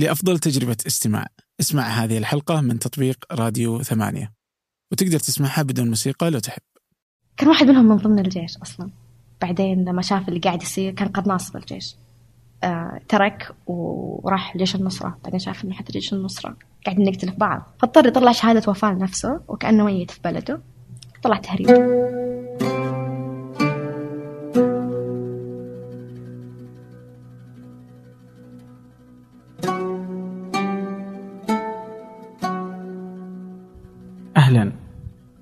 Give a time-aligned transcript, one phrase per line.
[0.00, 1.26] لأفضل تجربة استماع.
[1.60, 4.32] اسمع هذه الحلقة من تطبيق راديو ثمانية.
[4.92, 6.62] وتقدر تسمعها بدون موسيقى لو تحب.
[7.36, 8.90] كان واحد منهم من ضمن الجيش أصلا.
[9.40, 11.96] بعدين لما شاف اللي قاعد يصير كان قد ناصب الجيش.
[12.64, 15.18] آه ترك وراح جيش النصرة.
[15.24, 16.56] بعدين شاف إنه حتى جيش النصرة
[16.86, 17.62] قاعدين نقتل في بعض.
[17.80, 20.60] فاضطر يطلع شهادة وفاة لنفسه وكأنه ميت في بلده.
[21.22, 21.68] طلع تهريب.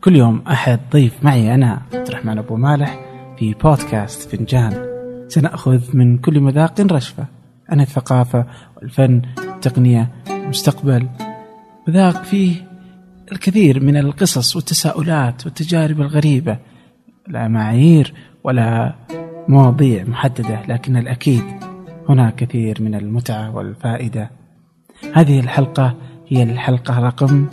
[0.05, 3.01] كل يوم أحد ضيف معي أنا عبد الرحمن أبو مالح
[3.39, 4.89] في بودكاست فنجان.
[5.29, 7.27] سنأخذ من كل مذاق رشفة.
[7.69, 11.09] عن الثقافة والفن والتقنية والمستقبل
[11.89, 12.55] مذاق فيه
[13.33, 16.59] الكثير من القصص والتساؤلات والتجارب الغريبة.
[17.28, 18.95] لا معايير ولا
[19.48, 21.45] مواضيع محددة لكن الأكيد
[22.09, 24.30] هناك كثير من المتعة والفائدة.
[25.15, 25.95] هذه الحلقة
[26.28, 27.47] هي الحلقة رقم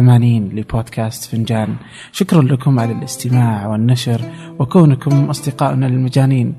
[0.00, 1.76] 80 لبودكاست فنجان.
[2.12, 4.20] شكرا لكم على الاستماع والنشر
[4.58, 6.54] وكونكم أصدقائنا المجانين.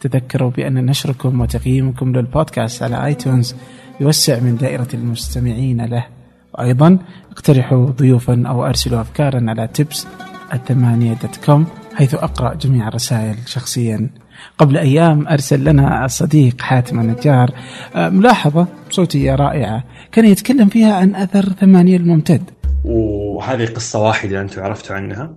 [0.00, 3.54] تذكروا بأن نشركم وتقييمكم للبودكاست على آيتونز
[4.00, 6.06] يوسع من دائرة المستمعين له.
[6.54, 6.98] وأيضا
[7.30, 10.06] اقترحوا ضيوفا أو أرسلوا أفكارا على تبس
[10.52, 14.10] الثمانية دوت كوم حيث أقرأ جميع الرسائل شخصيا.
[14.58, 17.50] قبل أيام أرسل لنا الصديق حاتم النجار
[17.96, 19.84] آه، ملاحظة صوتية رائعة.
[20.12, 22.61] كان يتكلم فيها عن أثر ثمانية الممتد.
[22.84, 25.36] وهذه قصة واحدة أنتم عرفتوا عنها.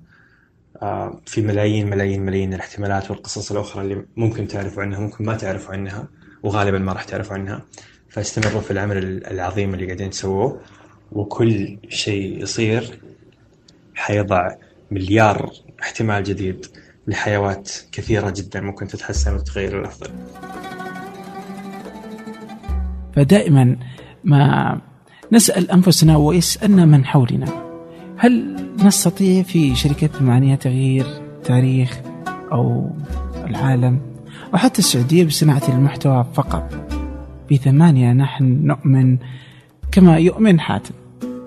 [0.81, 5.73] آه، في ملايين ملايين ملايين الاحتمالات والقصص الأخرى اللي ممكن تعرفوا عنها ممكن ما تعرفوا
[5.73, 6.07] عنها
[6.43, 7.61] وغالبا ما راح تعرفوا عنها.
[8.09, 10.61] فاستمروا في العمل العظيم اللي قاعدين تسووه
[11.11, 12.99] وكل شيء يصير
[13.95, 14.51] حيضع
[14.91, 15.51] مليار
[15.81, 16.65] احتمال جديد
[17.07, 20.09] لحيوات كثيرة جدا ممكن تتحسن وتتغير للأفضل
[23.15, 23.77] فدائما
[24.23, 24.81] ما
[25.31, 27.45] نسأل أنفسنا ويسألنا من حولنا.
[28.17, 31.05] هل نستطيع في شركة ثمانية تغيير
[31.43, 31.99] تاريخ
[32.51, 32.89] أو
[33.47, 33.99] العالم؟
[34.53, 36.73] أو حتى السعودية بصناعة المحتوى فقط؟
[37.49, 39.17] في ثمانية نحن نؤمن
[39.91, 40.95] كما يؤمن حاتم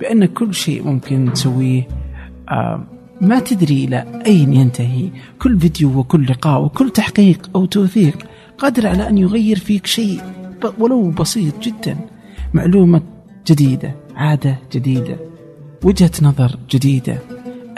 [0.01, 1.89] بأن كل شيء ممكن تسويه
[2.49, 2.85] آه،
[3.21, 5.11] ما تدري إلى أين ينتهي.
[5.39, 8.27] كل فيديو وكل لقاء وكل تحقيق أو توثيق
[8.59, 10.21] قادر على أن يغير فيك شيء
[10.79, 11.97] ولو بسيط جدا.
[12.55, 13.03] معلومة
[13.47, 15.17] جديدة عادة جديدة
[15.85, 17.19] وجهة نظر جديدة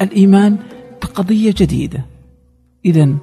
[0.01, 0.59] الإيمان
[1.03, 2.05] بقضية جديدة.
[2.85, 3.15] إذا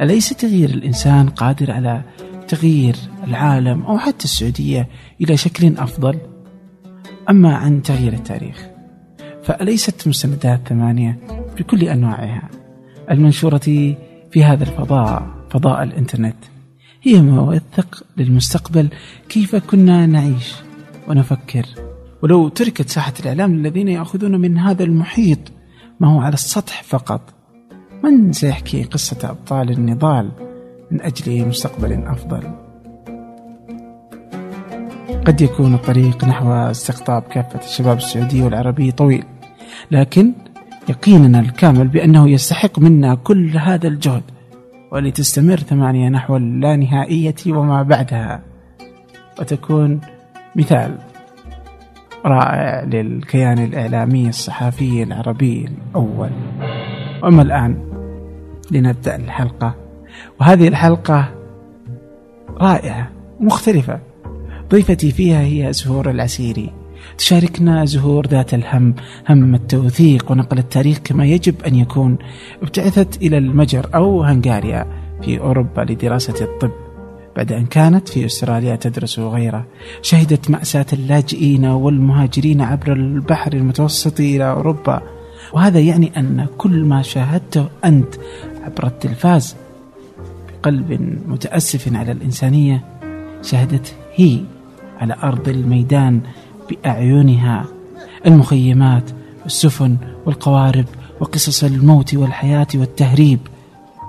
[0.00, 2.02] أليس تغيير الإنسان قادر على
[2.48, 4.88] تغيير العالم أو حتى السعودية
[5.20, 6.18] إلى شكل أفضل؟
[7.30, 8.66] أما عن تغيير التاريخ
[9.42, 11.18] فأليست مستندات ثمانية
[11.58, 12.48] بكل أنواعها؟
[13.10, 13.58] المنشورة
[14.30, 16.36] في هذا الفضاء فضاء الإنترنت
[17.02, 18.88] هي موثق للمستقبل
[19.28, 20.65] كيف كنا نعيش؟
[21.08, 21.66] ونفكر.
[22.22, 25.38] ولو تركت ساحة الإعلام للذين يأخذون من هذا المحيط
[26.00, 27.34] ما هو على السطح فقط.
[28.04, 30.30] من سيحكي قصة أبطال النضال
[30.90, 32.42] من أجل مستقبل أفضل؟
[35.26, 39.24] قد يكون الطريق نحو استقطاب كافة الشباب السعودي والعربي طويل
[39.90, 40.32] لكن
[40.88, 44.22] يقيننا الكامل بأنه يستحق منا كل هذا الجهد
[44.92, 48.42] ولتستمر ثمانية نحو اللانهائية وما بعدها.
[49.40, 50.00] وتكون
[50.56, 50.98] مثال
[52.24, 56.30] رائع للكيان الإعلامي الصحفي العربي الأول.
[57.22, 57.78] وأما الآن
[58.70, 59.74] لنبدأ الحلقة.
[60.40, 61.34] وهذه الحلقة
[62.60, 63.98] رائعة مختلفة.
[64.70, 66.72] ضيفتي فيها هي زهور العسيري.
[67.18, 68.94] تشاركنا زهور ذات الهم
[69.28, 72.18] هم التوثيق ونقل التاريخ كما يجب أن يكون
[72.62, 74.86] ابتعثت إلى المجر أو هنغاريا
[75.22, 76.85] في أوروبا لدراسة الطب.
[77.36, 79.66] بعد أن كانت في أستراليا تدرس غيره
[80.02, 85.02] شهدت مأساة اللاجئين والمهاجرين عبر البحر المتوسط إلى أوروبا.
[85.52, 88.14] وهذا يعني أن كل ما شاهدته أنت
[88.64, 89.56] عبر التلفاز
[90.48, 92.84] بقلب متأسف على الإنسانية
[93.42, 94.40] شهدت هي
[94.98, 96.20] على أرض الميدان
[96.70, 97.64] بأعينها.
[98.26, 99.10] المخيمات
[99.42, 99.96] والسفن
[100.26, 100.84] والقوارب
[101.20, 103.38] وقصص الموت والحياة والتهريب.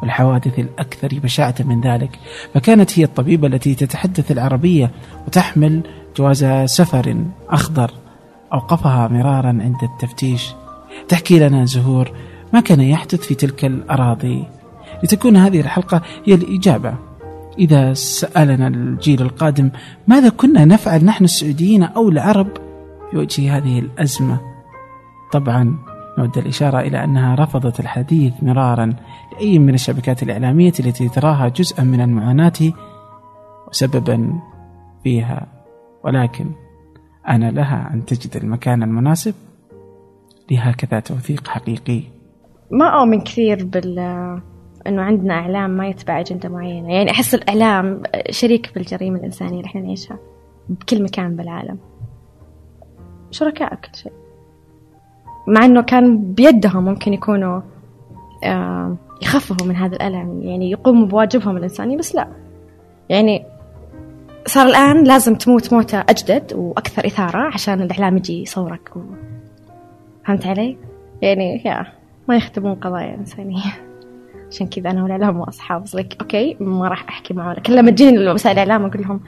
[0.01, 2.19] والحوادث الأكثر بشاعة من ذلك.
[2.53, 4.91] فكانت هي الطبيبة التي تتحدث العربية
[5.27, 5.81] وتحمل
[6.17, 7.91] جواز سفر أخضر
[8.53, 10.53] أوقفها مرارا عند التفتيش.
[11.07, 12.11] تحكي لنا زهور
[12.53, 14.43] ما كان يحدث في تلك الأراضي؟
[15.03, 16.93] لتكون هذه الحلقة هي الإجابة.
[17.59, 19.69] إذا سألنا الجيل القادم
[20.07, 22.47] ماذا كنا نفعل نحن السعوديين أو العرب
[23.11, 24.39] في وجه هذه الأزمة؟
[25.31, 25.77] طبعا
[26.17, 28.93] نود الإشارة إلى أنها رفضت الحديث مرارا
[29.33, 32.73] لأي من الشبكات الإعلامية التي تراها جزءا من المعاناة
[33.67, 34.39] وسببا
[35.03, 35.47] فيها.
[36.03, 36.51] ولكن
[37.27, 39.33] أنا لها أن تجد المكان المناسب
[40.51, 42.03] لهكذا توثيق حقيقي.
[42.71, 43.99] ما أؤمن كثير بال
[44.87, 46.93] إنه عندنا إعلام ما يتبع أجندة معينة.
[46.93, 50.17] يعني أحس الإعلام شريك بالجريمة الإنسانية اللي إحنا نعيشها
[50.69, 51.77] بكل مكان بالعالم.
[53.31, 54.26] شركاء كل شيء.
[55.47, 57.61] مع إنه كان بيدهم ممكن يكونوا
[58.43, 62.27] آه، يخففوا من هذا الألم يعني يقوموا بواجبهم الانساني بس لا.
[63.09, 63.45] يعني
[64.45, 68.99] صار الآن لازم تموت موتة أجدد وأكثر إثارة عشان الإعلام يجي يصورك و...
[70.25, 70.77] فهمت علي؟
[71.21, 71.85] يعني يا
[72.27, 73.63] ما يخدمون قضايا إنسانية.
[74.51, 77.53] عشان كذا أنا والاعلام واصحاب لك أوكي ما راح أحكي معه.
[77.53, 79.19] لكن لما تجيني وسائل الاعلام أقول لهم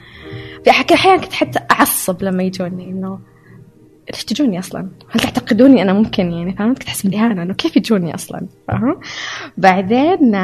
[0.64, 3.18] في أحيانا كنت حتى أعصب لما يجوني إنه
[4.12, 8.14] ليش تجوني أصلا؟ هل تعتقدوني أنا ممكن يعني فهمت؟ كنت أحس بالإهانة إنه كيف يجوني
[8.14, 9.00] أصلا؟ فاهم؟
[9.58, 10.36] بعدين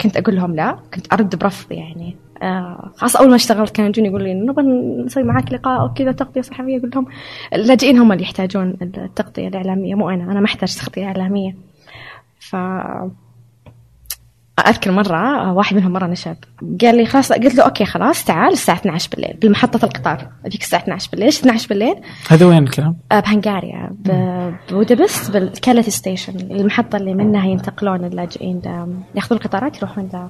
[0.00, 4.08] كنت أقول لهم لا كنت أرد برفض يعني آه خلاص أول ما اشتغلت كانوا يجوني
[4.08, 4.64] يقولوا لي نبغى
[5.04, 7.06] نسوي معاك لقاء أو كذا تغطية صحفيه أقول لهم
[7.54, 11.56] اللاجئين هم اللي يحتاجون التغطية الإعلامية مو أنا أنا ما أحتاج تغطية إعلامية
[12.40, 12.56] ف
[14.68, 16.36] أذكر مرة واحد منهم مرة نشب
[16.82, 20.80] قال لي خلاص قلت له أوكي خلاص تعال الساعة 12 بالليل بمحطه القطار هذيك الساعة
[20.80, 21.94] 12 بالليل ليش 12 بالليل؟
[22.28, 28.62] هذا وين الكلام؟ آه، بهنغاريا ببودابست بال Keleti station المحطة اللي منها ينتقلون اللاجئين
[29.14, 30.28] ياخذون القطارات يروحون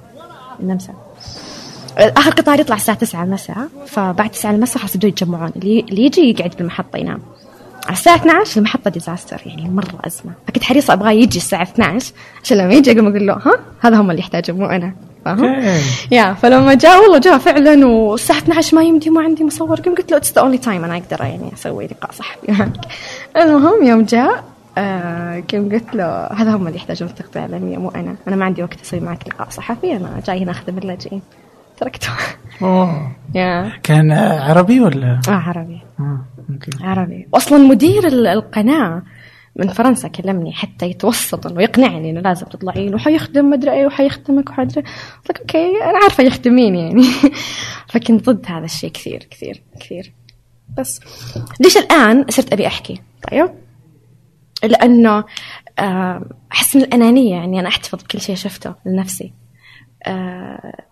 [0.59, 0.93] النمسا
[1.97, 6.53] آخر قطار يطلع الساعة 9 المساء فبعد 9 المساء خلاص يبدوا يتجمعون اللي يجي يقعد
[6.57, 7.19] بالمحطة ينام
[7.85, 10.33] على الساعة 12 المحطة disaster يعني مرة أزمة.
[10.47, 12.13] فكنت حريصة أبغاه يجي الساعة 12
[12.43, 14.93] عشان لما يجي أقوم أقول له ها؟ هذا هم اللي يحتاجون مو أنا.
[15.25, 15.63] فاهم؟
[16.11, 19.81] يا فلما جاء والله جاء فعلا والساعة 12 ما يمدي ما عندي مصور.
[19.81, 22.67] قمت قلت له it's the only time أنا أقدر يعني أسوي لقاء صحفي
[23.37, 24.43] المهم يوم جاء
[24.77, 28.15] آه قلت له هذا هم اللي يحتاجون التغطية الإعلامية مو أنا.
[28.27, 31.21] أنا ما عندي وقت أسوي معك لقاء صحفي أنا جاي هنا أخدم اللاجئين
[31.77, 32.09] تركته.
[32.61, 33.11] أوه.
[33.35, 33.71] Yeah.
[33.83, 35.81] كان عربي ولا؟ آه عربي.
[35.99, 36.71] آه okay.
[36.81, 37.27] عربي.
[37.33, 39.03] واصلا مدير القناة
[39.55, 44.81] من فرنسا كلمني حتى يتوسط إنه يقنعني إنه لازم تطلعين وحيخدم مدري إيه وحيخدمك ومدري
[44.81, 47.03] قلت لك okay أنا عارفة يخدم مين يعني.
[47.91, 50.13] فكنت ضد هذا الشيء كثير كثير كثير.
[50.77, 50.99] بس
[51.59, 53.49] ليش الآن صرت أبي أحكي؟ طيب.
[54.63, 55.23] لأنه
[55.79, 59.33] آه، أحس من الأنانية يعني أنا أحتفظ بكل شيء شفته لنفسي.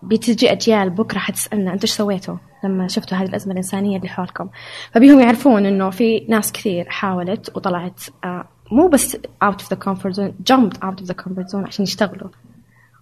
[0.03, 4.49] بتجي أجيال بكرة حتسألنا أنتوا إيش سويتوا لما شفتوا هذه الأزمة الإنسانية اللي حولكم؟
[4.93, 10.13] فبيهم يعرفون إنه في ناس كثير حاولت وطلعت آه، مو بس out of the comfort
[10.13, 12.29] zone jumped out of the comfort zone عشان يشتغلوا.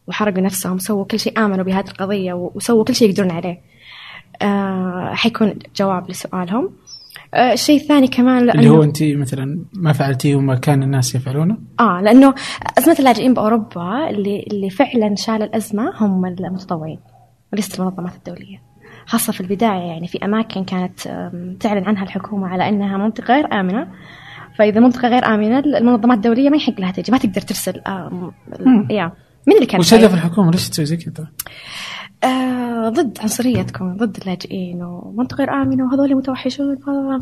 [0.07, 3.61] وحرقوا نفسهم سووا كل شيء آمنوا بهذه القضية وسووا كل شيء يقدرون عليه.
[4.41, 6.69] آه حيكون جواب لسؤالهم.
[7.33, 11.57] آه الشيء الثاني كمان لأنه اللي هو انت مثلا ما فعلتيه وما كان الناس يفعلونه؟
[11.79, 12.33] آه لأنه
[12.77, 16.99] أزمة اللاجئين بأوروبا اللي اللي فعلا شال الأزمة هم المتطوعين
[17.53, 18.69] وليست المنظمات الدولية.
[19.05, 20.99] خاصة في البداية يعني في أماكن كانت
[21.59, 23.87] تعلن عنها الحكومة على أنها منطقة غير آمنة
[24.57, 27.81] فإذا منطقة غير آمنة المنظمات الدولية ما يحق لها تجي ما تقدر ترسل
[28.89, 29.11] يا
[29.47, 31.27] مين اللي كان وش هدف الحكومة ليش تسوي زي كذا؟
[32.23, 36.75] آه ضد عنصريتكم ضد اللاجئين ومنطقة غير آمنة وهذول متوحشون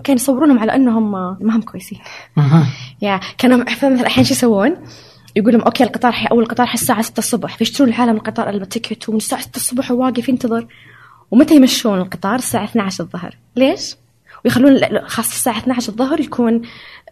[0.03, 1.99] كانوا يصورونهم على أنهم ما هم كويسين.
[3.01, 4.75] yeah كانوا مثلا الحين شو يسوون؟
[5.35, 8.58] يقول لهم okay القطار حي أول القطار حي الساعة 6 الصبح فيشترون العالم القطار ال
[8.58, 10.67] ticket ومن الساعة 6 الصبح وواقف ينتظر
[11.31, 13.37] ومتى يمشون القطار؟ الساعة 12 الظهر.
[13.55, 13.95] ليش؟
[14.45, 16.61] ويخلون خاصة الساعة 12 الظهر يكون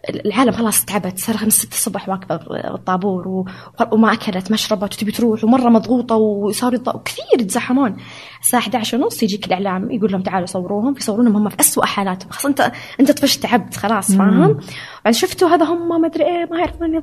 [0.08, 2.40] العالم خلاص تعبت صار من 6 الصبح واقفة
[2.74, 3.44] الطابور
[3.92, 7.96] وما أكلت ما شربت وتبي تروح ومرة مضغوطة وصاروا وكثير يتزحمون
[8.42, 12.30] الساعة 11 ونص يجيك الإعلام يقول لهم تعالوا صوروهم يصورونهم هم في أسوأ حالاتهم.
[12.30, 14.58] خلاص أنت أنت طفشت تعبت خلاص فاهم؟
[15.04, 17.00] بعدين شفتوا هذا هم ما أدري إيه ما يعرفون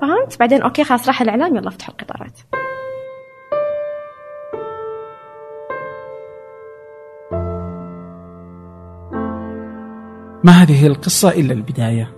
[0.00, 2.38] فهمت؟ بعدين أوكي خلاص راح الإعلام يلا افتحوا القطارات.
[10.46, 12.12] ما هذه القصة إلا البداية.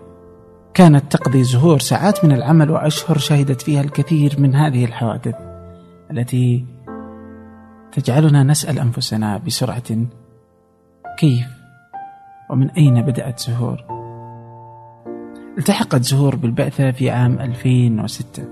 [0.74, 5.34] كانت تقضي زهور ساعات من العمل وأشهر شهدت فيها الكثير من هذه الحوادث
[6.10, 6.64] التي
[7.92, 10.06] تجعلنا نسأل أنفسنا بسرعة
[11.18, 11.46] كيف
[12.50, 13.84] ومن أين بدأت زهور.
[15.58, 18.44] التحقت زهور بالبعثة في عام 2006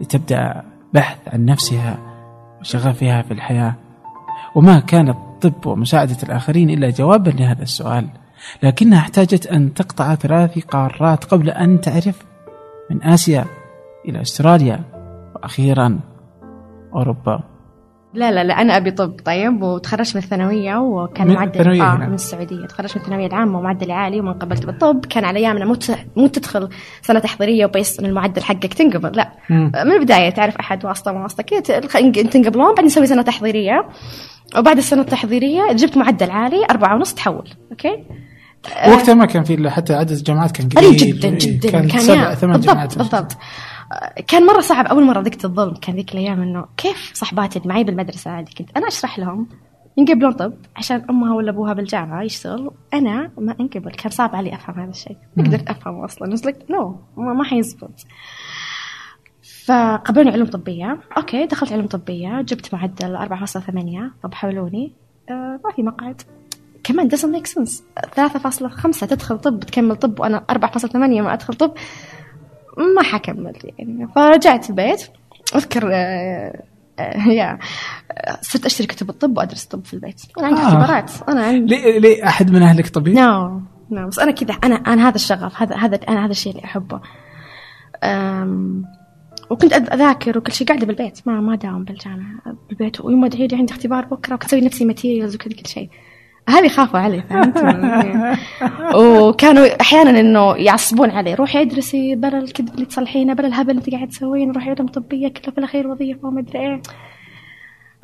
[0.00, 0.62] لتبدأ
[0.94, 1.98] بحث عن نفسها
[2.60, 3.74] وشغفها في الحياة.
[4.54, 8.21] وما كان الطب ومساعدة الآخرين إلا جوابا لهذا السؤال.
[8.62, 12.22] لكنها احتاجت أن تقطع ثلاث قارات قبل أن تعرف
[12.90, 13.44] من آسيا
[14.08, 14.80] إلى أستراليا
[15.34, 16.00] وأخيرا
[16.94, 17.40] أوروبا.
[18.14, 22.66] لا لا لا أنا أبي طب طيب وتخرجت من الثانوية وكان معدل آه من السعودية.
[22.66, 25.06] تخرجت من الثانوية العامة ومعدل عالي وما قبلت بالطب.
[25.06, 25.76] كان على أيامنا مو
[26.16, 26.68] مو تدخل
[27.02, 29.32] سنة تحضيرية وبيس إن المعدل حقك تنقبل لا.
[29.50, 29.72] مم.
[29.74, 31.42] من البداية تعرف أحد واسطة واسطة.
[31.42, 31.80] كذا
[32.10, 33.88] تنقبلون بعدين نسوي سنة تحضيرية.
[34.58, 38.04] وبعد السنة التحضيرية جبت معدل عالي أربعة ونص تحول okay؟
[38.88, 41.70] وقتها ما كان في حتى عدد الجامعات كان قليل جدا إيه، جدا.
[41.70, 42.98] كان, كان سبع ثمان جامعات.
[42.98, 43.36] بالضبط.
[44.28, 44.86] كان مرة صعب.
[44.86, 48.76] أول مرة ذقت الظلم كان ذيك الأيام إنه كيف صحباتي اللي معي بالمدرسة عادي كنت
[48.76, 49.48] أنا أشرح لهم
[49.96, 52.70] ينقبلون طب عشان أمها ولا أبوها بالجامعة يشتغل.
[52.94, 53.90] أنا ما أنقبل.
[53.90, 55.16] كان صعب علي أفهم هذا الشيء.
[55.36, 56.32] ما قدرت أفهمه أصلا.
[56.32, 58.06] بس like no ما ما حيزبط.
[59.64, 61.00] فقبلوني علوم طبية.
[61.16, 62.40] okay دخلت علوم طبية.
[62.42, 64.92] جبت معدل 4.8 طب حولوني
[65.30, 66.22] آه ما في مقعد.
[66.84, 67.82] كمان doesn't make sense.
[68.16, 71.74] 3.5 تدخل طب تكمل طب وأنا 4.8 ما أدخل طب.
[72.96, 74.08] ما حكمل يعني.
[74.16, 75.02] فرجعت البيت
[75.54, 76.62] أذكر آه،
[76.98, 77.58] آه، yeah
[78.40, 80.22] صرت أشتري كتب الطب وأدرس طب في البيت.
[80.38, 80.64] أنا عندي آه.
[80.64, 81.10] اختبارات.
[81.28, 85.08] أنا عندي ليه, ليه أحد من أهلك طبيب؟ no no بس أنا كذا أنا أنا
[85.08, 87.00] هذا الشغف هذا هذا أنا هذا الشيء اللي أحبه.
[88.04, 88.84] أم
[89.50, 91.20] وكنت أذاكر وكل شيء قاعدة بالبيت.
[91.26, 93.00] ما ما داوم بالجامعة بالبيت.
[93.00, 95.90] ويوم ادعي لي عندي اختبار بكرة وكنت أسوي نفسي ماتيريالز وكذا كل شيء.
[96.48, 97.56] هذه خافوا علي فهمت؟
[99.02, 103.90] وكانوا أحيانا إنه يعصبون علي روحي ادرسي بلا الكذب اللي تصلحينه بلا الهبل اللي انت
[103.90, 106.82] قاعد تسوينه روحي علوم طبية كلها في الأخير وظيفة وما أدري إيه.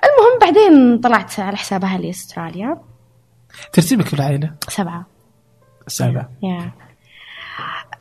[0.04, 2.78] المهم بعدين طلعت على حساب أهلي استراليا
[3.73, 5.07] ترتيبك في العائلة؟ سبعة.
[5.87, 6.30] سبعة.
[6.42, 6.73] يا.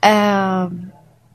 [0.04, 0.90] آم،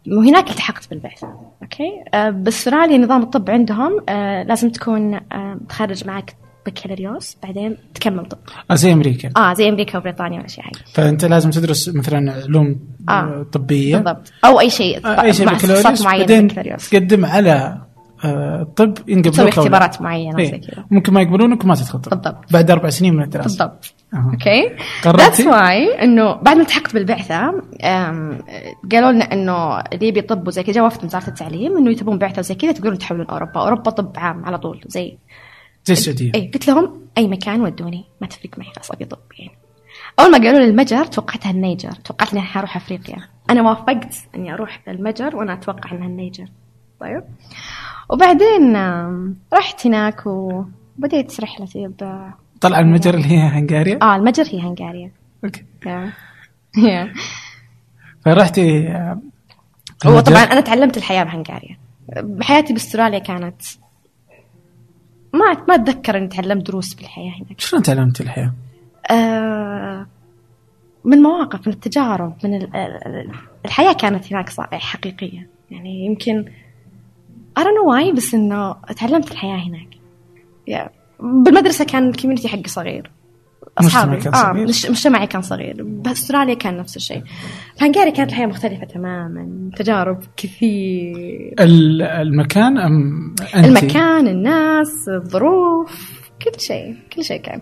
[0.09, 1.25] وهناك التحقت بالبعث
[1.63, 8.27] أوكي؟ آه، بأستراليا نظام الطب عندهم آه، لازم تكون آه، تخرج معك بكالوريوس بعدين تكمل
[8.27, 8.39] طب.
[8.71, 9.31] آه زي أمريكا.
[9.37, 13.47] آه زي أمريكا وبريطانيا والاشياء هاي فأنت لازم تدرس مثلا علوم آه.
[13.53, 13.97] طبية.
[13.97, 14.33] بالضبط.
[14.45, 16.03] أو أي شيء آه، أي شيء بكالوريوس.
[16.03, 17.79] بعدين تقدم على
[18.25, 19.59] آه، الطب ينقبلوك تسوي أو لا.
[19.59, 20.51] اختبارات معينة إيه.
[20.51, 20.85] زي كذا.
[20.91, 22.53] ممكن ما يقبلونك وما تدخل طب بالضبط.
[22.53, 23.47] بعد أربع سنين من الدراسة.
[23.49, 23.95] بالضبط.
[24.15, 27.63] Okay؟ That's why إنه بعد ما التحقت بالبعثة
[28.93, 32.39] قالوا لنا إنه اللي يبي طب وزي كذا جاء وفد وزارة التعليم إنه تبون بعثة
[32.39, 33.61] وزي كذا تقدرون تحولون أوروبا.
[33.61, 35.19] أوروبا طب عام على طول زي
[35.85, 36.33] زي السعودية.
[36.35, 39.09] إيه قلت لهم أي مكان ودوني ما تفرق معي خلاص أبي
[39.39, 39.59] يعني.
[40.21, 43.17] أول ما قالوا لي المجر توقعتها النيجر توقعت إني حروح أفريقيا.
[43.51, 46.47] أنا وافقت إني أروح المجر وأنا أتوقع إنها النيجر.
[47.01, 47.25] طيب.
[48.11, 48.77] وبعدين
[49.55, 55.13] رحت هناك وبديت رحلتي ب طلع المجر اللي هي هنغاريا؟ آه المجر هي هنغاريا.
[55.45, 55.65] أوكي.
[56.77, 57.13] يا
[58.25, 58.89] فرحتي
[60.07, 60.21] هو.
[60.21, 61.79] طبعا أنا تعلمت الحياة بهنغاريا.
[62.41, 63.63] حياتي بأستراليا كانت
[65.33, 68.53] ما ما أتذكر إني تعلمت دروس بالحياة هناك شلون تعلمت الحياة؟
[69.11, 70.07] آه،
[71.05, 73.31] من مواقف من التجارب من ال- ال-
[73.65, 76.45] الحياة كانت هناك حقيقية يعني يمكن
[77.65, 79.89] know why بس إنه تعلمت الحياة هناك
[80.71, 80.89] yeah.
[81.21, 83.11] بالمدرسة كان ال community حقي صغير
[83.81, 84.67] مجتمعي كان آه صغير.
[84.69, 87.23] مش- مجتمعي كان صغير بأستراليا كان نفس الشيء
[87.81, 96.61] فهنغاريا كانت الحياة مختلفة تماما تجارب كثير ال- المكان أم انت؟ المكان الناس الظروف كل
[96.61, 97.61] شيء كل شيء كان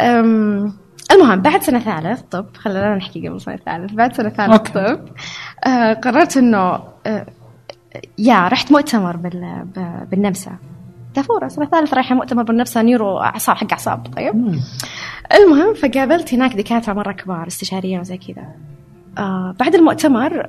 [0.00, 0.72] أم
[1.12, 4.72] المهم بعد سنة ثالث طب خلينا نحكي قبل سنة ثالث بعد سنة ثالث okay.
[4.72, 5.00] طب
[5.66, 6.58] آه قررت إنه
[7.06, 7.26] آه
[8.18, 9.16] يا رحت مؤتمر
[10.10, 10.52] بالنمسا
[11.14, 14.60] دافورة سنة ثالث رايحة مؤتمر بالنمسا نيرو أعصاب حق أعصاب طيب مم.
[15.32, 18.46] المهم فقابلت هناك دكاترة مرة كبار استشاريين وزي كذا
[19.18, 20.46] آه بعد المؤتمر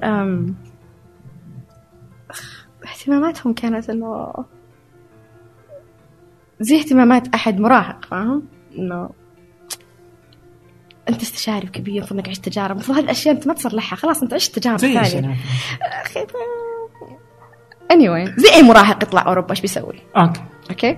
[2.86, 4.34] اهتماماتهم كانت إنه
[6.60, 8.44] زي اهتمامات أحد مراهق فاهم؟
[8.78, 9.10] إنه
[11.10, 14.34] أنت استشاري كبير المفروض إنك عشت تجارب المفروض هذه الأشياء أنت ما تصلحها خلاص أنت
[14.34, 15.38] عشت تجارب ثانية؟
[16.02, 16.26] أخي
[17.92, 20.42] anyway زي أي مراهق يطلع أوروبا إيش بيسوي؟ Okay.
[20.70, 20.98] Okay؟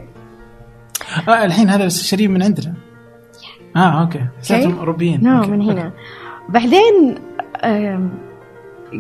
[1.28, 2.74] آه الحين هذا الاستشاريين من عندنا.
[3.76, 4.26] آه okay.
[4.40, 5.52] حسيتهم اوروبيين okay.
[5.52, 5.92] من هنا.
[6.50, 7.16] بعدين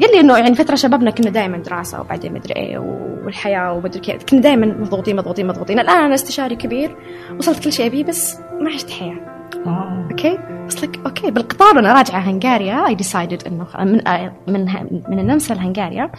[0.01, 2.77] قال لي إنه يعني فترة شبابنا كنا دائما دراسة وبعدين مدري إيه
[3.25, 4.23] والحياة ومدري كيف.
[4.23, 5.79] كنا دائما مضغوطين مضغوطين مضغوطين.
[5.79, 6.95] الآن أنا استشاري كبير
[7.37, 9.17] وصلت كل شيء أبيه بس ما عشت حياة.
[9.65, 10.07] آه.
[10.11, 11.31] Okay؟ بس like okay.
[11.31, 14.65] بالقطار وأنا راجعة هنغاريا I decided إنه من آه، من
[15.09, 16.11] من النمسا لهنغاريا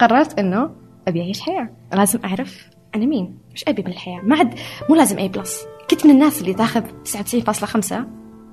[0.00, 0.70] قررت إنه
[1.08, 1.70] أبي أعيش حياة.
[1.92, 3.38] لازم أعرف أنا مين.
[3.52, 4.54] إيش أبي من الحياة ما عاد
[4.90, 7.94] مو لازم A plus كنت من الناس اللي تاخذ 99.5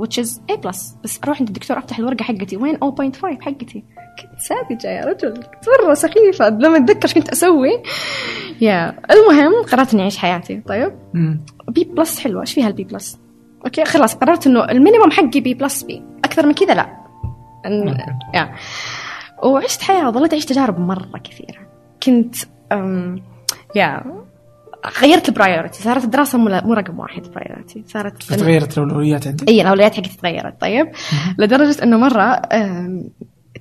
[0.04, 2.58] which is A plus بس أروح عند الدكتور أفتح الورقة حقتي.
[2.58, 3.84] وين؟ 0.5 حقتي.
[4.22, 5.34] كنت ساذجه يا رجل.
[5.34, 6.50] كنت مرة سخيفة.
[6.50, 7.70] لما أتذكر إيش كنت أسوي.
[8.62, 10.62] yeah المهم قررت إني أعيش حياتي.
[10.68, 10.94] طيب.
[11.68, 12.42] B plus حلوة.
[12.42, 13.20] إيش فيها ال B plus
[13.66, 14.16] okay خلاص.
[14.16, 16.98] قررت إنه ال minimum حقي B plus B أكثر من كذا لا.
[17.66, 17.88] إن...
[17.88, 18.04] Okay.
[18.34, 18.56] Yeah.
[19.44, 20.10] وعشت حياة.
[20.10, 21.67] ظليت أعيش تجارب مرة كثيرة.
[22.04, 22.36] كنت.
[23.76, 24.04] yeah
[25.02, 29.96] غيرت ال priority صارت الدراسة مو رقم واحد priority صارت فتغيرت الأولويات عندك؟ إي الأولويات
[29.96, 30.62] حقتي تغيرت.
[30.62, 30.92] طيب.
[31.38, 32.42] لدرجة إنه مرة.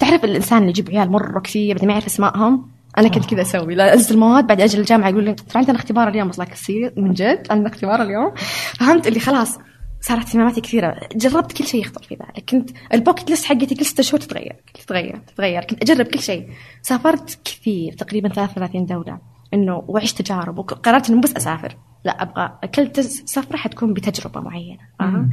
[0.00, 3.74] تعرف الإنسان اللي يجيب عيال مرة كثير بعدين ما يعرف أسمائهم؟ أنا كنت كذا أسوي.
[3.74, 6.28] لا أنزل المواد بعد أجل الجامعة يقول لي ترى عندنا اختبار اليوم.
[6.28, 8.32] بس كثير من جد عندنا اختبار اليوم.
[8.78, 9.58] فهمت؟ اللي خلاص
[10.06, 11.08] صارت اهتماماتي كثيرة.
[11.16, 12.50] جربت كل شيء يخطر في بالك.
[12.50, 14.56] كنت ال bucket list حقتي كل ستة شهور تتغير.
[14.74, 15.64] تتغير تتغير.
[15.64, 16.50] كنت أجرب كل شيء.
[16.82, 19.18] سافرت كثير تقريبا 33 دولة.
[19.54, 21.76] إنه وعشت تجارب وقررت إنه بس أسافر.
[22.04, 24.80] لا أبغى كل سفرة حتكون بتجربة معينة.
[24.98, 25.30] فاهم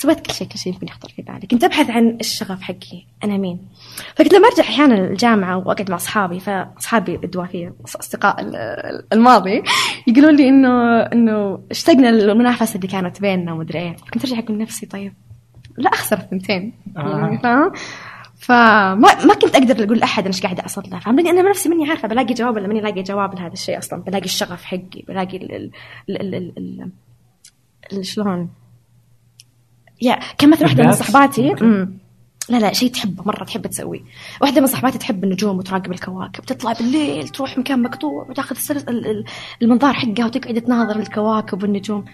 [0.00, 3.04] سويت كل شيء كل شيء يمكن يخطر في بالي كنت أبحث عن الشغف حقي.
[3.24, 3.68] أنا مين؟
[4.14, 8.36] فكنت لما أرجع أحيانا الجامعة وأقعد مع أصحابي فأصحابي الدوافيه أصدقاء
[9.12, 9.62] الماضي
[10.06, 13.96] يقولون لي انه إنه اشتقنا للمنافسة اللي كانت بيننا ومدري إيه.
[13.96, 15.12] فكنت أرجع أقول نفسي طيب
[15.78, 16.72] لا أخسر الثنتين.
[16.96, 17.18] آه.
[17.18, 17.72] يعني فاهم
[18.38, 21.90] فما ما كنت أقدر أقول لأحد أنا إيش قاعدة اصلح فاهم لاني أنا نفسي ماني
[21.90, 25.70] عارفة بلاقي جواب ولا ماني لاقي جواب لهذا الشيء أصلا بلاقي الشغف حقي بلاقي ال
[26.10, 26.90] ال ال ال
[27.92, 28.48] ال شلون؟
[30.02, 31.54] يا كان مثلا واحدة من صحباتي
[32.50, 34.00] لا لا شيء تحبه مرة تحب تسويه.
[34.40, 38.56] واحدة من صحباتي تحب النجوم وتراقب الكواكب تطلع بالليل تروح مكان مقطوع وتاخذ
[39.62, 42.04] المنظار حقها وتقعد تناظر الكواكب والنجوم.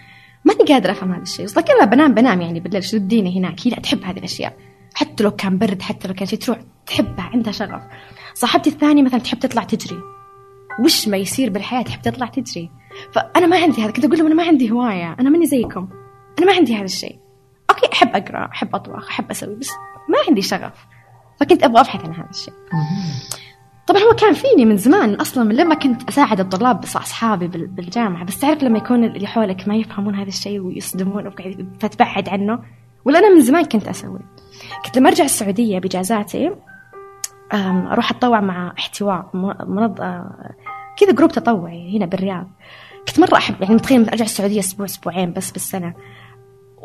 [0.45, 2.83] ماني قادرة أفهم هذا الشيء بس لكن بنام بنام يعني بالليل.
[2.83, 4.57] شو اديني هناك؟ هي لا تحب هذه الأشياء.
[4.95, 7.81] حتى لو كان برد حتى لو كان شيء تروح تحبها عندها شغف.
[8.33, 9.99] صاحبتي الثانية مثلا تحب تطلع تجري.
[10.83, 12.69] وش ما يصير بالحياة تحب تطلع تجري؟
[13.13, 15.87] فأنا ما عندي هذا كنت أقول لهم أنا ما عندي هواية أنا ماني زيكم.
[16.39, 17.24] أنا ما عندي هذا الشيء
[17.75, 19.69] أوكي أحب أقرأ أحب أطبخ أحب أسوي بس
[20.09, 20.85] ما عندي شغف.
[21.39, 22.53] فكنت أبغى أبحث عن هذا الشيء.
[23.87, 28.23] طبعا هو كان فيني من زمان أصلا من لما كنت أساعد الطلاب أصحابي بالجامعة.
[28.25, 31.29] بس تعرف لما يكون اللي حولك ما يفهمون هذا الشيء ويصدمون
[31.79, 32.59] فتبعد عنه؟
[33.05, 34.19] ولا أنا من زمان كنت أسوي.
[34.85, 36.51] كنت لما أرجع السعودية بإجازاتي
[37.53, 39.29] أروح أتطوع مع احتواء
[39.67, 40.01] منظ
[40.97, 42.47] كذا جروب تطوعي هنا بالرياض.
[43.07, 45.93] كنت مرة أحب يعني متخيل أرجع السعودية أسبوع أسبوعين بس بالسنة.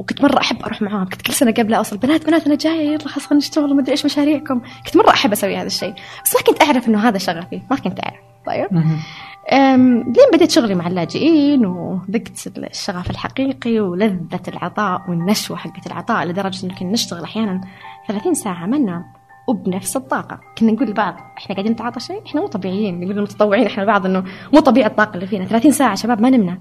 [0.00, 1.09] وكنت مرة أحب أروح معاهم.
[1.09, 4.04] كنت كل سنة قبل أوصل بنات بنات أنا جاية يلا خلاص خلينا نشتغل أدري إيش
[4.04, 4.61] مشاريعكم.
[4.87, 5.95] كنت مرة أحب أسوي هذا الشيء.
[6.25, 7.62] بس ما كنت أعرف إنه هذا شغفي.
[7.71, 8.19] ما كنت أعرف.
[8.47, 8.69] طيب.
[9.52, 16.75] لين بديت شغلي مع اللاجئين وذقت الشغف الحقيقي ولذة العطاء والنشوة حقت العطاء لدرجة إنه
[16.75, 17.61] كنا نشتغل أحيانا
[18.09, 19.04] 30 ساعة ما ننام
[19.49, 20.40] وبنفس الطاقة.
[20.59, 23.00] كنا نقول لبعض إحنا قاعدين نتعاطى شيء؟ إحنا مو طبيعيين.
[23.00, 25.45] نقول المتطوعين إحنا لبعض إنه مو طبيعي الطاقة اللي فينا.
[25.45, 26.58] 30 ساعة شباب ما نمنا.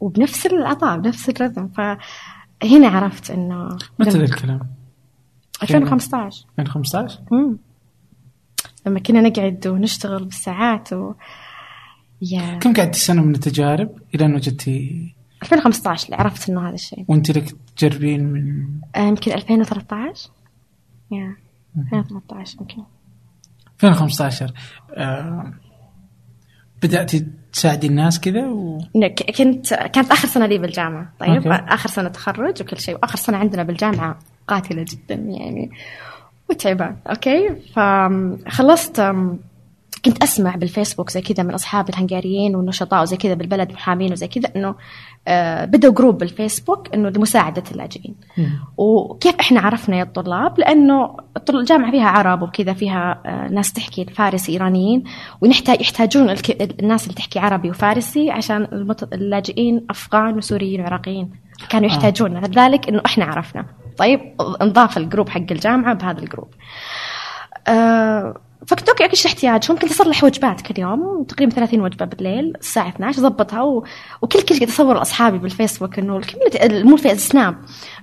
[0.00, 1.80] وبنفس العطاء بنفس الرذم ف
[2.64, 4.60] هنا عرفت إنه متى ذا الكلام؟
[5.62, 7.58] 2015 2015 امم
[8.86, 11.12] لما كنا نقعد ونشتغل بالساعات و
[12.22, 12.58] يا.
[12.58, 17.04] كم قعدتي سنة من التجارب إلى أن وجدتي 2015 اللي عرفت إنه هذا الشيء.
[17.08, 20.30] وأنت لك تجربين من يمكن 2013
[21.10, 21.36] yeah.
[21.78, 22.82] 2013 يمكن.
[23.74, 24.52] 2015
[24.90, 25.52] آه
[26.82, 28.78] بدأتي تساعدي الناس كذا و...
[29.38, 31.12] كنت كانت آخر سنة لي بالجامعة.
[31.20, 31.74] طيب okay.
[31.74, 32.98] آخر سنة تخرج وكل شيء.
[33.02, 35.70] واخر سنة عندنا بالجامعة قاتلة جدا يعني.
[36.50, 39.00] متعبه okay؟ فخلصت
[40.04, 44.50] كنت أسمع بالفيسبوك زي كذا من اصحابي الهنغاريين والنشطاء وزي كذا بالبلد محامين وزي كذا
[44.56, 44.74] إنه
[45.64, 48.14] بدأوا group بالفيسبوك إنه لمساعدة اللاجئين
[48.76, 51.16] وكيف إحنا عرفنا يا الطلاب لأنه
[51.50, 55.04] الجامعة فيها عرب وكذا فيها آه ناس تحكي فارسي إيرانيين
[55.40, 56.34] ونحتاج يحتاجون
[56.80, 58.68] الناس اللي تحكي عربي وفارسي عشان.
[59.12, 61.30] اللاجئين أفغان وسوريين وعراقيين
[61.68, 61.92] كانوا آه.
[61.92, 62.40] يحتاجون آه.
[62.40, 63.66] لذلك إنه إحنا عرفنا
[63.98, 64.20] طيب
[64.62, 66.48] انضاف ال group حق الجامعة بهذا ال group
[67.68, 72.88] آه فكنت okay إيش احتياجهم كنت اصلح وجبات كل يوم تقريبا 30 وجبة بالليل الساعة
[72.88, 73.84] 12 اضبطها و...
[74.22, 76.20] وكل كل قاعد اصور لأصحابي بالفيسبوك إنه
[76.70, 77.56] مو في السناب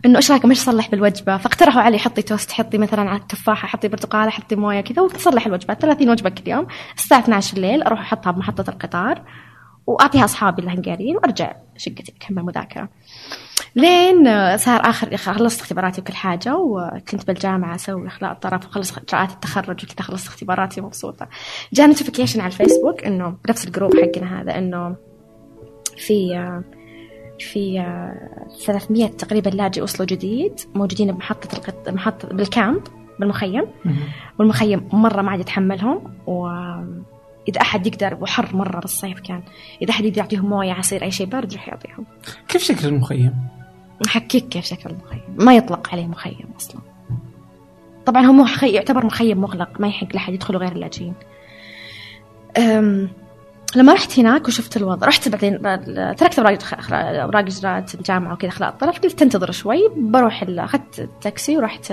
[0.06, 3.88] إنه إيش رايكم؟ إيش اصلح بالوجبة؟ فاقترحوا علي حطي توست حطي مثلا على التفاحة حطي
[3.88, 5.82] برتقالة حطي موية كذا وتصلح الوجبات.
[5.82, 9.22] 30 وجبة كل يوم الساعة 12 الليل أروح أحطها بمحطة القطار
[9.88, 12.90] وأعطيها أصحابي الهنغاريين وأرجع شقتي أكمل مذاكرة.
[13.76, 14.24] لين
[14.58, 20.02] صار اخر خلصت اختباراتي وكل حاجة وكنت بالجامعة أسوي إخلاء الطرف وخلص إجراءات التخرج وكذا
[20.02, 21.28] خلصت اختباراتي مبسوطة.
[21.74, 24.96] جاء notification على الفيسبوك إنه بنفس ال group حقنا هذا إنه
[25.98, 26.60] في
[27.40, 27.86] في
[28.66, 31.90] 300 تقريبا لاجئ وصلوا جديد موجودين بمحطة القط...
[31.90, 32.82] محطة بال camp
[33.20, 33.68] بالمخيم.
[34.40, 36.48] والمخيم مرة ما عاد يتحملهم و
[37.48, 39.44] إذا أحد يقدر وحر مرة بالصيف كان
[39.82, 42.06] إذا أحد يقدر يعطيهم موية عصير أي شيء بارد يروح يعطيهم.
[42.48, 43.34] كيف شكل المخيم؟
[44.06, 46.82] ما احكيك كيف شكل المخيم ما يطلق عليه مخيم أصلا.
[48.06, 51.14] طبعا هو مخيم يعتبر مخيم مغلق ما يحق لأحد يدخله غير اللاجئين.
[53.76, 55.62] لما رحت هناك وشفت الوضع رحت بعدين
[56.16, 56.60] تركت أوراق
[56.94, 61.92] أوراق إجراءات الجامعة وكذا اخلاء الطرف قلت تنتظر شوي بروح أخذت التاكسي ورحت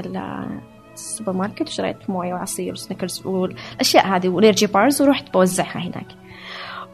[0.94, 6.06] السوبر ماركت وشريت موية وعصير وسنيكرز والاشياء هذه وال energy bars ورحت اوزعها هناك.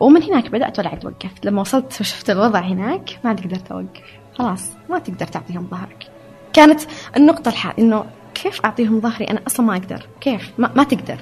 [0.01, 4.18] ومن هناك بدأت ولا عاد وقفت لما وصلت وشفت الوضع هناك ما عاد قدرت أوقف.
[4.39, 6.07] خلاص ما تقدر تعطيهم ظهرك.
[6.53, 6.81] كانت
[7.17, 10.07] النقطة الحال إنه كيف أعطيهم ظهري؟ أنا أصلا ما أقدر.
[10.21, 11.19] كيف؟ ما, ما تقدر.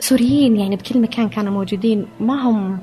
[0.00, 2.78] سوريين يعني بكل مكان كانوا موجودين ما هم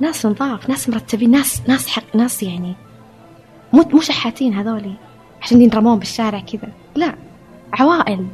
[0.00, 2.74] ناس نظاف ناس مرتبين ناس ناس حق ناس يعني
[3.72, 4.94] مو مو شحاتين هذولي
[5.42, 6.72] عشان ينرمون بالشارع كذا.
[6.94, 7.14] لا
[7.72, 8.26] عوائل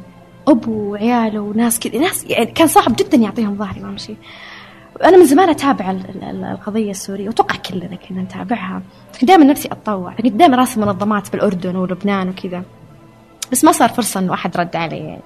[0.47, 4.17] أبو وعياله وناس كذا ناس يعني كان صاحب جدا يعطيهم ظهري شيء
[5.03, 5.91] أنا من زمان أتابع
[6.23, 8.81] القضية السورية وأتوقع كلنا كنا نتابعها.
[9.23, 10.13] دائما نفسي أتطوع.
[10.13, 12.63] كنت دائما راسم منظمات بالأردن ولبنان وكذا.
[13.51, 14.97] بس ما صار فرصة إنه أحد رد علي.
[14.97, 15.21] يعني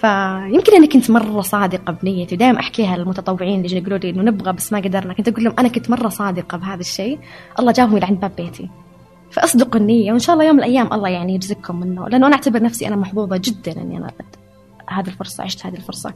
[0.00, 2.34] فيمكن أني كنت مرة صادقة بنيتي.
[2.34, 5.14] ودائما أحكيها للمتطوعين اللي يقولوا لي إنه نبغى بس ما قدرنا.
[5.14, 7.18] كنت أقول لهم أنا كنت مرة صادقة بهذا الشيء.
[7.58, 8.68] الله جابهم إلى عند باب بيتي.
[9.30, 12.08] فأصدقوا النية وإن شاء الله يوم من الأيام الله يعني يرزقكم منه.
[12.08, 14.10] لأنه أنا أعتبر نفسي أنا محظوظة جدا إني أنا
[14.88, 16.12] هذه الفرصة عشت هذه الفرصة.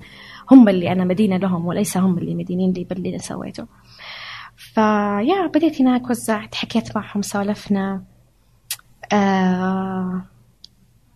[0.50, 3.66] هم اللي أنا مدينة لهم وليس هم اللي مدينين لي باللي سويته.
[4.56, 8.02] فيا بديت هناك وزعت حكيت معهم سولفنا.
[9.12, 10.22] آه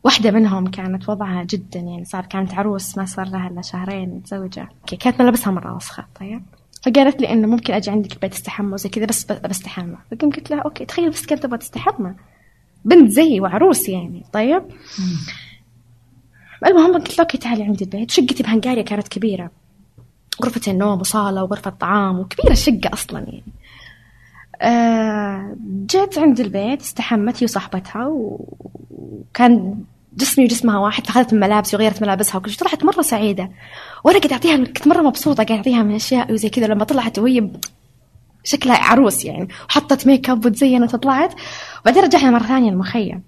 [0.04, 4.68] واحدة منهم كانت وضعها جدا يعني صار كانت عروس ما صار لها إلا شهرين متزوجة.
[5.00, 6.42] كانت ملابسها مرة وسخة طيب.
[6.82, 10.60] فقالت لي إنه ممكن أجي عندك البيت استحمى وزي كذا بس بستحمى فقمت قلت لها
[10.60, 12.14] okay تخيل بس كانت تبغى تستحمى.
[12.84, 14.62] بنت زيي وعروس يعني طيب.
[16.66, 18.10] المهم قلت له okay تعالي عندي البيت.
[18.10, 19.50] شقتي بهنغاريا كانت كبيرة.
[20.42, 23.44] غرفة النوم وصالة وغرفة طعام وكبيرة الشقة أصلا يعني.
[24.62, 29.84] آه جيت عند البيت استحمت هي وصاحبتها وكان
[30.16, 32.58] جسمي وجسمها واحد فأخذت ملابسي وغيرت ملابسها وكل شيء.
[32.58, 33.50] طلعت مرة سعيدة.
[34.04, 36.66] وأنا قاعد أعطيها كنت مرة مبسوطة قاعد أعطيها من أشياء وزي كذا.
[36.66, 37.50] لما طلعت وهي
[38.44, 41.34] شكلها عروس يعني وحطت ميك أب وتزينت وطلعت.
[41.82, 43.22] وبعدين رجعنا مرة ثانية المخيم.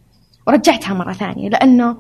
[0.46, 1.96] ورجعتها مرة ثانية لأنه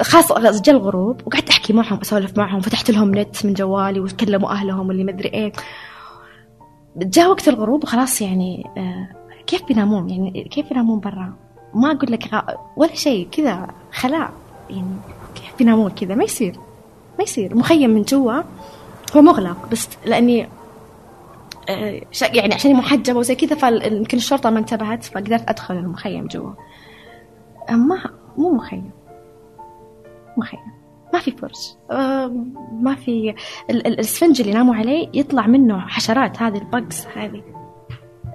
[0.00, 4.88] خاصة جا الغروب وقعدت أحكي معهم أسولف معهم فتحت لهم نت من جوالي وتكلموا أهلهم
[4.88, 5.52] واللي مدري إيه.
[6.96, 9.08] جاء وقت الغروب وخلاص يعني آه
[9.46, 11.34] كيف بينامون؟ يعني كيف بينامون برا؟
[11.74, 12.44] ما أقول لك
[12.76, 14.32] ولا شيء كذا خلاء.
[14.70, 14.96] يعني
[15.34, 16.56] كيف بينامون كذا؟ ما يصير
[17.18, 17.56] ما يصير.
[17.56, 18.42] مخيم من جوا
[19.16, 20.48] هو مغلق بس لأني
[21.68, 26.52] آه يعني عشان محجبة وزي كذا فيمكن الشرطة ما انتبهت فقدرت أدخل المخيم جوا.
[27.76, 28.00] ما
[28.38, 28.90] مو مخيم.
[30.36, 30.60] مخيم.
[31.12, 31.74] ما في فرش.
[32.72, 33.34] ما في
[33.70, 37.42] الاسفنج اللي ناموا عليه يطلع منه حشرات هذه ال bugs هذه.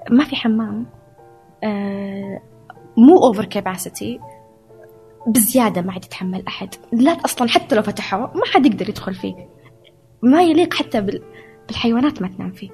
[0.10, 0.86] ما في حمام.
[2.98, 4.20] مو over capacity
[5.28, 6.70] بزيادة ما عاد يتحمل أحد.
[6.94, 9.36] لا أصلا حتى لو فتحوه ما حد يقدر يدخل فيه.
[10.22, 11.08] ما يليق حتى
[11.68, 12.70] بالحيوانات ما تنام فيه.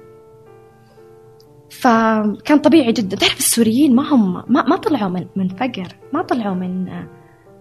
[1.80, 3.16] فكان طبيعي جدا.
[3.16, 5.96] تعرف السوريين ما هم ما, ما طلعوا من من فقر.
[6.12, 6.84] ما طلعوا من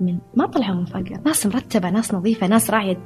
[0.01, 1.19] من ما طلعوا من فقر.
[1.25, 2.97] ناس مرتبة ناس نظيفة ناس راعية.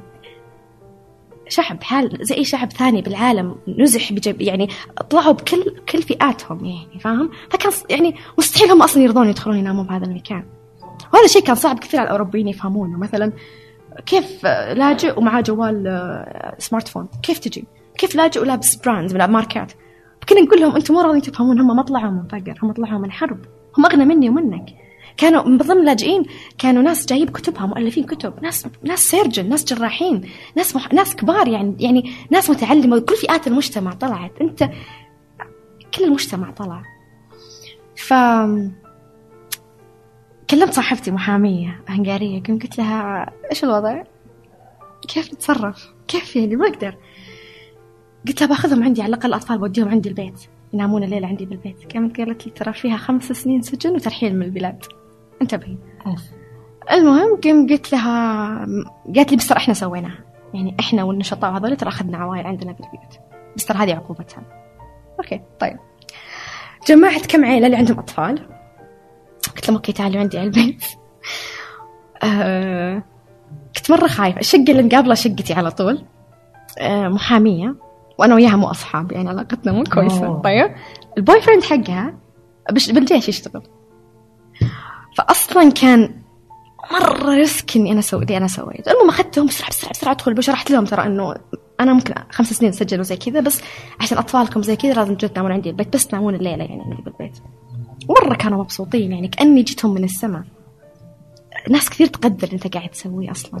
[1.48, 4.68] شعب حال زي أي شعب ثاني بالعالم نزح بجب يعني
[5.10, 10.04] طلعوا بكل كل فئاتهم يعني فاهم؟ فكان يعني مستحيل هم أصلا يرضون يدخلون يناموا بهذا
[10.04, 10.44] المكان.
[11.12, 12.98] وهذا الشيء كان صعب كثير على الأوروبيين يفهمونه.
[12.98, 13.32] مثلا
[14.06, 17.64] كيف لاجئ ومعاه جوال سمارت فون كيف تجي؟
[17.98, 19.72] كيف لاجئ ولابس brands من ماركات؟
[20.28, 23.12] كنا نقول لهم أنتم مو راضيين تفهمون هم ما طلعوا من فقر هم طلعوا من
[23.12, 23.38] حرب
[23.78, 24.66] هم أغنى مني ومنك.
[25.16, 26.26] كانوا من ضمن اللاجئين
[26.58, 30.92] كانوا ناس جايب كتبها مؤلفين كتب ناس ناس surgeon ناس جراحين ناس مح...
[30.92, 34.32] ناس كبار يعني يعني ناس متعلمة كل فئات المجتمع طلعت.
[34.40, 34.70] أنت
[35.94, 36.82] كل المجتمع طلع.
[37.96, 38.14] ف
[40.50, 44.02] كلمت صاحبتي محامية هنغارية قلت لها إيش الوضع؟
[45.08, 46.96] كيف نتصرف؟ كيف يعني؟ ما أقدر.
[48.28, 51.92] قلت لها باخذهم عندي على الأقل الأطفال بوديهم عندي البيت ينامون الليلة عندي بالبيت.
[51.94, 54.84] قامت قالت لي ترى فيها خمس سنين سجن وترحيل من البلاد.
[55.42, 55.76] انتبهي.
[56.90, 58.66] المهم قم قلت لها
[59.16, 60.18] قالت لي بس إحنا سويناها.
[60.54, 63.20] يعني إحنا والنشطاء هذول ترى أخذنا عوائل عندنا بالبيوت.
[63.56, 64.42] بس ترى هذه عقوبتها.
[65.18, 65.76] okay طيب.
[66.88, 68.48] جمعت كم عيلة اللي عندهم أطفال.
[69.56, 70.84] قلت لهم okay تعالوا عندي على البيت.
[72.22, 73.02] آه
[73.76, 74.40] كنت مرة خايفة.
[74.40, 76.04] الشقة اللي مقابلة شقتي على طول.
[76.78, 77.85] آه محامية.
[78.18, 80.26] وأنا وياها مو أصحاب يعني علاقتنا مو كويسة.
[80.26, 80.42] أوه.
[80.42, 80.70] طيب
[81.18, 82.14] ال boyfriend حقها
[82.70, 83.62] بالجيش يشتغل؟
[85.16, 86.14] فأصلا كان
[86.92, 88.92] مرة risk إني أنا أسوي اللي أنا سويته.
[88.92, 91.34] المهم أخذتهم بسرعة بسرعة بسرعة أدخل شرحت لهم ترى إنه
[91.80, 93.60] أنا ممكن خمس سنين سجن وزي كذا بس
[94.00, 97.38] عشان أطفالكم زي كذا لازم تجوا تنامون عندي البيت بس تنامون الليلة يعني عندي بالبيت
[98.08, 100.42] مرة كانوا مبسوطين يعني كأني جيتهم من السماء.
[101.70, 103.60] ناس كثير تقدر أنت قاعد تسويه أصلا.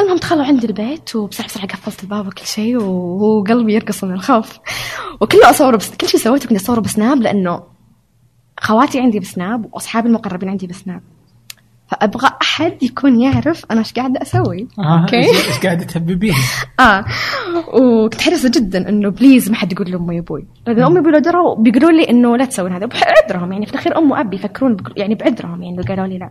[0.00, 4.58] المهم دخلوا عندي البيت وبسرعة بسرعة قفلت الباب وكل شيء وقلبي يرقص من الخوف.
[5.20, 7.62] وكله أصوره بس كل شيء سويته كنت أصوره بسناب لأنه
[8.60, 11.00] خواتي عندي بسناب وأصحابي المقربين عندي بسناب.
[11.88, 14.68] فأبغى أحد يكون يعرف أنا إيش قاعدة أسوي.
[14.78, 16.34] آه okay؟ إيش قاعدة تهببين
[16.80, 17.04] آه.
[17.74, 20.46] وكنت حريصة جدا إنه please ما حد يقول لأمي وأبوي.
[20.66, 22.86] لأن أمي وأبوي لو دروا بيقولوا لي إنه لا تسوين هذا.
[22.86, 26.30] بعذرهم يعني في الأخير أم وأبي يفكرون يعني بعذرهم يعني لو قالوا لي لا.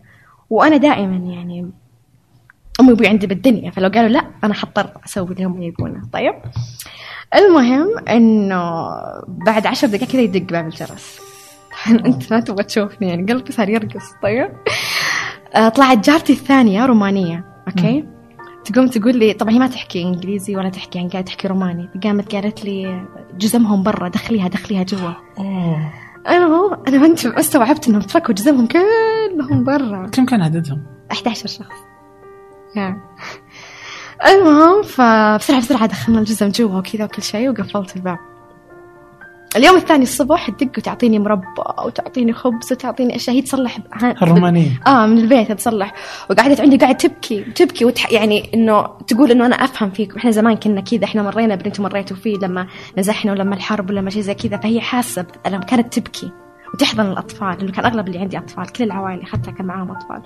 [0.49, 1.71] وأنا دائما يعني
[2.81, 6.01] هم أبدى عندي بالدنيا فلو قالوا لا أنا حضطر أسوي اللي هم يبونه.
[6.13, 6.33] طيب.
[7.35, 8.89] المهم إنه
[9.27, 11.19] بعد عشر دقائق كذا يدق باب الجرس.
[12.05, 14.11] أنت ما تبغى تشوفني يعني قلبي صار يرقص.
[14.23, 14.49] طيب.
[15.55, 18.05] آه، طلعت جارتي الثانية رومانية okay؟
[18.65, 22.35] تقوم تقول لي طبعا هي ما تحكي إنجليزي ولا تحكي يعني قاعدة تحكي روماني قامت
[22.35, 25.11] قالت لي جزمهم برا دخليها دخليها جوا.
[26.27, 30.07] أنا هو أنا ما استوعبت إنهم تركوا جزمهم كلهم برا.
[30.07, 31.90] كم كان عددهم؟ 11 شخص.
[34.25, 38.17] المهم فبسرعة بسرعة دخلنا الجزم جوا وكذا وكل شيء وقفلت الباب.
[39.55, 41.45] اليوم الثاني الصبح تدق وتعطيني مربى
[41.85, 44.81] وتعطيني خبز وتعطيني أشياء هي تصلح الرومانية.
[44.87, 45.93] آه من البيت تصلح.
[46.29, 48.11] وقعدت عندي قاعد تبكي تبكي وتح...
[48.11, 50.15] يعني إنه تقول إنه أنا أفهم فيك.
[50.15, 54.09] إحنا زمان كنا كذا إحنا مرينا باللي أنتم مريتوا فيه لما نزحنا ولما الحرب ولما
[54.09, 54.57] شيء زي كذا.
[54.57, 56.31] فهي حاسة بالالم كانت تبكي
[56.73, 60.21] وتحضن الأطفال لأنه كان أغلب اللي عندي أطفال كل العوائل حتى كان معاهم أطفال.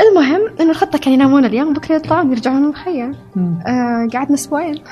[0.00, 3.58] المهم انه الخطة كان ينامون اليوم بكرة يطلعون يرجعون المخيم مم.
[3.66, 4.84] آه قعدنا أسبوعين.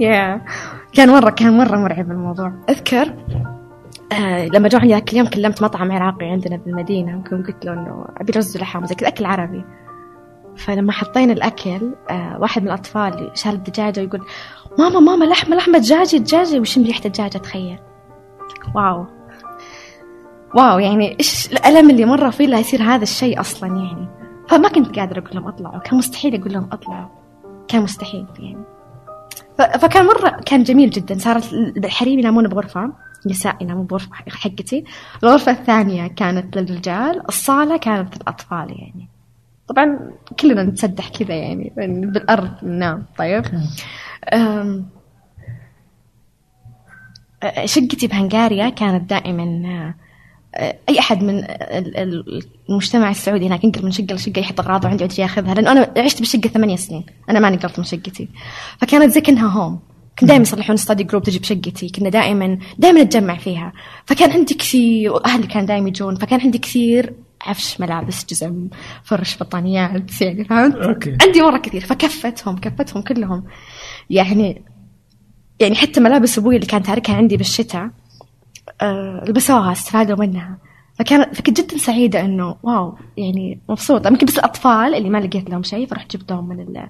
[0.00, 0.40] يا
[0.94, 2.52] كان مرة كان مرة مرعب الموضوع.
[2.70, 3.14] أذكر
[4.12, 8.04] آه لما جو عندي ذاك اليوم كلمت مطعم عراقي عندنا بالمدينة وكنت قلت له إنه
[8.16, 9.64] أبي رز ولحم زي كذا أكل عربي.
[10.56, 14.20] فلما حطينا الأكل آه واحد من الأطفال شال الدجاجة ويقول
[14.78, 16.60] ماما ماما لحمة لحمة دجاجة دجاجة.
[16.60, 17.78] وشم ريحة الدجاجة تخيل.
[18.74, 19.06] واو.
[20.54, 24.08] واو يعني إيش الألم اللي مرة فيه لا يصير هذا الشيء أصلا يعني.
[24.48, 27.08] فما كنت قادرة أقول لهم أطلعوا كان مستحيل أقول لهم أطلعوا.
[27.68, 28.64] كان مستحيل يعني.
[29.58, 31.18] فكان مرة كان جميل جدا.
[31.18, 32.92] صارت الحريم ينامون بغرفة
[33.26, 34.84] نساء ينامون بغرفة حقتي.
[35.22, 39.08] الغرفة الثانية كانت للرجال الصالة كانت للأطفال يعني.
[39.68, 43.04] طبعا كلنا نتسدح كذا يعني بالأرض ننام.
[43.18, 43.44] طيب.
[47.64, 49.94] شقتي بهنغاريا كانت دائما
[50.88, 55.04] أي أحد من ال- ال- المجتمع السعودي هناك ينقل من شقة لشقه يحط أغراضه عندي
[55.04, 57.04] ويجي ياخذها لأنه أنا عشت بالشقة ثمانية سنين.
[57.30, 58.28] أنا ما نقلت من شقتي.
[58.78, 59.80] فكانت زي كأنها هوم
[60.18, 61.88] كنت دائما يصلحون ستادي جروب تجي بشقتي.
[61.88, 63.72] كنا دائما دائما نتجمع فيها.
[64.06, 66.16] فكان عندي كثير وأهلي كانوا دائما يجون.
[66.16, 67.12] فكان عندي كثير
[67.46, 68.68] عفش ملابس جزم
[69.04, 71.16] فرش بطانيات يعني فهمت؟ okay.
[71.22, 71.80] عندي مره كثير.
[71.80, 73.44] فكفيتهم كفيتهم كلهم.
[74.10, 74.62] يعني
[75.60, 77.90] يعني حتى ملابس أبوي اللي كان تاركها عندي بالشتاء آه،
[79.28, 80.58] لبسوها استفادوا منها.
[80.98, 85.62] فكان فكنت جدا سعيدة إنه wow يعني مبسوطة يمكن بس الأطفال اللي ما لقيت لهم
[85.62, 86.86] شيء فرحت جبتهم من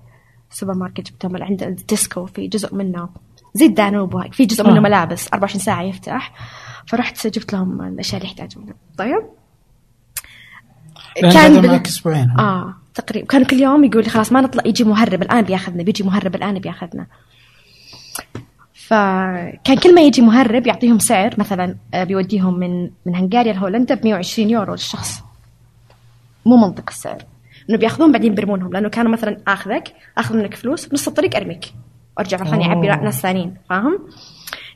[0.51, 2.27] السوبر ماركت جبتهم من عند التيسكو.
[2.27, 3.09] في جزء منه
[3.55, 4.81] زي الدانوب في جزء منه آه.
[4.81, 6.33] ملابس 24 ساعة يفتح.
[6.89, 8.75] فرحت جبت لهم الأشياء اللي يحتاجونها.
[8.99, 9.23] طيب؟
[11.23, 12.31] لأن كان بال- معك أسبوعين.
[12.39, 16.05] آه تقريبا كانوا كل يوم يقول لي خلاص ما نطلع يجي مهرب الآن بياخذنا بيجي
[16.05, 17.07] مهرب الآن بياخذنا.
[18.87, 24.05] فكان كل ما يجي مهرب يعطيهم سعر مثلا آه، بيوديهم من من هنغاريا لهولندا ب
[24.05, 25.21] 120 يورو للشخص.
[26.47, 27.23] مو منطق السعر.
[27.71, 31.65] إنه بيأخذون بعدين بيرمونهم لأنه كانوا مثلا آخذك آخذ منك فلوس بنص الطريق أرميك.
[32.19, 32.87] وارجع مره ثانية اعبي.
[33.05, 33.99] ناس ثانيين فاهم؟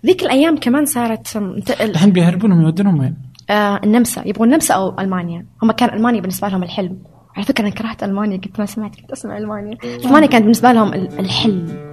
[0.06, 1.36] ذيك الأيام كمان صارت
[1.80, 3.16] الحين بيهربونهم يودونهم وين؟
[3.50, 4.22] آه النمسا.
[4.28, 5.46] يبغون النمسا أو ألمانيا.
[5.62, 6.98] هم كان ألمانيا بالنسبة لهم الحلم.
[7.36, 9.78] على فكرة أنا كرهت ألمانيا قلت ما سمعت كنت أسمع ألمانيا.
[9.84, 11.88] ألمانيا كانت بالنسبة لهم ال- الحلم.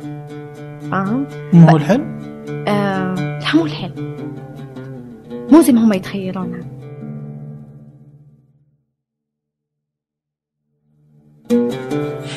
[0.92, 2.20] فاهم؟ مو هو الحلم؟
[2.68, 4.16] آه لا مو الحلم
[5.52, 6.60] مو زي ما هم يتخيلونها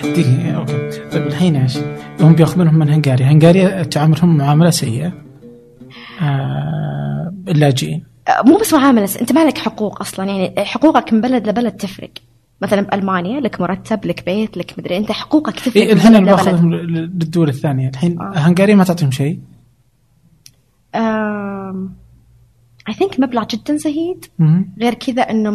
[0.04, 0.90] دقيقة okay.
[1.12, 1.78] طيب الحين إيش؟
[2.20, 5.12] هم بيأخذونهم من هنغاريا، هنغاريا تعاملهم معاملة سيئة.
[6.22, 8.04] آه اللاجئين.
[8.28, 10.24] آه مو بس معاملة س- أنت ما لك حقوق أصلا.
[10.26, 12.10] يعني حقوقك من بلد لبلد تفرق.
[12.62, 16.30] مثلا بألمانيا لك مرتب لك بيت لك مدري أنت حقوقك تفرق إيه الحين أنا.
[16.30, 18.32] باخذهم للدول الثانية، الحين آه.
[18.36, 19.40] هنغاريا ما تعطيهم شيء
[22.88, 24.24] I think مبلغ جدا زهيد.
[24.80, 25.50] غير كذا انه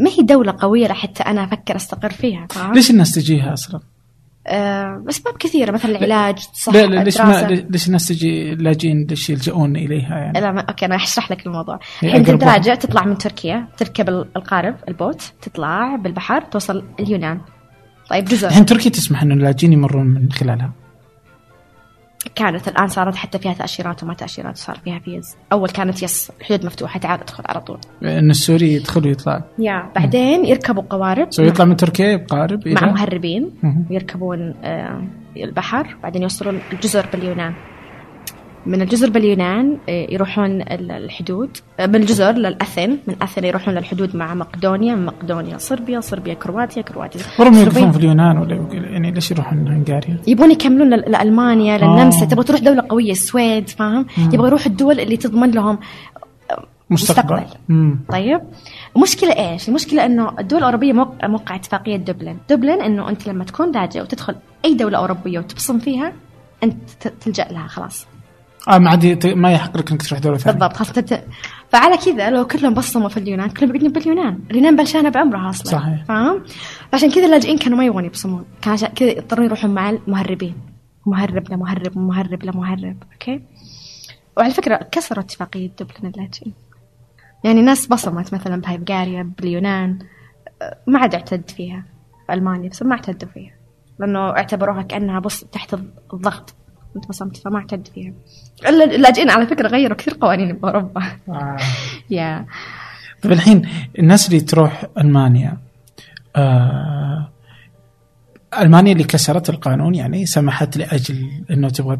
[0.00, 3.80] ما هي دولة قوية لحتى أنا أفكر أستقر فيها؟ ليش الناس تجيها أصلا؟
[4.46, 9.30] آه أسباب كثيرة مثلا العلاج صح لا لا ليش ما ليش الناس تجي اللاجئين ليش
[9.30, 11.78] يلجؤون إليها يعني؟ لا ما okay أنا أشرح لك الموضوع.
[12.02, 17.40] الحين أنت راجع تطلع من تركيا تركب ال- القارب ال boat تطلع بالبحر توصل اليونان.
[18.10, 20.72] طيب جزر الحين تركيا تسمح إنه اللاجئين يمرون من خلالها.
[22.34, 26.66] كانت الآن صارت حتى فيها تأشيرات وما تأشيرات صار فيها فيز أول كانت yes الحدود
[26.66, 27.78] مفتوحة تعال ادخل على طول.
[28.02, 29.44] ان السوري يدخل ويطلع.
[29.58, 31.32] يا بعدين يركبوا قوارب.
[31.32, 33.50] سو يطلع من تركيا بقارب مع مهربين.
[33.62, 33.86] مهم.
[33.90, 35.02] ويركبون آه،
[35.36, 37.54] البحر بعدين يوصلون الجزر باليونان.
[38.66, 44.16] من الجزر باليونان آه، يروحون ال- الحدود آه، من الجزر للأثن من أثن يروحون للحدود
[44.16, 47.60] مع مقدونيا من مقدونيا صربيا صربيا كرواتيا كرواتيا صربيا.
[47.60, 52.28] يوقفون في اليونان ولا يعني ليش يروحون هنغاريا؟ يبون يكملون لألمانيا للنمسا آه.
[52.28, 55.78] تبغى تروح دولة قوية السويد فاهم يبغى يروح الدول اللي تضمن لهم
[56.90, 57.58] مستقبل مستقبل.
[57.68, 57.98] مم.
[58.08, 58.40] طيب
[58.96, 63.72] المشكلة إيش؟ المشكلة إنه الدول الأوروبية موقع, موقع اتفاقية دبلن، دبلن إنه أنت لما تكون
[63.72, 66.12] لاجئ وتدخل أي دولة أوروبية وتبصم فيها
[66.62, 68.06] أنت تلجأ لها خلاص.
[68.68, 71.24] آه ما عاد ما يحق لك إنك تروح دولة ثانية بالضبط خلاص تت...
[71.68, 75.66] فعلى كذا لو كلهم بصموا في اليونان كلهم بيقعدون باليونان، اليونان بلشانة بعمرها أصلا.
[75.66, 76.04] صحيح.
[76.04, 76.44] فاهم؟
[76.92, 80.54] فعشان كذا اللاجئين كانوا ما يبغون يبصمون، كان عشان كذا يضطرون يروحون مع المهربين.
[81.06, 83.42] مهرب لمهرب مهرب لمهرب، أوكي؟
[84.36, 86.54] وعلى فكرة كسروا اتفاقية دبلن اللاجئين.
[87.44, 89.98] يعني ناس بصمت مثلا بهلغاريا باليونان
[90.62, 91.84] أه، ما عاد اعتد فيها
[92.26, 93.54] في ألمانيا بس ما اعتدوا فيها
[93.98, 95.74] لأنه اعتبروها كأنها بص تحت
[96.12, 96.54] الضغط
[96.96, 98.12] انت بصمت فما اعتد فيها.
[98.68, 101.02] إلا اللاجئين على فكرة غيروا كثير قوانين بأوروبا.
[101.28, 101.56] آه.
[102.10, 102.46] يا
[103.22, 105.58] طيب الحين الناس اللي تروح ألمانيا
[106.36, 107.28] آه
[108.58, 111.98] ألمانيا اللي كسرت القانون يعني سمحت لأجل إنه تبغى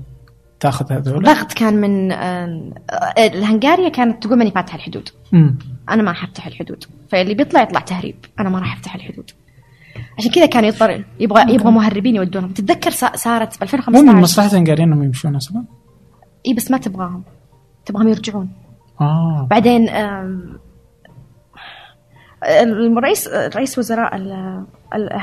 [0.60, 5.08] تاخذ هذول؟ ضغط كان من آه، آه، الهنغاريا كانت تقول ماني فاتحة الحدود.
[5.32, 5.58] مم.
[5.90, 6.84] أنا ما حفتح الحدود.
[7.08, 8.16] فاللي بيطلع يطلع تهريب.
[8.40, 9.30] أنا ما راح أفتح الحدود.
[10.18, 12.50] عشان كذا كان يضطر يبغى يبغى مهربين يودونهم.
[12.52, 15.64] تتذكر صا- صارت مو 2015 من مصلحة الهنغاريين إنهم يمشون أصلا؟
[16.46, 17.22] إي بس ما تبغاهم.
[17.86, 18.48] تبغاهم يرجعون.
[19.00, 19.46] آه.
[19.50, 19.88] بعدين
[22.44, 24.16] الرئيس رئيس وزراء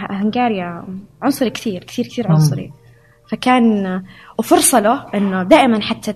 [0.09, 0.83] هنغاريا
[1.21, 2.31] عنصري كثير كثير كثير.
[2.31, 2.71] عنصري.
[3.31, 4.03] فكان
[4.39, 6.13] وفرصة له إنه دائما حتى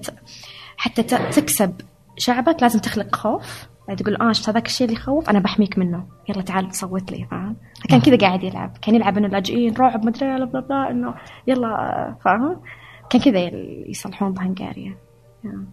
[0.77, 1.73] حتى تكسب
[2.17, 3.67] شعبك لازم تخلق خوف.
[3.93, 6.05] تقول آه شفت هذاك الشيء اللي يخوف؟ أنا بحميك منه.
[6.29, 7.27] يلا تعال صوت لي.
[7.31, 8.77] فاهم؟ فكان كذا قاعد يلعب.
[8.81, 11.13] كان يلعب إنه اللاجئين رعب مدري بلا بلا بلا إنه
[11.47, 12.15] يلا.
[12.25, 12.61] فاهم؟
[13.09, 13.39] كان كذا
[13.89, 14.97] يصلحون بهنغاريا.
[15.43, 15.65] يا.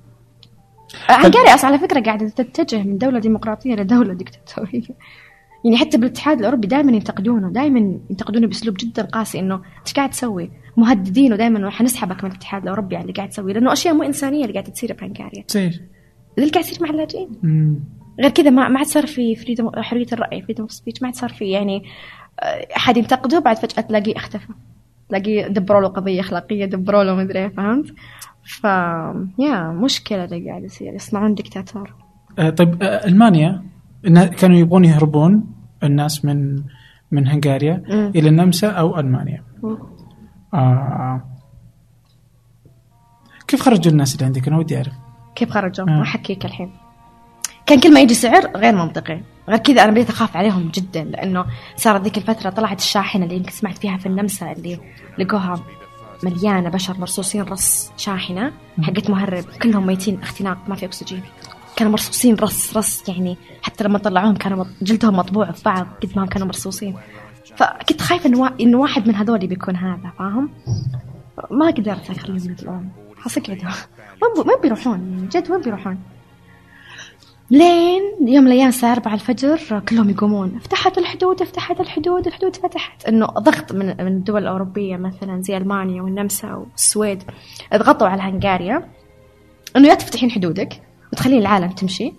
[1.09, 4.83] هنغاريا أصلا على فكرة قاعدة تتجه من دولة ديمقراطية لدوله ديكتاتورية.
[5.65, 7.79] يعني حتى بالاتحاد الأوروبي دائما ينتقدونه دائما
[8.11, 13.03] ينتقدونه بأسلوب جدا قاسي إنه إيش قاعد تسوي؟ مهددين ودائما حنسحبك من الاتحاد الأوروبي على
[13.03, 15.43] اللي قاعد تسويه لأنه أشياء مو إنسانية اللي قاعدة تصير بهنغاريا.
[15.43, 15.83] تصير
[16.39, 17.29] اللي قاعد يصير مع اللاجئين.
[18.21, 21.15] غير كذا ما ما عاد صار في freedom حرية الرأي freedom of speech ما عاد
[21.15, 21.85] صار في يعني
[22.41, 24.53] آه، أحد ينتقده بعد فجأة تلاقيه اختفى
[25.09, 27.95] تلاقيه دبروا له قضية أخلاقية دبروا له مدري إيه، فهمت؟
[28.45, 28.65] ف
[29.39, 31.95] يا مشكلة اللي قاعد يصير يصنعون دكتاتور
[32.39, 33.63] آه طيب آه ألمانيا
[34.39, 35.45] كانوا يبغون يهربون
[35.83, 36.63] الناس من
[37.11, 38.13] من هنغاريا مم.
[38.17, 39.45] إلى النمسا أو ألمانيا
[40.55, 41.23] آه.
[43.49, 44.93] كيف خرجوا الناس اللي عندك أنا ودي أعرف
[45.35, 46.03] كيف خرجوا؟ آه.
[46.03, 46.71] أحكيك الحين
[47.73, 49.21] كان كل ما يجي سعر غير منطقي.
[49.49, 51.45] غير كذا أنا بديت أخاف عليهم جدا لأنه
[51.77, 54.79] صارت ذيك الفترة طلعت الشاحنة اللي يمكن سمعت فيها في النمسا اللي
[55.19, 55.61] لقوها
[56.23, 61.23] مليانة بشر مرصوصين رص شاحنة حقت مهرب كلهم ميتين اختناق ما في أكسجين.
[61.77, 66.27] كانوا مرصوصين رص رص يعني حتى لما طلعوهم كانوا جلدهم مطبوع في بعض قد ما
[66.27, 66.97] كانوا مرصوصين.
[67.57, 70.51] فكنت خايفة انه انه واحد من هذول بيكون هذا فاهم؟
[71.51, 72.91] ما قدرت أخليهم يطلعون.
[74.23, 75.99] وين وين بيروحون جد وين بيروحون.
[77.53, 80.59] لين يوم من الأيام الساعة 4 الفجر كلهم يقومون.
[80.59, 83.05] فتحت الحدود فتحت الحدود الحدود فتحت.
[83.05, 87.23] إنه ضغط من من الدول الأوروبية مثلا زي ألمانيا والنمسا والسويد
[87.75, 88.89] ضغطوا على هنغاريا
[89.77, 92.13] إنه يا تفتحين حدودك وتخلين العالم تمشي.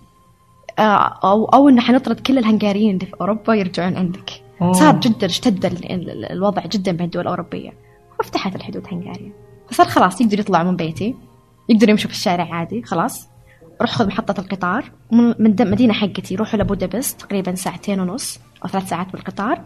[0.78, 4.30] آه، أو أو انه حنطرد كل الهنغاريين اللي في أوروبا يرجعون عندك.
[4.62, 4.72] أوه.
[4.72, 7.72] صار جدا اشتد ال- ال- الوضع جدا بين الدول الأوروبية.
[8.20, 9.32] وفتحت الحدود هنغاريا.
[9.70, 11.14] فصار خلاص يقدروا يطلعوا من بيتي
[11.68, 13.28] يقدروا يمشوا في الشارع عادي خلاص.
[13.80, 14.84] روح خذ محطة القطار.
[15.12, 16.34] من من د- مدينة حقتي.
[16.36, 19.60] روحوا لبودابست تقريبا ساعتين ونص أو ثلاث ساعات بالقطار.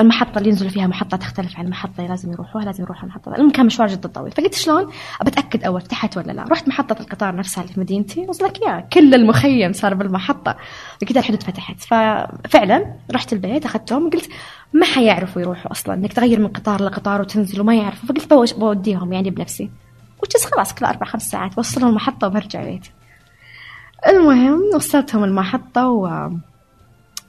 [0.00, 3.50] المحطة اللي ينزلوا فيها محطة تختلف عن المحطة اللي لازم يروحوها لازم يروحوا المحطة المهم
[3.50, 4.32] كان مشوار جدا طويل.
[4.32, 4.90] فقلت شلون؟
[5.26, 8.20] بتأكد أول فتحت ولا لا؟ رحت محطة القطار نفسها اللي في مدينتي.
[8.28, 10.56] وصلك يا كل المخيم صار بالمحطة.
[11.02, 11.80] بكذا الحدود فتحت.
[11.80, 14.28] ففعلا رحت البيت أخذتهم قلت
[14.72, 15.94] ما حيعرفوا يروحوا أصلا.
[15.94, 18.08] إنك تغير من قطار لقطار وتنزل وما يعرفوا.
[18.08, 19.70] فقلت بوديهم يعني بنفسي.
[20.22, 22.90] وجز خلاص كل أربع خمس ساعات وصلوا المحطة وبرجع بيتي.
[24.08, 26.30] المهم وصلتهم المحطة و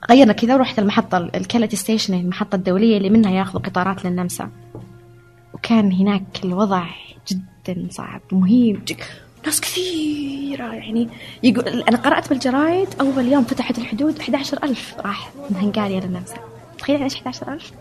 [0.10, 4.50] غيرنا كذا ورحت المحطة الكاليتي station المحطة الدولية اللي منها ياخذوا قطارات للنمسا.
[5.54, 6.86] وكان هناك الوضع
[7.28, 8.98] جدا صعب رهيب جدا.
[9.46, 11.10] ناس كثيرة يعني
[11.44, 16.36] يقول أنا قرأت بالجرايد أول يوم فتحت الحدود 11000 راح من هنغاريا للنمسا.
[16.80, 17.72] تخيل إيش 11000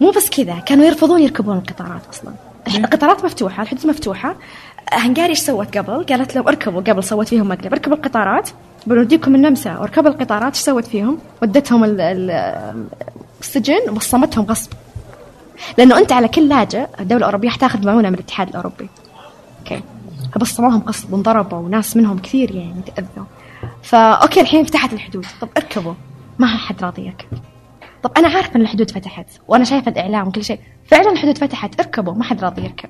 [0.00, 2.34] مو بس كذا كانوا يرفضون يركبون القطارات أصلا.
[2.76, 4.36] القطارات مفتوحة الحدود مفتوحة.
[4.92, 7.72] هنغاريا إيش سوت قبل؟ قالت لهم اركبوا قبل سوت فيهم مقلب.
[7.72, 8.50] اركبوا القطارات.
[8.86, 9.78] بنوديكم النمسا.
[9.78, 12.86] واركبوا القطارات إيش سوت فيهم؟ ودتهم ال- ال-
[13.40, 14.72] السجن وبصمتهم غصب.
[15.78, 18.88] لأنه أنت على كل لاجئ الدولة الأوروبية حتاخذ معونه من الاتحاد الأوروبي.
[19.58, 19.82] أوكي.
[20.34, 23.24] فبصموهم قصد وانضربوا وناس منهم كثير يعني تأذوا.
[23.82, 25.26] فا أوكي الحين فتحت الحدود.
[25.40, 25.94] طب اركبوا.
[26.38, 27.38] ما حد راضي يركب.
[28.02, 30.60] طب أنا عارفة إن الحدود فتحت وأنا شايفة الإعلام وكل شيء.
[30.84, 32.88] فعلا الحدود فتحت اركبوا ما حد راضي يركب.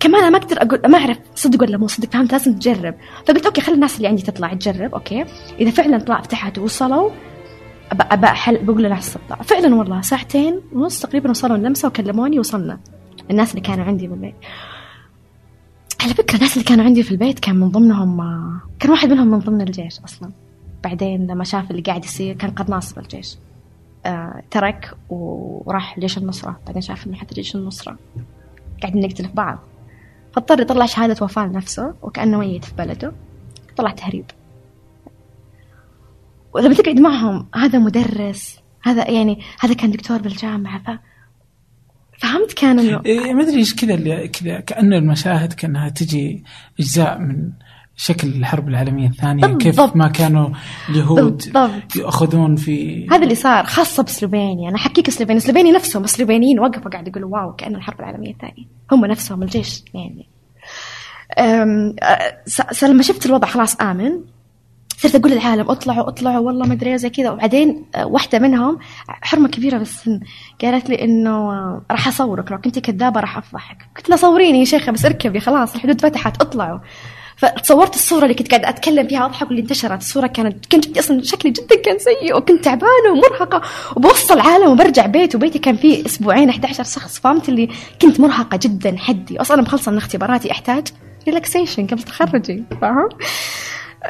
[0.00, 2.94] كمان أنا ما أقدر أقول ما أعرف صدق ولا مو صدق فهمت؟ لازم تجرب.
[3.26, 5.24] فقلت أوكي خلي الناس اللي عندي تطلع تجرب أوكي؟
[5.60, 7.10] إذا فعلا طلع فتحت ووصلوا
[7.92, 12.80] أبى أبى أحل بقول لا تطلع فعلا والله ساعتين ونص تقريبا وصلوا النمسا وكلموني وصلنا
[13.30, 14.34] الناس اللي كانوا عندي بالبيت
[16.00, 18.20] على فكرة الناس اللي كانوا عندي في البيت كان من ضمنهم
[18.80, 20.30] كان واحد منهم من ضمن الجيش أصلا.
[20.84, 23.45] بعدين لما شاف اللي قاعد يصير كان قناص بالجيش آه
[24.50, 27.98] ترك وراح جيش النصرة بعدين شاف إنه حتى جيش النصرة
[28.82, 29.58] قاعدين نقتل في بعض.
[30.32, 33.12] فاضطر يطلع شهادة وفاة لنفسه وكأنه ميت في بلده.
[33.76, 34.24] طلع تهريب.
[36.54, 40.98] ولما تقعد معهم هذا مدرس هذا يعني هذا كان دكتور بالجامعة ف
[42.18, 46.44] فهمت كان إنه إيه ما أدري إيش كذا كذا كأن المشاهد كأنها تجي
[46.80, 47.50] أجزاء من
[47.96, 49.62] شكل الحرب العالمية الثانية بالضبط.
[49.62, 50.48] كيف ما كانوا
[50.88, 51.96] اليهود بالضبط.
[51.96, 54.68] يأخذون في هذا اللي صار خاصة بسلوفينيا.
[54.68, 55.40] أنا أحكيك سلوفينيا.
[55.40, 58.64] سلوفينيا نفسهم السلوفينيين وقفوا قاعد يقولوا واو كأن الحرب العالمية الثانية.
[58.92, 60.28] هم نفسهم الجيش يعني.
[62.82, 64.12] لما شفت الوضع؟ خلاص آمن.
[64.98, 67.30] صرت أقول للعالم اطلعوا اطلعوا والله ما أدري إيه زي كذا.
[67.30, 68.78] وبعدين واحدة منهم
[69.08, 70.20] حرمة كبيرة بالسن
[70.62, 73.78] قالت لي إنه أه، راح أصورك لو كنتي كذابة راح أفضحك.
[73.96, 76.78] قلت لها صوريني يا شيخة بس اركبي خلاص الحدود فتحت اطلعوا.
[77.36, 80.00] فتصورت الصورة اللي كنت قاعدة أتكلم فيها أضحك واللي انتشرت.
[80.00, 83.62] الصورة كانت كنت أصلا شكلي جدا كان سيء وكنت تعبانة ومرهقة.
[83.96, 87.18] وبوصل العالم وبرجع بيت وبيتي كان فيه أسبوعين 11 شخص.
[87.18, 87.68] فهمت اللي
[88.02, 89.40] كنت مرهقة جدا حدي.
[89.40, 90.88] أصلا مخلصة من اختباراتي أحتاج
[91.26, 92.64] relaxation قبل تخرجي.
[92.80, 93.08] فاهم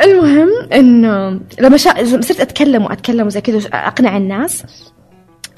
[0.02, 2.20] المهم إنه لما شا...
[2.20, 4.64] صرت أتكلم وأتكلم وزي كذا أقنع الناس.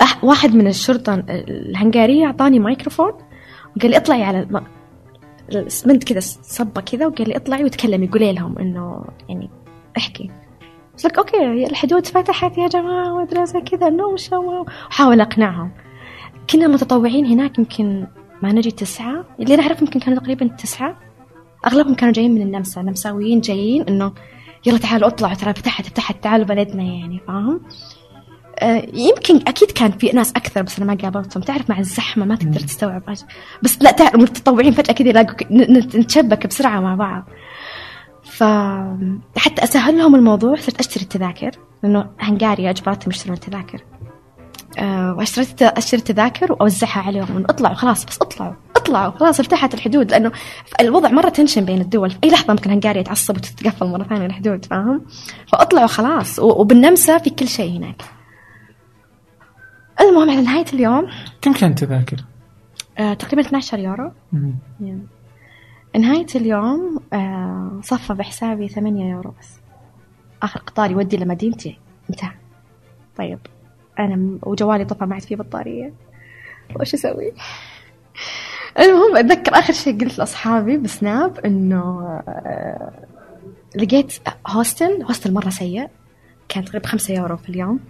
[0.01, 0.25] أح...
[0.25, 3.13] واحد من الشرطة الهنغارية أعطاني مايكروفون
[3.77, 4.49] وقال لي اطلعي على
[5.49, 8.09] الاسمنت كذا صبة كذا وقال لي اطلعي وتكلمي.
[8.09, 9.51] قولي لهم إنه يعني
[9.97, 10.31] احكي.
[10.93, 15.71] قلت لك أوكي الحدود فتحت يا جماعة وادري زي كذا you know شو احاول أقنعهم.
[16.51, 18.07] كنا متطوعين هناك يمكن
[18.43, 19.25] ما نجي تسعة.
[19.41, 20.97] اللي نعرف يمكن كانوا تقريبا تسعة.
[21.67, 22.83] أغلبهم كانوا جايين من النمسا.
[22.83, 24.13] نمساويين جايين إنه
[24.67, 27.61] يلا تعالوا اطلعوا ترى فتحت فتحت تعالوا بلدنا يعني فاهم؟
[28.95, 31.43] يمكن أكيد كان في ناس أكثر بس أنا ما قابلتهم.
[31.43, 33.03] تعرف مع الزحمة ما تقدر تستوعب
[33.63, 35.35] بس لا تعرف متطوعين فجأة كذا يلاقوا
[35.99, 37.25] نتشبك بسرعة مع بعض.
[38.25, 38.45] ف
[39.37, 41.51] حتى أسهل لهم الموضوع صرت أشتري التذاكر
[41.83, 43.85] لأنه هنغاريا اجبرتهم يشترون التذاكر.
[44.79, 50.11] آه، وأشتريت أشتري التذاكر وأوزعها عليهم اطلعوا خلاص بس اطلعوا اطلعوا خلاص ارتاحت الحدود.
[50.11, 50.33] لأنه
[50.81, 52.11] الوضع مرة تنشن بين الدول.
[52.11, 55.05] في أي لحظة ممكن هنغاريا تعصب وتتقفل مرة ثانية الحدود فاهم؟
[55.53, 56.39] فاطلعوا خلاص.
[56.39, 58.18] وبالنمسا في كل شيء هناك.
[60.01, 61.09] المهم على نهاية اليوم.
[61.43, 62.25] كم كان تذاكر؟
[62.99, 64.13] آه، تقريبا 12 يورو.
[64.83, 65.99] Yeah.
[65.99, 69.49] نهاية اليوم آه، صفى بحسابي 8 يورو بس.
[70.43, 71.79] آخر قطار يودي لمدينتي
[72.11, 72.31] انتهى.
[73.17, 73.39] طيب.
[73.99, 75.93] أنا وجوالي طفى ما عاد فيه بطارية.
[76.81, 77.33] وش أسوي؟
[78.79, 82.93] المهم أتذكر آخر شيء قلت لأصحابي بسناب إنه آه،
[83.77, 84.13] لقيت
[84.47, 85.89] هوستل هوستل مرة سيء.
[86.49, 87.81] كان تقريبا خمسة يورو في اليوم.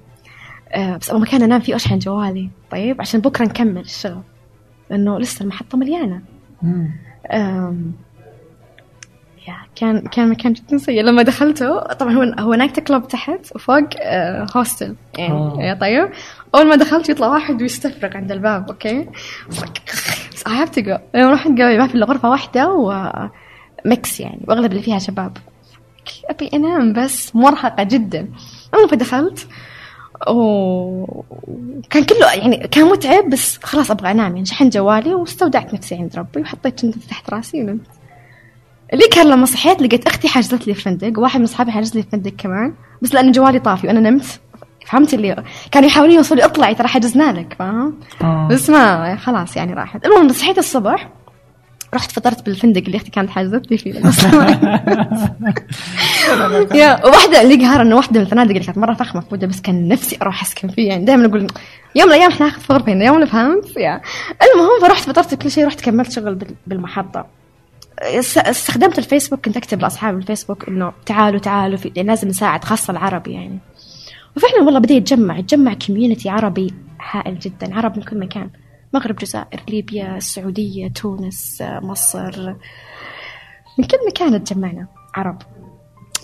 [0.72, 2.50] آه، بس أول مكان أنام فيه أشحن جوالي.
[2.70, 3.80] طيب عشان بكرة نكمل.
[3.80, 4.22] الشغل
[4.90, 6.22] لأنه لسه المحطة مليانة.
[9.48, 11.02] يا كان كان مكان جدا سيء.
[11.02, 14.96] لما دخلته طبعا هو هو night club تحت وفوق آه، hostel.
[15.18, 15.66] يعني.
[15.66, 16.10] يا طيب.
[16.54, 19.08] أول ما دخلت يطلع واحد ويستفرغ عند الباب أوكي؟
[19.48, 20.98] بس have to go.
[21.14, 22.70] يوم رحت ما في الا غرفه واحدة
[23.84, 25.36] وميكس يعني وأغلب اللي فيها شباب.
[26.30, 28.28] أبي أنام بس مرهقة جدا.
[28.74, 29.46] المهم فدخلت.
[30.28, 34.34] وكان كله يعني كان متعب بس خلاص أبغى أنام.
[34.34, 37.86] يعني شحنت جوالي واستودعت نفسي عند ربي وحطيت شنطتي تحت راسي ونمت.
[38.92, 42.32] اللي كان لما صحيت لقيت أختي حجزت لي فندق وواحد من أصحابي حجز لي فندق
[42.38, 44.40] كمان بس لأن جوالي طافي وأنا نمت.
[44.86, 47.56] فهمت اللي كانوا يحاولون يوصلوا لي اطلعي ترى حجزنا لك.
[47.58, 48.48] فاهم؟ آه.
[48.50, 50.06] بس ما خلاص يعني راحت.
[50.06, 51.08] المهم صحيت الصبح
[51.94, 53.92] رحت فطرت بالفندق اللي أختي كانت حجزت لي فيه.
[56.74, 59.88] يا وواحدة اللي قهر إنه واحدة من الفنادق اللي كانت مرة فخمة في بس كان
[59.88, 61.46] نفسي أروح أسكن فيه يعني دائما أقول
[61.94, 64.00] يوم من الأيام إحنا ناخذ في غرفة هنا يوم فهمت يا.
[64.54, 67.26] المهم فرحت فطرت كل شيء رحت كملت شغل بال- بالمحطة.
[68.02, 72.90] اس- استخدمت الفيسبوك كنت أكتب لاصحابي الفيسبوك إنه تعالوا تعالوا في يعني لازم نساعد خاصة
[72.90, 73.58] العربي يعني.
[74.36, 76.74] وفعلا والله بدأ يتجمع يتجمع community عربي
[77.10, 78.50] هائل جدا عرب من كل مكان.
[78.94, 82.54] مغرب جزائر ليبيا السعودية تونس آه، مصر.
[83.78, 85.38] من كل مكان تجمعنا عرب.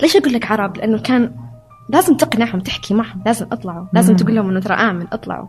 [0.02, 1.36] ليش أقول لك عرب؟ لأنه كان
[1.88, 4.16] لازم تقنعهم تحكي معهم لازم أطلعوا لازم.
[4.16, 5.48] تقول لهم إنه ترى امن أطلعوا.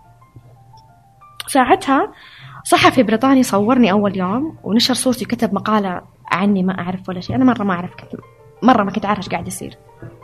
[1.47, 2.13] ساعتها
[2.63, 6.01] صحفي بريطاني صورني أول يوم ونشر صورتي وكتب مقالة
[6.32, 7.36] عني ما أعرف ولا شيء.
[7.36, 8.22] أنا مرة ما أعرف كنت
[8.64, 9.78] مرة ما كنت عارف إيش قاعد يصير.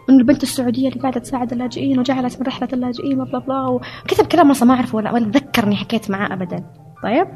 [0.10, 4.52] إنه البنت السعودية اللي قاعدة تساعد اللاجئين وجعلت من رحلة اللاجئين وبلا بلا وكتب كلام
[4.52, 6.66] أصلا ما أعرفه ولا ولا ذكرني حكيت معاه ابدا.
[7.04, 7.28] طيب؟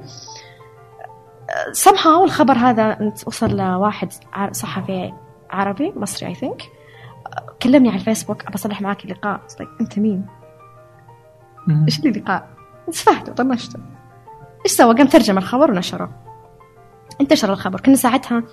[1.86, 4.12] Somehow الخبر هذا وصل لواحد
[4.52, 5.14] صحفي
[5.50, 6.62] عربي مصري اي ثينك
[7.62, 9.41] كلمني على الفيسبوك أبى أصلح معاك اللقاء.
[9.82, 10.26] أنت مين؟
[11.86, 12.48] إيش اللي لقاء؟
[12.89, 13.80] سفحته طنشته
[14.66, 16.10] إيش سوى؟ قام ترجم الخبر ونشره.
[17.22, 17.82] انتشر الخبر.
[17.82, 18.43] كنا ساعتها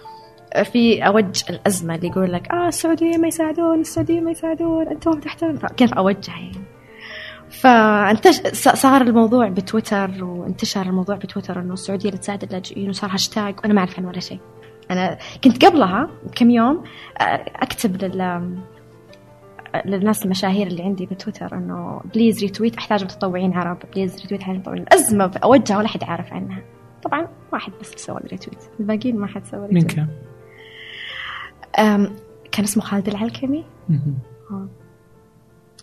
[0.64, 5.56] في أوج الأزمة اللي يقول لك آه السعودية ما يساعدون السعودية ما يساعدون أنتم تحتون.
[5.76, 6.64] كان في اوجها يعني؟
[7.50, 13.74] فانتشر صار الموضوع بتويتر وانتشر الموضوع بتويتر إنه السعودية اللي تساعد اللاجئين وصار هاشتاج وأنا
[13.74, 14.38] ما أعرف عن ولا شيء.
[14.90, 16.84] أنا كنت قبلها بكم يوم
[17.20, 18.56] آه، أكتب لل
[19.84, 24.82] للناس المشاهير اللي عندي بتويتر إنه please retweet أحتاج متطوعين عرب please retweet احتاج متطوعين
[24.82, 26.62] الأزمة باوجها ولا حد عارف عنها.
[27.02, 30.08] طبعا واحد بس سوى retweet الباقيين ما حد سوى retweet كان؟ أم،
[32.52, 33.64] كان اسمه خالد العلكمي.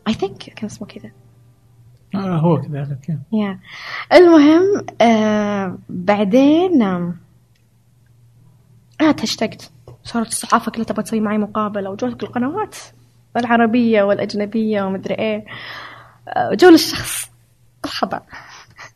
[0.07, 1.11] اي ثينك كان اسمه كذا.
[2.15, 3.59] آه هو كذلك يا
[4.13, 6.83] المهم آه بعدين
[9.01, 9.71] أنا تشتقت.
[10.03, 12.75] صارت الصحافة كلها تبغى تسوي معي مقابلة وجوت القنوات
[13.37, 15.45] العربية والأجنبية ومدري إيه.
[16.27, 17.29] آه، جو للشخص
[17.85, 18.21] الخطأ.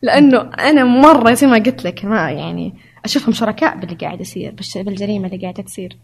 [0.02, 2.74] لأنه أنا مرة زي ما قلت لك ما يعني
[3.04, 5.96] أشوفهم شركاء باللي قاعد يصير بالجريمة اللي قاعدة تصير.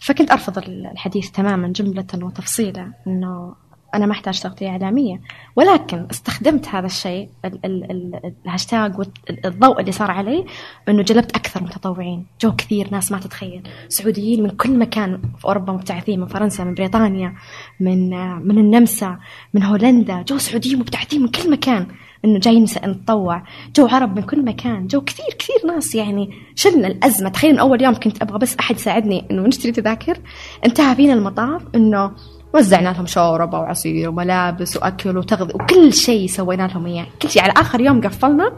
[0.00, 3.54] فكنت أرفض الحديث تماما جملة وتفصيلا إنه
[3.94, 5.20] أنا ما أحتاج تغطية إعلامية.
[5.56, 10.44] ولكن استخدمت هذا الشيء ال- ال- ال- الهاشتاج والضوء اللي صار عليه
[10.88, 12.26] إنه جلبت أكثر متطوعين.
[12.40, 13.62] جو كثير ناس ما تتخيل.
[13.88, 17.34] سعوديين من كل مكان في أوروبا مبتعثين من فرنسا من بريطانيا
[17.80, 18.10] من
[18.48, 19.18] من النمسا
[19.54, 20.22] من هولندا.
[20.22, 21.86] جو سعوديين مبتعثين من كل مكان.
[22.24, 23.42] إنه نس- نتطوع.
[23.76, 24.86] جو عرب من كل مكان.
[24.86, 27.28] جو كثير كثير ناس يعني شلنا الأزمة.
[27.28, 30.18] تخيل من أول يوم كنت أبغى بس أحد يساعدني إنه نشتري تذاكر.
[30.64, 32.12] انتهى فينا المطاف إنه
[32.54, 37.06] وزعنا لهم شوربة وعصير وملابس وأكل وتغذية وكل شيء سوينا لهم إياه.
[37.22, 37.42] كل شيء.
[37.42, 38.52] على آخر يوم قفلنا.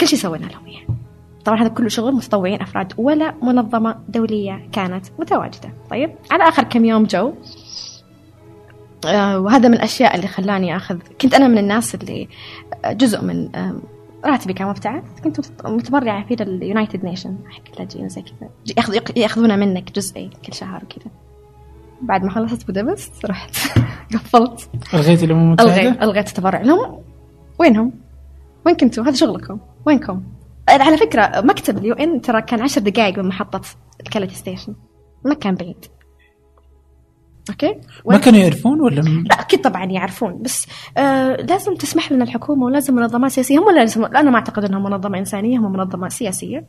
[0.00, 0.84] كل شيء سوينا لهم إياه.
[1.44, 5.72] طبعا هذا كله شغل متطوعين أفراد ولا منظمة دولية كانت متواجدة.
[5.90, 7.32] طيب على آخر كم يوم جو
[9.04, 12.28] وهذا من الأشياء اللي خلاني أخذ كنت أنا من الناس اللي
[12.84, 13.74] آه، جزء من آه
[14.24, 15.02] راتبي كان مبتعث.
[15.24, 18.48] كنت مت- متبرعة في ال United Nation حق اللاجئين زي كذا.
[18.80, 21.10] يأخذ- ياخذونه منك جزئي كل شهر وكذا.
[22.02, 23.56] بعد ما خلصت بودابست رحت
[24.14, 24.68] قفلت.
[24.94, 26.60] ألغيت الأمم المتحدة؟ الغيت ألغيت التبرع.
[26.62, 27.00] لهم؟
[27.58, 27.92] وينهم؟
[28.66, 29.58] وين كنتوا؟ هذا شغلكم.
[29.86, 30.22] وينكم؟
[30.68, 33.60] على فكرة مكتب ال UN ترى كان عشر دقائق من محطة
[34.00, 34.74] الكاليتي station.
[35.24, 35.84] ما كان بعيد.
[37.50, 37.76] أوكي؟
[38.06, 40.66] ما كانوا يعرفون ولا م- لا أكيد طبعا يعرفون بس
[40.96, 43.58] آه لازم تسمح لنا الحكومة ولازم منظمات سياسية.
[43.58, 46.64] هم لازم أنا ما أعتقد إنهم منظمة إنسانية هم منظمة سياسية.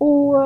[0.00, 0.36] و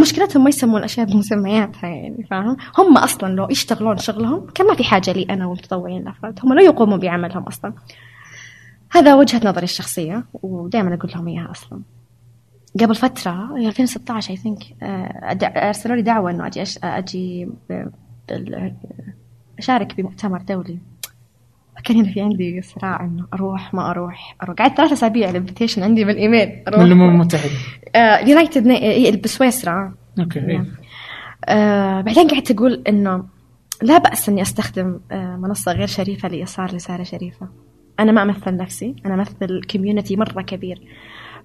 [0.00, 4.84] مشكلتهم ما يسمون الاشياء بمسمياتها يعني فاهم؟ هم أصلا لو يشتغلون شغلهم كان ما في
[4.84, 6.38] حاجة لي أنا والمتطوعين الأفراد.
[6.44, 7.72] هم لا يقوموا بعملهم أصلا.
[8.92, 11.80] هذا وجهة نظري الشخصية ودائما أقول لهم إياها أصلا.
[12.80, 14.62] قبل فترة 2016 I think
[15.56, 16.78] أرسلوا لي دعوة إنه أجي أش...
[16.84, 17.48] أجي
[19.58, 20.78] أشارك بمؤتمر دولي.
[21.76, 24.36] فكان هنا في عندي صراع إنه أروح ما أروح.
[24.42, 24.56] أروح.
[24.56, 26.62] قعدت ثلاث أسابيع ال invitation عندي بالإيميل.
[26.68, 26.80] أروح.
[26.80, 27.50] من الامم المتحده
[28.26, 29.94] United بسويسرا.
[30.18, 30.64] أوكي إيه.
[31.44, 33.24] آه بعدين قعدت أقول إنه
[33.82, 37.48] لا بأس إني أستخدم آه منصة غير شريفة لايصال رساله شريفة.
[38.00, 40.82] أنا ما أمثل نفسي أنا أمثل كوميونتي مرة كبير.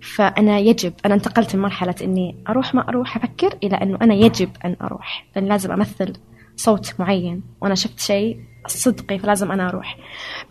[0.02, 4.50] فأنا يجب أنا انتقلت من مرحلة إني أروح ما أروح أفكر إلى إنه أنا يجب
[4.66, 5.26] أن أروح.
[5.36, 6.14] لأن لازم أمثل
[6.56, 9.98] صوت معين وأنا شفت شيء صدقي فلازم أنا أروح.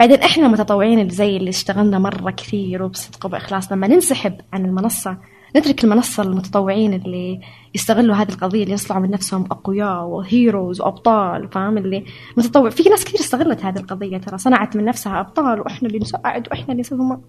[0.01, 5.17] بعدين إحنا المتطوعين اللي زي اللي اشتغلنا مرة كثير وبصدق وباخلاص لما ننسحب عن المنصة.
[5.57, 7.41] نترك المنصة للمتطوعين اللي
[7.75, 12.05] يستغلوا هذه القضية اللي يصنعوا من نفسهم أقوياء وهيروز وأبطال فاهم؟ اللي
[12.37, 12.71] متطوع.
[12.71, 16.73] في ناس كثير استغلت هذه القضية ترى صنعت من نفسها أبطال وإحنا اللي نساعد وإحنا
[16.73, 17.23] اللي هم.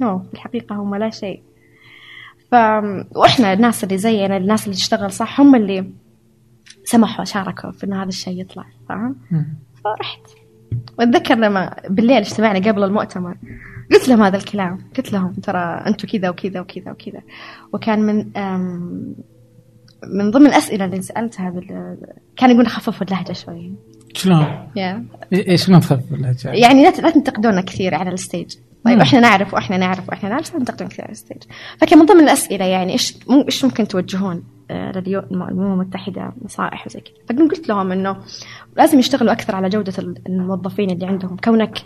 [0.00, 1.42] نو في الحقيقة هم لا شيء.
[2.50, 2.54] ف
[3.16, 5.92] وإحنا الناس اللي زينا الناس اللي تشتغل صح هم اللي
[6.90, 9.16] سمحوا شاركوا في إن هذا الشيء يطلع فاهم.
[9.84, 10.20] فرحت
[10.98, 13.36] وأتذكر لما بالليل اجتمعنا قبل المؤتمر
[13.92, 17.20] قلت لهم هذا الكلام قلت لهم ترى أنتم كذا وكذا وكذا وكذا
[17.72, 18.16] وكان من
[20.06, 21.96] من ضمن الاسئله اللي سألتها بال...
[22.36, 23.72] كان يقول خففوا اللهجة شوي
[24.14, 24.46] شلون؟
[24.78, 25.32] yeah.
[25.32, 29.00] إيش شلون تخفف اللهجة؟ يعني لا لا تنتقدونا كثير على الستيج طيب مم.
[29.00, 31.42] إحنا نعرف وإحنا نعرف وإحنا نعرف تنتقدون كثير على الستيج
[31.78, 33.16] فكان من ضمن الأسئلة يعني إيش
[33.46, 37.14] إيش ممكن توجهون الامم المتحده نصائح وزي كذا.
[37.28, 38.16] فقلت قلت لهم إنه
[38.76, 41.36] لازم يشتغلوا أكثر على جودة ال- الموظفين اللي عندهم.
[41.36, 41.78] كونك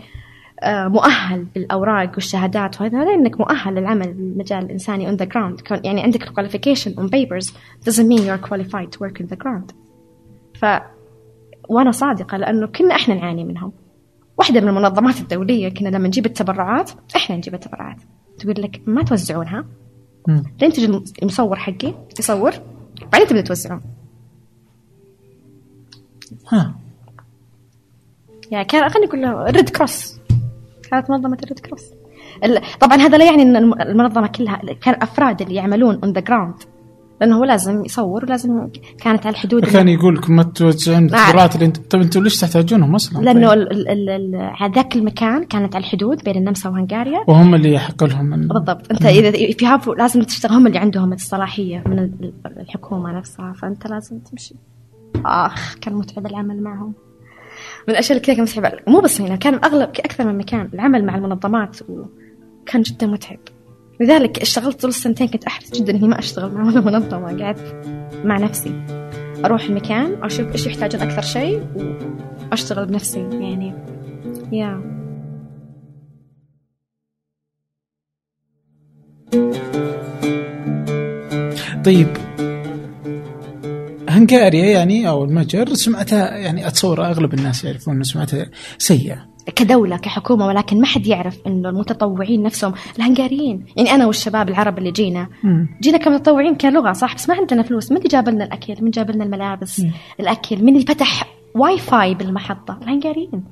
[0.63, 5.67] آه، مؤهل بالأوراق والشهادات وهذا هذا إنك مؤهل للعمل بالمجال الإنساني on the ground.
[5.67, 7.47] كون يعني عندك qualification on papers
[7.89, 9.73] doesn't mean you're qualified to work in the ground.
[10.59, 10.65] ف
[11.69, 13.71] وأنا صادقة لأنه كنا إحنا نعاني منهم.
[14.37, 17.97] واحدة من المنظمات الدولية كنا لما نجيب التبرعات إحنا نجيب التبرعات.
[18.39, 19.65] تقول لك ما توزعونها.
[20.61, 22.51] لين تجي المصور حقي يصور
[23.11, 23.81] بعدين تبدأ توزعون
[26.51, 26.75] ها.
[28.51, 30.19] يعني كان خليني أقول Red Cross
[30.91, 31.83] كانت منظمة ال Red Cross
[32.43, 36.21] ال- طبعا هذا لا يعني إن الم- المنظمة كلها كان أفراد اللي يعملون on the
[36.21, 36.53] ground
[37.21, 38.67] لأنه هو لازم يصور ولازم
[39.01, 39.65] كانت على الحدود.
[39.65, 41.03] كان يقول لكم ما توزعون.
[41.05, 43.59] الدولارات اللي أنتم طيب أنتم ليش تحتاجونهم أصلا؟ لأنه طيب.
[43.59, 47.23] ال- ال- ال- على ذاك المكان كانت على الحدود بين النمسا وهنغاريا.
[47.27, 48.91] وهم اللي يحق لهم من بالضبط.
[48.91, 49.65] أنت إذا في
[49.97, 50.51] لازم تشتغل.
[50.53, 53.53] هم اللي عندهم الصلاحية من ال- الحكومة نفسها.
[53.53, 54.55] فأنت لازم تمشي.
[55.25, 56.93] آخ كان متعب العمل معهم.
[57.87, 60.69] من الأشياء اللي كذا كان متعب مو بس هنا كان اغلب أكثر من مكان.
[60.73, 63.39] العمل مع المنظمات وكان جدا متعب.
[63.99, 67.75] لذلك اشتغلت طول السنتين كنت أحرص جدا إني ما أشتغل مع ولا منظمة قعدت
[68.23, 68.85] مع نفسي.
[69.45, 71.63] أروح المكان أشوف إيش يحتاجون أكثر شيء
[72.51, 73.73] وأشتغل بنفسي يعني.
[74.51, 74.95] يا.
[81.85, 82.07] طيب.
[84.09, 89.34] هنغاريا يعني أو المجر سمعتها يعني اتصور أغلب الناس يعرفون ان سمعتها سيئة.
[89.55, 93.65] كدولة كحكومة ولكن ما حد يعرف إنه المتطوعين نفسهم الهنغاريين.
[93.77, 95.67] يعني أنا والشباب العرب اللي جينا مم.
[95.81, 97.91] جينا كمتطوعين كلغة صح؟ بس ما عندنا فلوس.
[97.91, 99.83] من اللي جاب لنا الأكل؟ من جاب لنا الملابس؟
[100.19, 100.63] الأكل.
[100.63, 103.43] من اللي فتح واي فاي بالمحطة؟ الهنغاريين.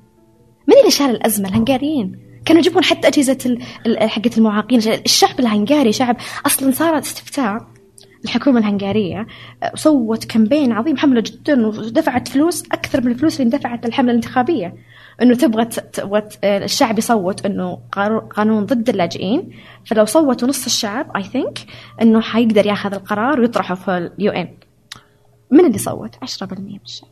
[0.67, 2.19] من اللي شال الأزمة؟ الهنغاريين.
[2.45, 3.07] كانوا يجيبون حتى
[3.85, 4.79] ال- حقة المعاقين.
[5.05, 7.67] الشعب الهنغاري شعب أصلا صارت استفتاء.
[8.23, 9.27] الحكومة الهنغارية
[9.63, 14.75] آه، سوت campaign عظيم حملة جدا ودفعت فلوس أكثر من الفلوس اللي اندفعت للحملة الانتخابية.
[15.21, 15.69] إنه تبغى
[16.43, 17.79] آه، الشعب يصوت إنه
[18.35, 19.49] قانون- ضد اللاجئين.
[19.85, 21.59] فلو صوتوا نص الشعب I think
[22.01, 24.47] إنه حيقدر ياخذ القرار ويطرحه في ال UN.
[25.51, 27.09] من اللي صوت؟ 10% من الشعب.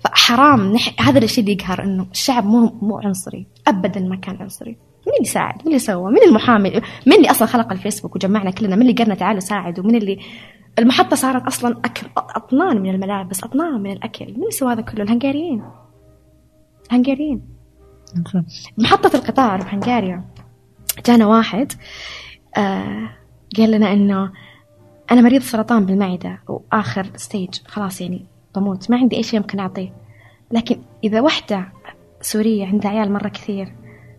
[0.00, 0.94] فحرام نح...
[1.08, 4.76] هذا الشيء اللي يقهر إنه الشعب مو مو عنصري ابدا ما كان عنصري.
[5.06, 6.70] مين اللي ساعد؟ مين اللي سوى؟ مين المحامي؟
[7.06, 10.18] مين اللي أصلا خلق الفيسبوك وجمعنا كلنا؟ مين اللي قالنا تعالوا ساعدوا؟ مين اللي
[10.78, 15.02] المحطة صارت أصلا أكل أطنان من الملابس، أطنان من الأكل، مين اللي سوى هذا كله؟
[15.02, 15.62] الهنغاريين.
[16.92, 17.42] الهنغاريين.
[18.78, 20.24] محطة القطار بهنغاريا
[21.06, 21.72] جانا واحد
[22.56, 23.08] آه
[23.56, 24.32] قال لنا إنه
[25.10, 28.26] أنا مريض سرطان بالمعدة وآخر ستيج خلاص يعني
[28.56, 29.92] بموت ما عندي أي شيء ممكن أعطيه
[30.52, 31.72] لكن إذا وحدة
[32.20, 33.72] سورية عندها عيال مرة كثير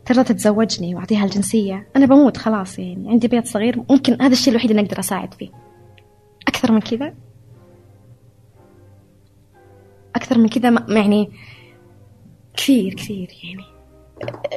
[0.06, 1.88] ترضى تتزوجني وأعطيها الجنسية.
[1.96, 3.10] أنا بموت خلاص يعني.
[3.10, 3.84] عندي بيت صغير.
[3.90, 5.50] ممكن هذا الشيء الوحيد اللي أقدر أساعد فيه.
[6.48, 7.14] أكثر من كذا؟
[10.16, 11.32] أكثر من كذا يعني
[12.58, 13.74] كثير كثير يعني.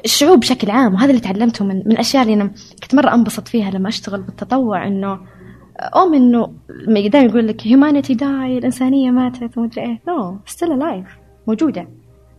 [0.05, 2.51] الشعوب بشكل عام وهذا اللي تعلمته من من الأشياء اللي أنا
[2.83, 5.21] كنت مرة أنبسط فيها لما أشتغل بالتطوع إنه
[5.97, 6.55] أم إنه
[7.09, 10.03] دائما يقول لك humanity died الإنسانية ماتت ومدري إيه.
[10.09, 11.07] no still alive
[11.47, 11.89] موجودة.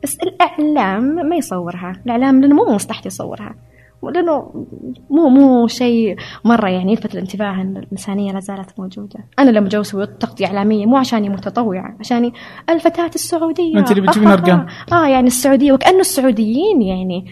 [0.08, 2.02] بس الإعلام ما يصورها.
[2.06, 3.56] الإعلام لأنه مو مصلحته يصورها.
[4.04, 4.66] لأنه
[5.10, 9.20] مو مو شيء مرة يعني يلفت الانتباه إن الإنسانية لا زالت موجودة.
[9.40, 12.34] أنا لما جو أسوي تغطية إعلامية مو عشاني متطوعة عشاني
[12.70, 13.80] الفتاة السعودية.
[13.80, 14.66] أنت اللي بتجيبين أرقام.
[14.92, 17.26] آه يعني السعودية وكانه السعوديين يعني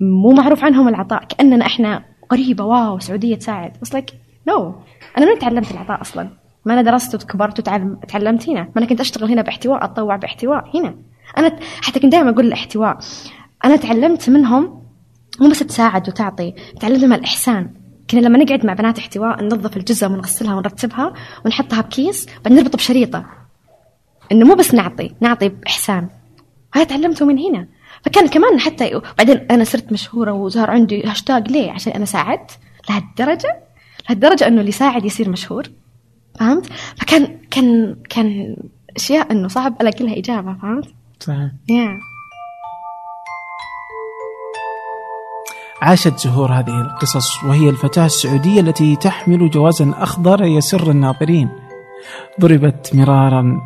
[0.00, 2.64] مو معروف عنهم العطاء كأننا إحنا غريبة.
[2.64, 3.72] wow السعوديه تساعد.
[3.82, 4.10] بس like
[4.48, 4.74] no
[5.18, 6.28] أنا من تعلمت العطاء أصلا.
[6.64, 8.60] ما أنا درست وكبرت وتعلم تعلمت هنا.
[8.60, 10.94] ما أنا كنت أشتغل هنا باحتواء أتطوع باحتواء هنا.
[11.38, 12.98] أنا حتى كنت دائما أقول الاحتواء
[13.64, 14.82] أنا تعلمت منهم
[15.40, 17.70] مو بس تساعد وتعطي تعلمت من الإحسان.
[18.10, 21.12] كنا لما نقعد مع بنات احتواء ننظف الجزم ونغسلها ونرتبها
[21.44, 23.24] ونحطها بكيس بعدين نربط بشريطة.
[24.32, 26.08] إنه مو بس نعطي نعطي بإحسان.
[26.74, 27.68] هذا تعلمته من هنا.
[28.04, 32.50] فكان كمان حتى بعدين أنا صرت مشهورة وصار عندي هاشتاج ليه؟ عشان أنا ساعدت
[32.90, 33.56] لهالدرجة
[34.08, 35.62] لهالدرجة إنه اللي يساعد يصير مشهور.
[36.40, 36.66] فهمت؟
[36.96, 38.56] فكان كان كان
[38.96, 41.50] أشياء إنه صعب ألاقي لها إجابة فهمت؟ صحيح.
[41.70, 42.02] Yeah.
[45.82, 51.48] عاشت زهور هذه القصص وهي الفتاة السعودية التي تحمل جوازا أخضر يسر الناظرين.
[52.40, 53.60] ضربت مرارا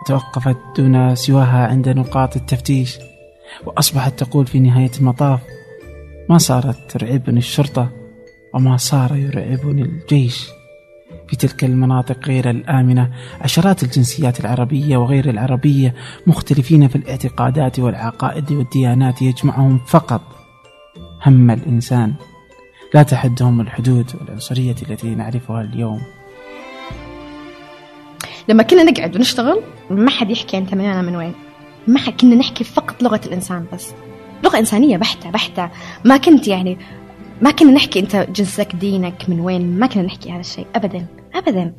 [0.00, 2.98] وتوقفت دون سواها عند نقاط التفتيش
[3.66, 5.40] وأصبحت تقول في نهاية المطاف
[6.30, 7.90] ما صارت ترعبني الشرطة
[8.54, 10.57] وما صار يرعبني الجيش.
[11.28, 13.10] في تلك المناطق غير الآمنة.
[13.40, 15.94] عشرات الجنسيات العربية وغير العربية
[16.26, 20.22] مختلفين في الاعتقادات والعقائد والديانات يجمعهم فقط.
[21.26, 22.14] هم الإنسان.
[22.94, 26.00] لا تحدهم الحدود والعنصرية التي نعرفها اليوم.
[28.48, 29.60] لما كنا نقعد ونشتغل
[29.90, 31.34] ما حد يحكي انت من أنا من وين.
[31.86, 33.94] ما حد كنا نحكي فقط لغة الإنسان بس.
[34.44, 35.70] لغة إنسانية بحتة بحتة.
[36.04, 36.78] ما كنت يعني
[37.42, 41.72] ما كنا نحكي انت جنسك دينك من وين ما كنا نحكي هذا الشيء ابدا ابدا.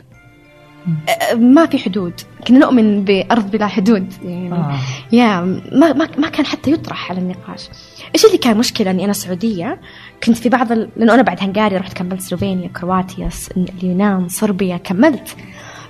[1.36, 2.14] ما في حدود.
[2.48, 4.52] كنا نؤمن بأرض بلا حدود يعني.
[4.52, 4.80] آه.
[5.12, 5.42] yeah
[5.72, 7.70] ما ما ما كان حتى يطرح على النقاش.
[8.16, 9.82] إيش اللي كان مشكلة؟ إني أنا سعودية
[10.24, 10.90] كنت في بعض ال...
[10.98, 15.36] لأنه أنا بعد هنغاريا رحت كملت سلوفينيا كرواتيا اليونان صربيا كملت.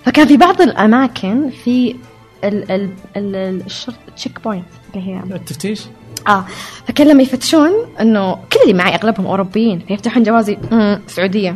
[0.05, 1.95] فكان في بعض الأماكن في
[2.43, 4.65] ال ال ال الشرط checkpoint
[4.95, 5.81] اللي هي التفتيش؟
[6.27, 6.45] آه
[6.87, 7.69] فكان لما يفتشون
[8.01, 11.55] إنه كل اللي معي أغلبهم أوروبيين فيفتحون جوازي "مم، سعودية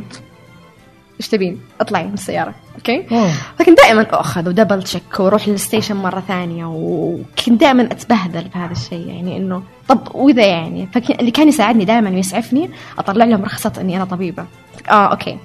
[1.20, 3.30] إيش تبين؟ اطلعي من السيارة أوكي؟ أوه.
[3.60, 8.72] فكنت دائما أخذ و double check وأروح لل station مرة ثانية وكنت دائما أتبهدل بهذا
[8.72, 13.74] الشيء يعني إنه طب وإذا يعني فكان اللي كان يساعدني دائما ويسعفني أطلع لهم رخصة
[13.82, 14.46] إني أنا طبيبة
[14.90, 15.38] آه okay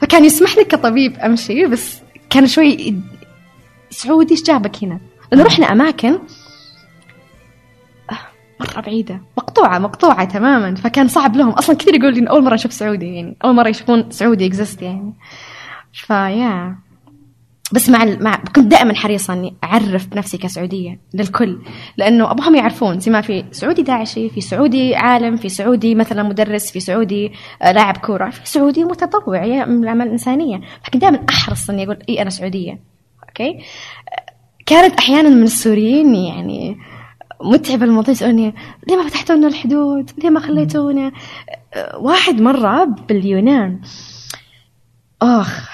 [0.00, 1.98] فكان يسمح لي كطبيب أمشي بس
[2.30, 2.94] كان شوي
[3.90, 4.98] سعودي إيش جابك هنا؟
[5.32, 6.18] لأنه رحنا أماكن
[8.60, 10.74] مرة بعيدة مقطوعة مقطوعة تماما.
[10.74, 11.50] فكان صعب لهم.
[11.50, 15.12] أصلا كثير يقول لي أول مرة أشوف سعودي يعني أول مرة يشوفون سعودي exist يعني.
[15.92, 16.76] ف yeah
[17.72, 18.24] بس مع ال...
[18.24, 21.58] مع كنت دائما حريصة إني أعرف بنفسي كسعودية للكل.
[21.96, 23.00] لأنه أبوهم يعرفون.
[23.00, 27.32] زي ما في سعودي داعشي في سعودي عالم في سعودي مثلا مدرس في سعودي
[27.62, 31.98] آه، لاعب كورة في سعودي متطوع يا- من الأعمال الإنسانية فكنت دائما أحرص إني أقول
[32.08, 32.78] إي أنا سعودية.
[33.28, 33.58] okay
[34.66, 36.76] كانت أحيانا من السوريين يعني
[37.44, 38.54] متعب الموضوع يسألوني
[38.88, 41.12] ليه ما فتحتوا لنا الحدود؟ ليه ما خليتونا؟
[41.94, 43.80] واحد مرة باليونان.
[45.22, 45.68] آخ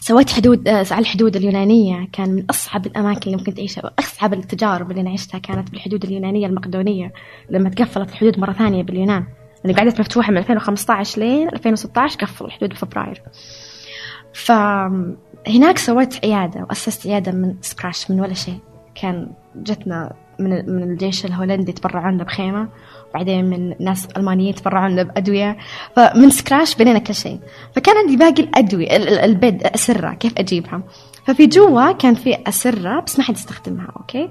[0.00, 2.08] سويت حدود آه، على الحدود اليونانية.
[2.12, 6.46] كان من أصعب الأماكن اللي ممكن تعيشها أصعب التجارب اللي أنا عشتها كانت بالحدود اليونانية
[6.46, 7.12] المقدونية
[7.50, 9.24] لما تقفلت الحدود مرة ثانية باليونان.
[9.64, 13.22] اللي قعدت مفتوحة من 2015 لين 2016 قفلوا الحدود بفبراير.
[14.34, 18.58] فهناك سويت عيادة وأسست عيادة من scratch من ولا شيء.
[18.94, 22.68] كان جتنا من من الجيش الهولندي تبرعوا لنا بخيمة
[23.10, 25.56] وبعدين من ناس ألمانيين تبرعوا لنا بأدوية.
[25.96, 27.38] فمن scratch بنينا كل شيء.
[27.76, 30.82] فكان عندي باقي الأدوية ال- ال- ال bed أسرة كيف أجيبها؟
[31.24, 34.30] ففي جوا كان في أسرة بس ما حد يستخدمها okay؟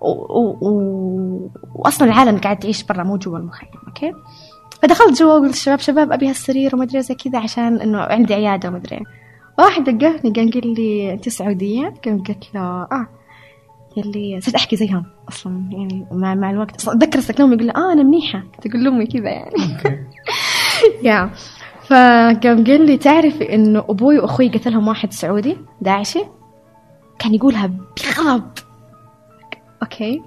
[0.00, 0.08] و...
[0.10, 0.58] و...
[0.60, 1.50] و...
[1.74, 4.12] وأصلا العالم قاعد تعيش برا مو جوا المخيم okay؟
[4.82, 8.68] فدخلت جوا وقلت للشباب شباب أبي هالسرير وما أدري زي كذا عشان إنه عندي عيادة
[8.68, 9.00] وما أدري.
[9.58, 13.06] واحد دققني قام قال لي أنت سعودية؟ قام قلت له آه.
[13.96, 16.76] يلي صرت أحكي زيهم أصلا يعني مع مع الوقت.
[16.76, 18.42] أصلا أتذكر استكلمهم يقول آه أنا منيحة.
[18.62, 19.54] تقول لأمي كذا يعني.
[21.02, 21.30] يا
[21.88, 26.24] فقام قال لي تعرفي إنه أبوي وأخوي قتلهم واحد سعودي داعشي؟
[27.18, 28.50] كان يقولها بغضب
[29.82, 30.22] أوكي.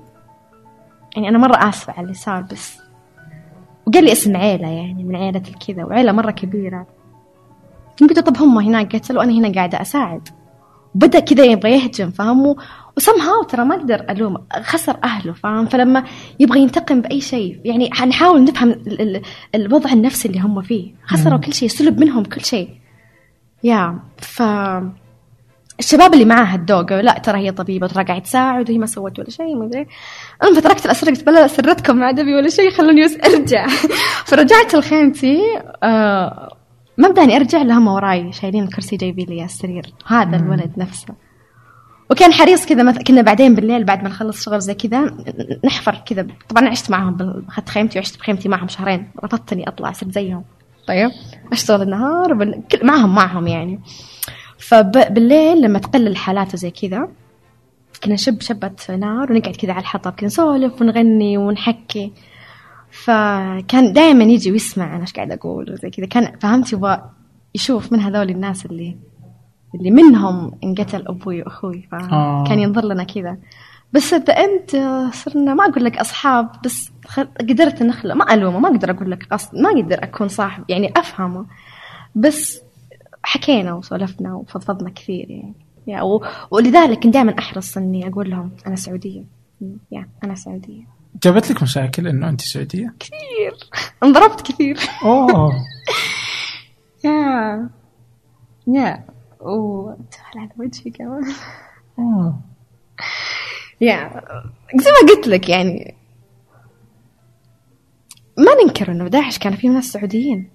[1.15, 2.77] يعني أنا مرة آسفة على اللي صار بس.
[3.87, 6.87] وقال لي اسم عيلة يعني من عيلة الكذا وعيلة مرة كبيرة.
[8.01, 10.29] قلت له طب هم هناك قتلوا وأنا هنا قاعدة أساعد.
[10.95, 12.11] وبدأ كذا يبغى يهجم
[12.99, 16.03] فاهم وسمهاو ترى ما أقدر ألوم خسر أهله فاهم؟ فلما
[16.39, 19.21] يبغى ينتقم بأي شيء يعني حنحاول نفهم ال- ال-
[19.55, 20.93] الوضع النفسي اللي هم فيه.
[21.05, 22.69] خسروا كل شيء سلب منهم كل شيء.
[23.63, 24.41] يا ف
[25.79, 29.29] الشباب اللي معاها الدوقة لا ترى هي طبيبة ترى قاعد تساعد وهي ما سوت ولا
[29.29, 29.87] شيء ما أدري.
[30.43, 33.67] المهم فتركت الأسرة قلت بلا سرتكم ما دبي ولا شيء خلوني أرجع.
[34.29, 35.39] فرجعت لخيمتي
[35.83, 36.55] آه
[36.97, 39.93] ما بداني أرجع لهم وراي شايلين الكرسي جايبين لي السرير.
[40.07, 41.24] هذا الولد نفسه.
[42.11, 45.17] وكان حريص كذا مثلا كنا بعدين بالليل بعد ما نخلص شغل زي كذا
[45.65, 46.27] نحفر كذا.
[46.49, 50.43] طبعا عشت معهم أخذت خيمتي وعشت بخيمتي معهم شهرين رفضت اني أطلع صرت زيهم.
[50.87, 51.11] طيب
[51.51, 52.63] أشتغل النهار وبال...
[52.71, 53.79] كل- معهم معهم يعني.
[54.57, 57.09] فبالليل لما تقل الحالات وزي كذا
[58.03, 62.11] كنا نشب شبة نار ونقعد كذا على الحطب كنا نسولف ونغني ونحكي.
[62.91, 66.05] فكان دائما يجي ويسمع أنا إيش قاعد أقول وزي كذا.
[66.05, 67.09] كان فهمت يبغى
[67.55, 68.97] يشوف من هذول الناس اللي
[69.75, 72.43] اللي منهم انقتل أبوي وأخوي آه.
[72.43, 73.37] فكان ينظر لنا كذا.
[73.93, 74.71] بس انت
[75.13, 76.91] صرنا ما أقول لك أصحاب بس.
[77.39, 81.45] قدرت نخلق ما ألومه ما أقدر أقول لك قصد ما أقدر أكون صاحب يعني أفهمه.
[82.15, 82.61] بس
[83.23, 85.53] حكينا وسولفنا وفضفضنا كثير يعني.
[85.87, 86.25] يا و...
[86.51, 89.23] ولذلك كنت دائما أحرص إني أقول لهم أنا سعودية.
[89.91, 90.83] يا أنا سعودية.
[91.23, 93.53] جابت لك مشاكل إنه أنت سعودية؟ كثير.
[94.03, 94.77] انضربت كثير.
[95.03, 95.51] أوه.
[97.05, 97.69] يا
[98.67, 99.14] يا.
[99.39, 101.23] وتفعل على وجهي كمان.
[103.81, 104.21] يا
[104.75, 105.95] زي ما قلت لك يعني
[108.37, 110.49] ما ننكر إنه داعش كان فيه ناس سعوديين.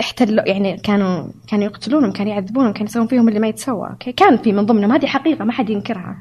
[0.00, 3.88] احتلوا يعني كانوا كانوا يقتلونهم كانوا يعذبونهم كانوا يسوون فيهم اللي ما يتسوى.
[3.90, 4.92] أوكي؟ كان في من ضمنهم.
[4.92, 6.16] هذه حقيقة ما حد ينكرها.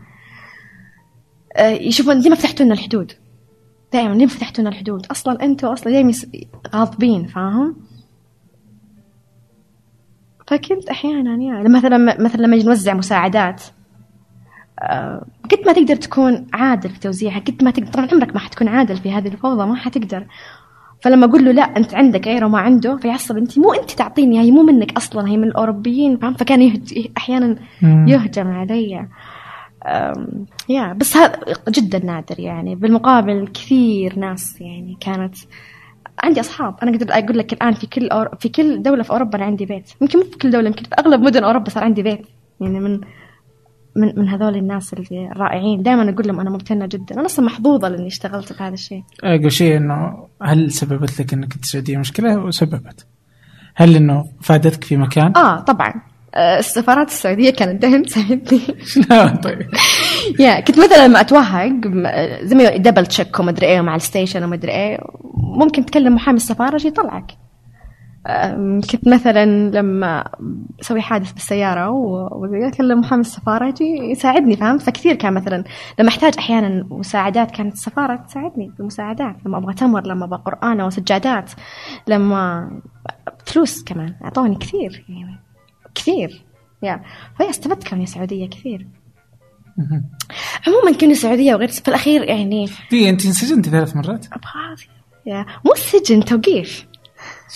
[1.55, 3.13] آه، يشوفون ليه ما فتحتوا لنا الحدود.
[3.93, 6.13] دائما ليه ما فتحتوا لنا الحدود؟ أصلا أنتوا أصلا دائما
[6.75, 7.88] غاضبين فاهم؟
[10.49, 11.69] فكنت أحيانا يعني.
[11.69, 13.63] مثلا مثلا لما نوزع مساعدات
[14.79, 18.67] آه، قد ما تقدر تكون عادل في توزيعها قد ما تقدر طبعا عمرك ما حتكون
[18.67, 20.25] عادل في هذه الفوضى ما حتقدر.
[21.01, 24.51] فلما أقول له لا أنت عندك غيره ما عنده فيعصب أنت مو أنت تعطيني هي
[24.51, 27.07] مو منك أصلا هي من الأوروبيين فاهم؟ فكان يهج...
[27.17, 27.55] أحيانا.
[27.83, 29.07] يهجم علي.
[29.85, 31.39] أم، يا بس هذا
[31.69, 32.75] جدا نادر يعني.
[32.75, 35.35] بالمقابل كثير ناس يعني كانت
[36.23, 36.75] عندي أصحاب.
[36.83, 38.35] أنا أقدر أقول لك الآن في كل أور...
[38.39, 39.89] في كل دولة في أوروبا أنا عندي بيت.
[40.01, 42.21] يمكن مو في كل دولة يمكن في أغلب مدن أوروبا صار عندي بيت.
[42.61, 43.01] يعني من
[43.95, 45.83] من من هذول الناس اللي رائعين.
[45.83, 47.15] دائما أقول لهم أنا ممتنه جدا.
[47.15, 49.03] أنا أصلا محظوظة لأني اشتغلت بهذا الشيء.
[49.23, 53.05] أقول شيء إنه هل سببت لك إنك السعوديه مشكلة؟ وسببت
[53.75, 55.93] هل إنه فادتك في مكان؟ آه طبعا.
[56.35, 58.61] آه، السفارات السعودية كانت دائما تساعدني.
[59.43, 59.67] طيب؟
[60.39, 61.87] yeah كنت مثلا لما أتوهق
[62.43, 64.99] زي double check ومدري إيه مع ال station ومدري إيه
[65.33, 67.31] ممكن تكلم محامي السفارة يجي يطلعك.
[68.91, 70.29] كنت مثلا لما
[70.81, 75.63] أسوي حادث بالسيارة واكلم محامي السفارة يجي يساعدني فهمت فكثير كان مثلا
[75.99, 79.35] لما أحتاج أحيانا مساعدات كانت السفارة تساعدني بالمساعدات.
[79.45, 81.51] لما أبغى تمر لما أبغى قرآن أو سجادات
[82.07, 82.71] لما
[83.45, 85.39] فلوس كمان أعطوني كثير يعني
[85.95, 86.45] كثير.
[86.83, 87.01] يا
[87.39, 88.87] فهي استفدت كوني سعوديه كثير.
[90.67, 94.75] عموما كوني سعودية وغير في الاخير يعني دي أنت انسجنتي ثلاث مرات؟ أبغى
[95.25, 96.85] يا مو سجن توقيف.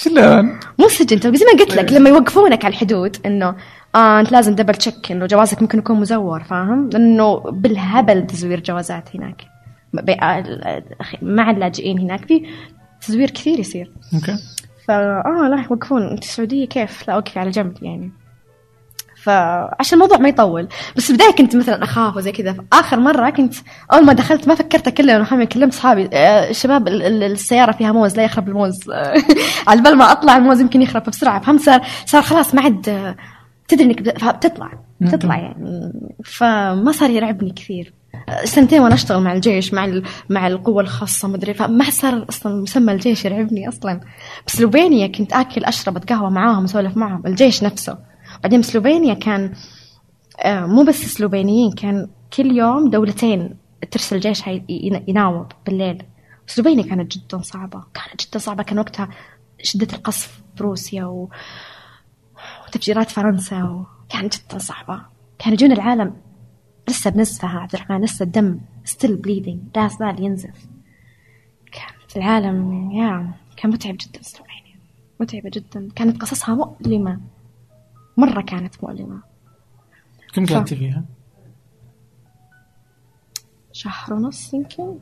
[0.04, 1.40] شلون؟ مو سجن توقيف.
[1.40, 3.56] زي ما قلت لك لما يوقفونك على الحدود إنه
[3.96, 9.16] آه أنت لازم double check إنه جوازك ممكن يكون مزور فاهم؟ لأنه بالهبل تزوير جوازات
[9.16, 9.42] هناك.
[9.94, 10.16] ب-
[11.22, 12.46] مع اللاجئين هناك في
[13.08, 13.92] تزوير كثير يصير.
[14.14, 14.36] okay.
[14.88, 14.94] فا
[15.26, 16.02] آه لا يوقفون.
[16.08, 18.12] أنت السعوديه كيف؟ لا وقفي على جنب يعني.
[19.24, 20.68] فعشان الموضوع ما يطول.
[20.98, 22.56] بس البداية كنت مثلا أخاف وزي كذا.
[22.74, 23.54] آخر مرة كنت
[23.94, 27.92] أول ما دخلت ما فكرت اكلم محمد كلمت اصحابي آه، الشباب ال- ال- السيارة فيها
[27.92, 28.80] موز لا يخرب الموز.
[29.68, 33.16] على بال ما أطلع الموز يمكن يخرب فبسرعه فهمت صار صار خلاص ما عاد آه،
[33.68, 34.72] تدري إنك بت- بتطلع
[35.02, 35.94] بتطلع يعني.
[36.26, 37.94] فما صار يرعبني كثير.
[38.30, 42.92] آه، سنتين وأنا أشتغل مع الجيش مع مع القوة الخاصة مدري فما صار أصلا مسمى
[42.94, 44.00] الجيش يرعبني أصلا.
[44.48, 48.13] بسلوفينيا كنت آكل أشرب قهوه معاهم أسولف معهم الجيش نفسه.
[48.44, 49.54] بعدين سلوفينيا كان
[50.40, 53.58] آه، مو بس سلوفينيين كان كل يوم دولتين
[53.92, 56.04] ترسل جيشها ي- ي- يناوب بالليل.
[56.48, 59.10] سلوفينيا كانت جدا صعبة كانت جدا صعبة كان وقتها
[59.64, 61.30] شدة القصف بروسيا و...
[62.68, 63.86] وتفجيرات فرنسا و...
[64.10, 65.02] كانت جدا صعبة.
[65.40, 66.14] كان يجون العالم
[66.90, 70.66] لسه بنزفها عبد الرحمن لسه الدم still bleeding لا زال ينزف.
[71.72, 74.76] كانت العالم يا كان متعب جدا سلوفينيا
[75.20, 75.90] متعبة جدا.
[75.96, 77.20] كانت قصصها مؤلمة.
[78.18, 79.22] مرة كانت مؤلمة.
[80.34, 80.46] كم.
[80.46, 81.04] قعدتي فيها؟
[83.72, 84.96] شهر ونص يمكن.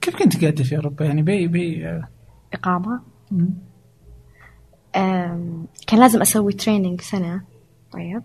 [0.00, 2.00] كيف كنت قاعدة في اوروبا يعني بي بي
[2.52, 3.00] إقامة.
[3.30, 3.50] مم.
[4.96, 7.42] أم، كان لازم أسوي training سنة.
[7.92, 8.22] طيب.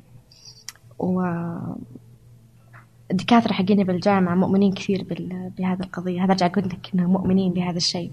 [1.00, 1.22] و
[3.12, 5.52] الدكاترة حقيني بالجامعة مؤمنين كثير بال...
[5.58, 6.24] بهذه القضية.
[6.24, 8.12] هذا أرجع أقول لك إنهم مؤمنين بهذا الشيء.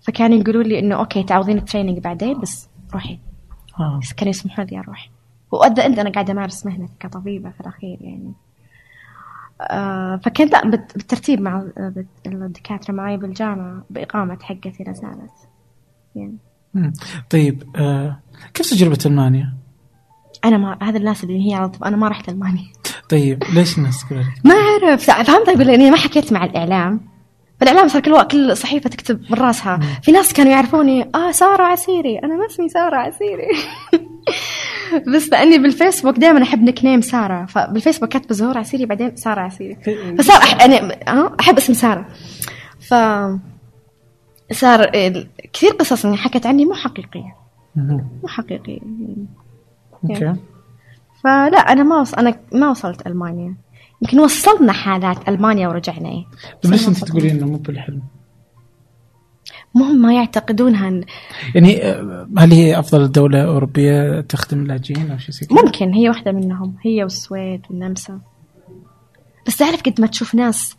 [0.00, 3.18] فكانوا يقولوا لي إنه okay تعوضين ال training بعدين بس روحي.
[3.80, 3.98] آه.
[4.02, 5.10] بس كانوا يسمحوا لي أروح
[5.50, 8.32] وأدى أنت أنا قاعدة أمارس مهنتي كطبيبة في الأخير يعني
[9.60, 11.64] آه فكنت لا بالترتيب مع
[12.26, 15.48] الدكاترة معي بالجامعة بإقامة حقتي لا زالت
[16.14, 16.36] يعني
[16.74, 16.92] مم.
[17.30, 18.20] طيب آه.
[18.54, 19.54] كيف تجربة ألمانيا؟
[20.44, 22.72] أنا ما هذا الناس اللي هي على طول أنا ما رحت ألمانيا
[23.10, 24.04] طيب ليش الناس؟
[24.44, 27.00] ما أعرف فهمت أقول اني ما حكيت مع الإعلام
[27.64, 29.80] فالاعلام صار كل كل صحيفة تكتب من راسها.
[30.02, 32.18] في ناس كانوا يعرفوني آه سارة عسيري.
[32.18, 33.48] أنا ما اسمي سارة عسيري.
[35.14, 37.44] بس لأني بالفيسبوك دائما أحب nickname سارة.
[37.46, 39.76] فبالفيسبوك كاتبة زهور عسيري بعدين سارة عسيري.
[40.18, 40.62] فصار أح...
[40.62, 42.06] أنا آه، أحب اسم سارة.
[42.80, 42.94] ف
[44.52, 44.90] صار
[45.52, 47.36] كثير قصص اني حكت عني مو حقيقية.
[47.76, 48.80] مو حقيقية.
[50.04, 50.34] okay.
[51.24, 52.14] فلا أنا ما وص...
[52.14, 53.54] أنا ما وصلت ألمانيا.
[54.04, 56.08] يمكن وصلنا حالات ألمانيا ورجعنا.
[56.08, 56.24] إيه
[56.64, 58.02] ليش بس انت تقولين إنه مو بالحلم؟
[59.74, 60.90] مهم ما يعتقدونها.
[60.90, 61.04] إن-
[61.54, 66.08] يعني آه، هل هي أفضل دولة أوروبية تخدم اللاجئين أو شيء زي كذا؟ ممكن هي
[66.08, 68.20] واحدة منهم هي والسويد والنمسا.
[69.46, 70.76] بس تعرف قد ما تشوف ناس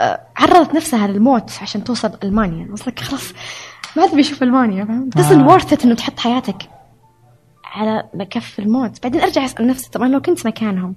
[0.00, 2.68] آه، عرضت نفسها للموت عشان توصل ألمانيا.
[2.72, 3.32] وصلك خلاص
[3.96, 5.58] ما تبي يشوف ألمانيا فاهم؟ آه.
[5.58, 6.56] worth إنه تحط حياتك
[7.64, 9.02] على كف الموت.
[9.02, 10.94] بعدين أرجع أسأل نفسي طبعا لو كنت مكانهم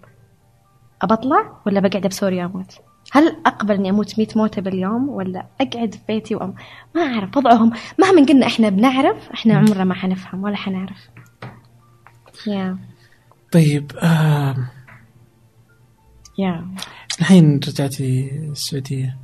[1.02, 2.80] أبطلع ولا بقعد بسوريا أموت؟
[3.12, 6.54] هل أقبل إني أموت 100 موتة باليوم ولا أقعد في بيتي وأم
[6.96, 11.10] ما أعرف وضعهم مهما قلنا إحنا بنعرف إحنا عمرنا ما حنفهم ولا حنعرف.
[12.48, 12.78] يا
[13.52, 14.56] طيب آه.
[16.40, 16.68] يا
[17.20, 19.18] الحين رجعتي السعودية.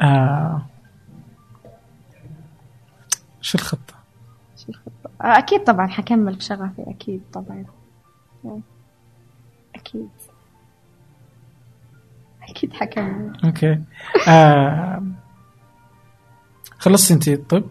[0.00, 0.66] آه.
[3.40, 3.94] شو الخطة؟
[5.20, 7.64] أكيد طبعا حكمل بشغفي أكيد طبعا.
[9.86, 10.08] أكيد.
[12.42, 13.80] أكيد حكمل أوكي.
[14.28, 15.02] آه.
[16.78, 17.64] خلصت انت الطب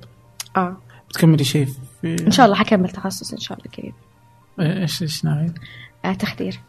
[0.58, 0.78] آه.
[1.10, 1.68] بتكملي شيء
[2.02, 3.94] في إن شاء الله حكمل تخصص إن شاء الله قريب.
[4.60, 5.54] إيش إيش ناوي؟
[6.06, 6.60] آه تخدير.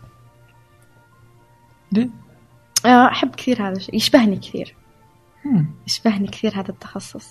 [1.92, 2.08] ليه؟
[2.86, 3.96] آه أحب كثير هذا الشيء.
[3.96, 4.74] يشبهني كثير.
[5.44, 5.66] مم.
[5.86, 7.30] يشبهني كثير هذا التخصص.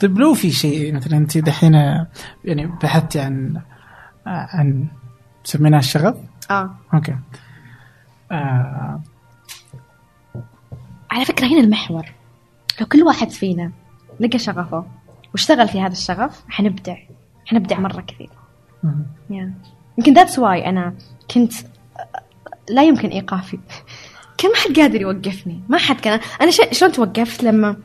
[0.00, 1.74] طيب لو في شيء مثلا انت دحين
[2.44, 3.62] يعني بحثتي عن
[4.26, 4.88] عن
[5.44, 6.16] سميناه الشغف؟
[6.50, 6.74] آه.
[6.94, 7.16] okay.
[8.32, 9.00] آه.
[11.10, 12.12] على فكرة هنا المحور.
[12.80, 13.72] لو كل واحد فينا
[14.20, 14.84] لقى شغفه
[15.32, 16.96] واشتغل في هذا الشغف حنبدع.
[17.46, 18.30] حنبدع مرة كثير.
[18.82, 19.06] مم.
[19.30, 19.68] yeah.
[19.98, 20.94] يمكن that's why أنا
[21.34, 21.52] كنت
[22.68, 23.58] لا يمكن إيقافي.
[24.38, 26.20] كان ما حد قادر يوقفني؟ ما حد كان.
[26.40, 26.60] أنا ش...
[26.72, 27.76] شلون توقفت لما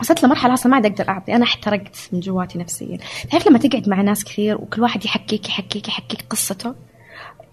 [0.00, 1.36] وصلت لمرحلة أصلا ما عاد أقدر أعطي.
[1.36, 2.98] أنا احترقت من جواتي نفسيا.
[3.30, 6.74] تعرف لما تقعد مع ناس كثير وكل واحد يحكيك يحكيك يحكيك قصته؟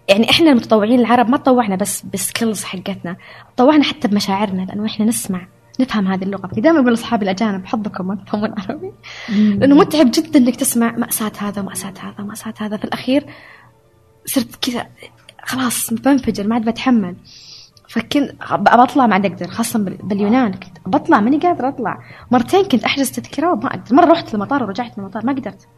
[0.08, 3.16] يعني إحنا المتطوعين العرب ما تطوعنا بس بسكيلز حقتنا
[3.56, 5.46] تطوعنا حتى بمشاعرنا لأنه إحنا نسمع
[5.80, 6.46] نفهم هذه اللغة.
[6.46, 8.92] دائما أقول لأصحابي الأجانب حظكم ما تفهمون عربي
[9.28, 12.76] لأنه متعب جدا إنك تسمع مأساة هذا ومأساة هذا ومأساة هذا.
[12.76, 13.24] في الأخير
[14.26, 14.86] صرت كذا
[15.42, 17.16] خلاص بنفجر ما عاد بتحمل.
[17.88, 21.98] فكنت ابى اطلع ما عاد أقدر خاصة بال- باليونان كنت بطلع ماني قادرة أطلع.
[22.30, 23.94] مرتين كنت أحجز تذكرة وما أقدر.
[23.94, 25.68] مرة رحت المطار ورجعت من المطار ما قدرت.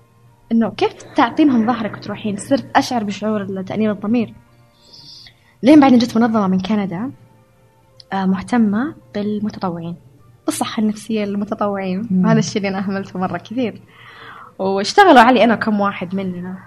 [0.53, 4.35] إنه كيف تعطينهم ظهرك وتروحين؟ صرت أشعر بشعور تأنيب الضمير.
[5.63, 7.11] لين بعدين جت منظمة من كندا
[8.13, 9.97] آه، مهتمة بالمتطوعين.
[10.47, 12.09] بالصحة النفسية للمتطوعين.
[12.11, 12.27] مم.
[12.27, 13.81] هذا الشيء اللي أنا أهملته مرة كثير.
[14.59, 16.59] واشتغلوا علي أنا كم واحد مننا.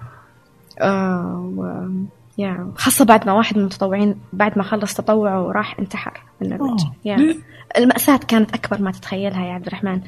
[0.82, 1.92] آه
[2.38, 6.78] يا خاصة بعد ما واحد من المتطوعين بعد ما خلص تطوعه وراح انتحر من آه.
[7.06, 7.16] يا.
[7.16, 7.36] ليه؟
[7.78, 10.02] المأساة كانت أكبر ما تتخيلها يا عبد الرحمن.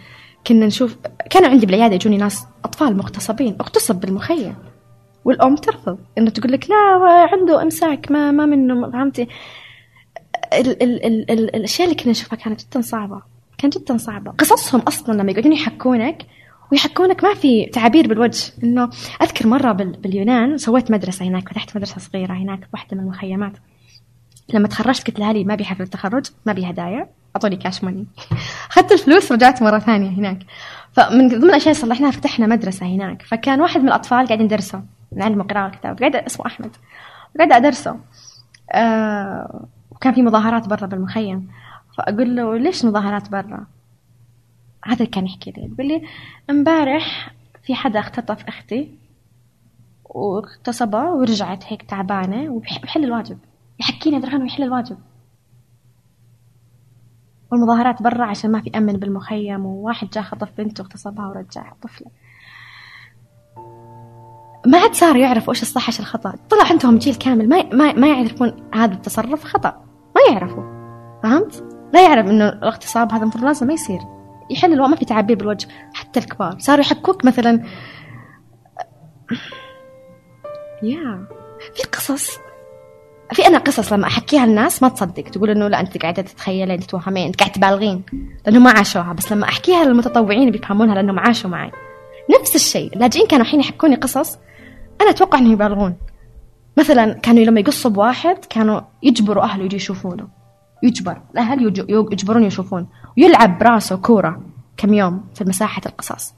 [0.47, 0.97] كنا نشوف
[1.30, 4.55] كانوا عندي بالعيادة يجوني ناس أطفال مغتصبين اغتصب بالمخيم.
[5.26, 5.97] والأم ترفض.
[6.17, 6.76] إنه تقول لك لا
[7.32, 9.28] عنده إمساك ما ما منه فهمتي.
[10.53, 13.21] ال ال ال ال الأشياء اللي كنا نشوفها كانت جدا صعبة.
[13.57, 14.32] كان جدا صعبة.
[14.32, 16.26] قصصهم أصلا لما يقعدون يحكونك
[16.72, 18.53] ويحكونك ما في تعابير بالوجه.
[18.63, 18.89] إنه
[19.22, 19.91] أذكر مرة بال...
[19.91, 23.53] باليونان سويت مدرسة هناك فتحت مدرسة صغيرة هناك واحدة من المخيمات.
[24.53, 28.05] لما تخرجت قلت لأهلي ما بي حفله تخرج ما بي هدايا أعطوني كاش ماني
[28.72, 30.39] أخذت الفلوس رجعت مرة ثانية هناك.
[30.93, 33.22] فمن ضمن الأشياء اللي صلحناها فتحنا مدرسة هناك.
[33.22, 34.84] فكان واحد من الأطفال قاعد ندرسه
[35.16, 36.76] نعلمه قراءه وكتابه قاعد اسمه أحمد.
[37.38, 37.99] قاعد أدرسه.
[38.72, 41.47] آه وكان في مظاهرات برا بالمخيم.
[41.97, 43.66] فأقول له ليش مظاهرات برا؟
[44.86, 45.63] هذا كان يحكي لي.
[45.63, 46.01] يقول لي
[46.49, 47.33] امبارح
[47.63, 48.91] في حدا اختطف أختي
[50.05, 53.38] واغتصبها ورجعت هيك تعبانة وبيحل الواجب.
[53.79, 54.97] يحكيني الرحمن ويحل الواجب.
[57.51, 62.07] والمظاهرات برا عشان ما في أمن بالمخيم وواحد جاء خطف بنته واغتصبها ورجعها طفلة.
[64.67, 66.33] ما عاد صاروا يعرفوا إيش الصح إيش الخطأ.
[66.49, 69.86] طلع عندهم جيل كامل ما ما, ما يعرفون هذا التصرف خطأ.
[70.15, 70.63] ما يعرفوا.
[71.23, 71.63] فهمت؟
[71.93, 74.14] لا يعرف إنه الاغتصاب هذا المفروض لازم ما يصير.
[74.50, 76.56] يحل الوضع ما في تعابير بالوجه حتى الكبار.
[76.60, 77.64] صاروا يحكوك مثلا
[80.84, 81.28] يا
[81.76, 82.38] في قصص.
[83.34, 85.24] في أنا قصص لما أحكيها للناس ما تصدق.
[85.24, 88.04] تقول إنه لا أنت قاعدة تتخيلين تتوهمين أنت قاعدة تبالغين.
[88.46, 89.14] لأنه ما عاشوها.
[89.14, 91.72] بس لما أحكيها للمتطوعين بيفهمونها لانهم عاشوا معي.
[92.39, 92.93] نفس الشيء.
[92.93, 94.38] اللاجئين كانوا الحين يحكوني قصص.
[95.02, 95.96] أنا أتوقع إنهم يبالغون.
[96.78, 100.28] مثلا كانوا لما يقصوا بواحد كانوا يجبروا أهله يجي يشوفونه.
[100.84, 101.22] يجبر.
[101.34, 102.88] الأهل يج- يجبرون يشوفون.
[103.18, 104.41] ويلعب براسه كورة
[104.78, 106.34] كم يوم في مساحة القصص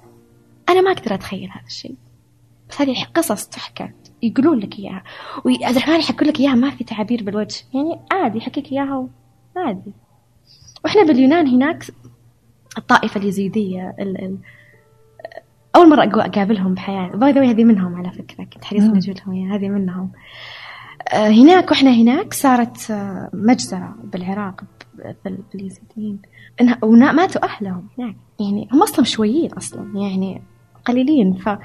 [0.69, 1.95] أنا ما أقدر أتخيل هذا الشيء.
[2.69, 3.89] بس هذه قصص تحكى
[4.23, 5.03] يقولون لك إياها.
[5.45, 7.63] وعبد الرحمن يحكوا لك إياها ما في تعابير بالوجه.
[7.73, 9.07] يعني عادي يحكيك إياها
[9.57, 9.91] عادي.
[10.85, 11.83] وإحنا باليونان هناك
[12.77, 14.37] الطائفة اليزيدية ال ال
[15.75, 17.17] أول مرة أقو- أقابلهم بحياتي.
[17.17, 18.43] باي ذا هذه منهم على فكرة.
[18.43, 18.73] كنت.
[18.73, 20.11] إني أجيب لهم إياها، هذه منهم.
[21.13, 24.63] آه، هناك وإحنا هناك صارت آه، مجزرة بالعراق
[25.53, 26.19] باليزيديين.
[26.83, 27.87] ونا- ماتوا أهلهم.
[27.97, 30.41] هناك يعني هم أصلا شويين أصلا يعني
[30.85, 31.33] قليلين.
[31.33, 31.59] فلما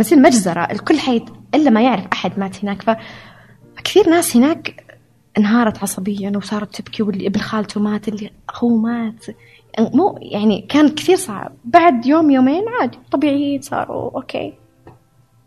[0.00, 1.24] يصير مجزرة الكل حيت
[1.54, 2.82] إلا ما يعرف أحد مات هناك.
[2.82, 2.90] ف
[3.76, 4.84] فكثير ناس هناك
[5.38, 9.26] انهارت عصبيا وصارت تبكي واللي ابن خالته مات اللي أخوه مات.
[9.80, 11.52] مو يعني كان كثير صعب.
[11.64, 14.54] بعد يوم يومين عادي طبيعيين صاروا أوكي.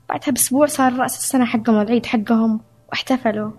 [0.10, 2.60] بعدها بأسبوع صار رأس السنة حقهم العيد حقهم
[2.90, 3.52] واحتفلوا.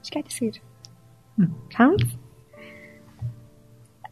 [0.00, 0.62] إيش قاعد يصير؟
[1.78, 2.06] فهمت؟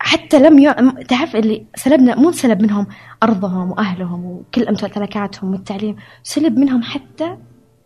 [0.05, 0.75] حتى لم ي...
[1.05, 2.87] تعرف اللي سلبنا مو سلب منهم
[3.23, 7.37] أرضهم وأهلهم وكل امتلاكاتهم والتعليم سلب منهم حتى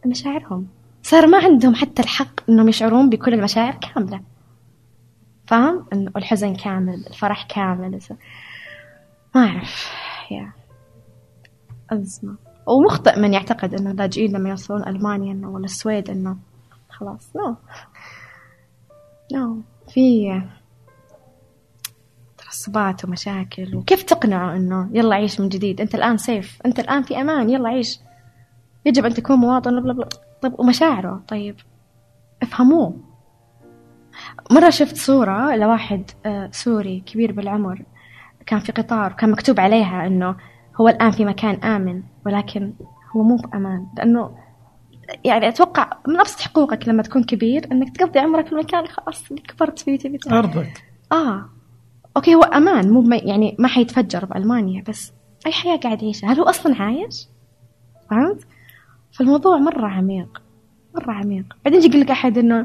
[0.06, 0.66] مشاعرهم.
[1.02, 4.20] صار ما عندهم حتى الحق إنهم يشعرون بكل المشاعر كاملة.
[5.46, 7.98] فاهم؟ انه الحزن كامل الفرح كامل.
[9.34, 9.90] ما أعرف.
[10.30, 10.52] يا.
[11.90, 12.36] أزمة.
[12.66, 16.36] ومخطئ من يعتقد إنه اللاجئين لما يوصلون ألمانيا إنه ولا السويد إنه
[16.88, 17.56] خلاص no
[19.32, 20.42] no في
[22.56, 27.20] تعصبات ومشاكل وكيف تقنعه إنه يلا عيش من جديد؟ أنت الآن safe أنت الآن في
[27.20, 27.50] أمان.
[27.50, 28.00] يلا عيش.
[28.86, 29.80] يجب أن تكون مواطن.
[29.80, 30.08] bla bla
[30.42, 31.22] طيب ومشاعره.
[31.28, 31.56] طيب
[32.42, 32.96] افهموه.
[34.50, 37.82] مرة شفت صورة لواحد آه، سوري كبير بالعمر.
[38.46, 40.36] كان في قطار كان مكتوب عليها إنه
[40.80, 42.72] هو الآن في مكان آمن ولكن
[43.16, 44.36] هو مو بامان لأنه
[45.24, 48.86] يعني أتوقع من أبسط حقوقك لما تكون كبير إنك تقضي عمرك في المكان.
[48.86, 50.18] خلاص اللي كبرت فيه تبي.
[50.30, 50.84] أرضك.
[51.12, 51.55] آه.
[52.16, 55.12] okay هو أمان مو يعني ما حيتفجر بألمانيا بس
[55.46, 56.32] أي حياة قاعد يعيشها.
[56.32, 57.28] هل هو أصلا عايش؟
[58.10, 58.46] فهمت؟
[59.12, 60.42] فالموضوع مرة عميق
[60.94, 61.44] مرة عميق.
[61.64, 62.58] بعدين يجي يقول لك أحد إنه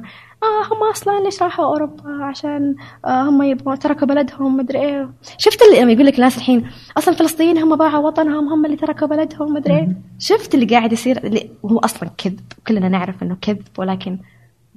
[0.44, 2.76] آه هم أصلا ليش راحوا أوروبا؟ عشان
[3.06, 5.10] آه هم يبغون تركوا بلدهم مدري إيه.
[5.38, 9.08] شفت اللي لما يقول لك الناس الحين أصلا الفلسطينيين هم باعوا وطنهم هم اللي تركوا
[9.08, 9.96] بلدهم مدري إيه.
[10.20, 12.40] شفت اللي قاعد يصير؟ اللي هو أصلا كذب.
[12.68, 14.18] كلنا نعرف إنه كذب ولكن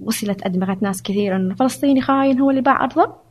[0.03, 3.25] وصلت ادمغه ناس كثير إنه فلسطيني خاين هو اللي باع أرضه.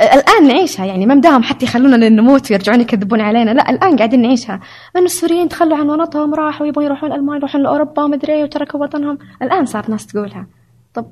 [0.00, 4.60] الآن نعيشها يعني ما مداهم حتى يخلونا نموت ويرجعون يكذبون علينا لا الآن قاعدين نعيشها.
[4.96, 9.18] انه السوريين تخلوا عن وطنهم راحوا يبغون يروحون المانيا يروحون لأوروبا مدري إيه وتركوا وطنهم.
[9.42, 10.46] الآن صار ناس تقولها.
[10.94, 11.06] طب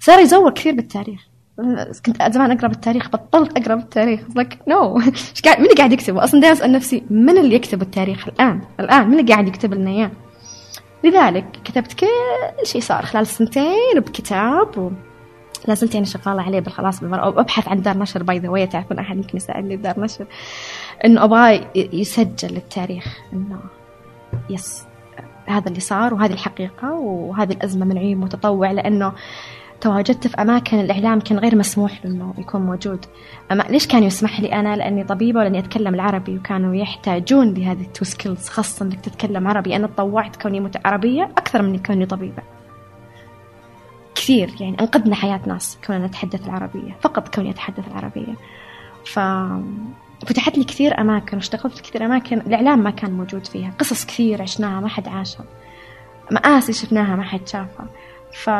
[0.00, 1.20] صار يزور كثير بالتاريخ.
[2.06, 4.20] كنت زمان أقرأ بالتاريخ بطلت أقرأ بالتاريخ.
[4.36, 7.82] لك no إيش قاعد مين اللي قاعد يكتبه؟ أصلا دائما أسأل نفسي من اللي يكتب
[7.82, 10.10] التاريخ الآن؟ الآن مين اللي قاعد يكتب لنا إياه؟
[11.04, 12.06] لذلك كتبت كل
[12.66, 14.90] شيء صار خلال سنتين بكتاب و...
[15.66, 18.98] لا زلت يعني شغالة عليه بالخلاص بالمرة وأبحث عن دار نشر by the way تعرفون
[18.98, 20.26] أحد يمكن يساعدني بدار نشر.
[21.04, 23.58] إنه أبغاه ي- يسجل للتاريخ إنه
[24.50, 24.84] yes
[25.46, 29.12] هذا اللي صار وهذه الحقيقة وهذه الأزمة من عيون متطوع لأنه
[29.80, 33.04] تواجدت في أماكن الإعلام كان غير مسموح له إنه يكون موجود.
[33.52, 37.87] أما ليش كان يسمح لي أنا؟ لأني طبيبة ولأني أتكلم العربي وكانوا يحتاجون لهذه ال
[37.87, 39.76] two skills خاصة إنك تتكلم عربي.
[39.76, 42.42] أنا تطوعت كوني عربية أكثر من كوني طبيبة.
[44.26, 48.34] كثير يعني أنقذنا حياة ناس كوننا نتحدث العربية فقط كوني أتحدث العربية.
[49.04, 49.18] ف
[50.26, 54.42] فتحت لي كثير أماكن واشتغلت في كثير أماكن الإعلام ما كان موجود فيها قصص كثير
[54.42, 55.44] عشناها ما حد عاشها
[56.30, 57.86] مآسي شفناها ما حد شافها.
[58.32, 58.50] ف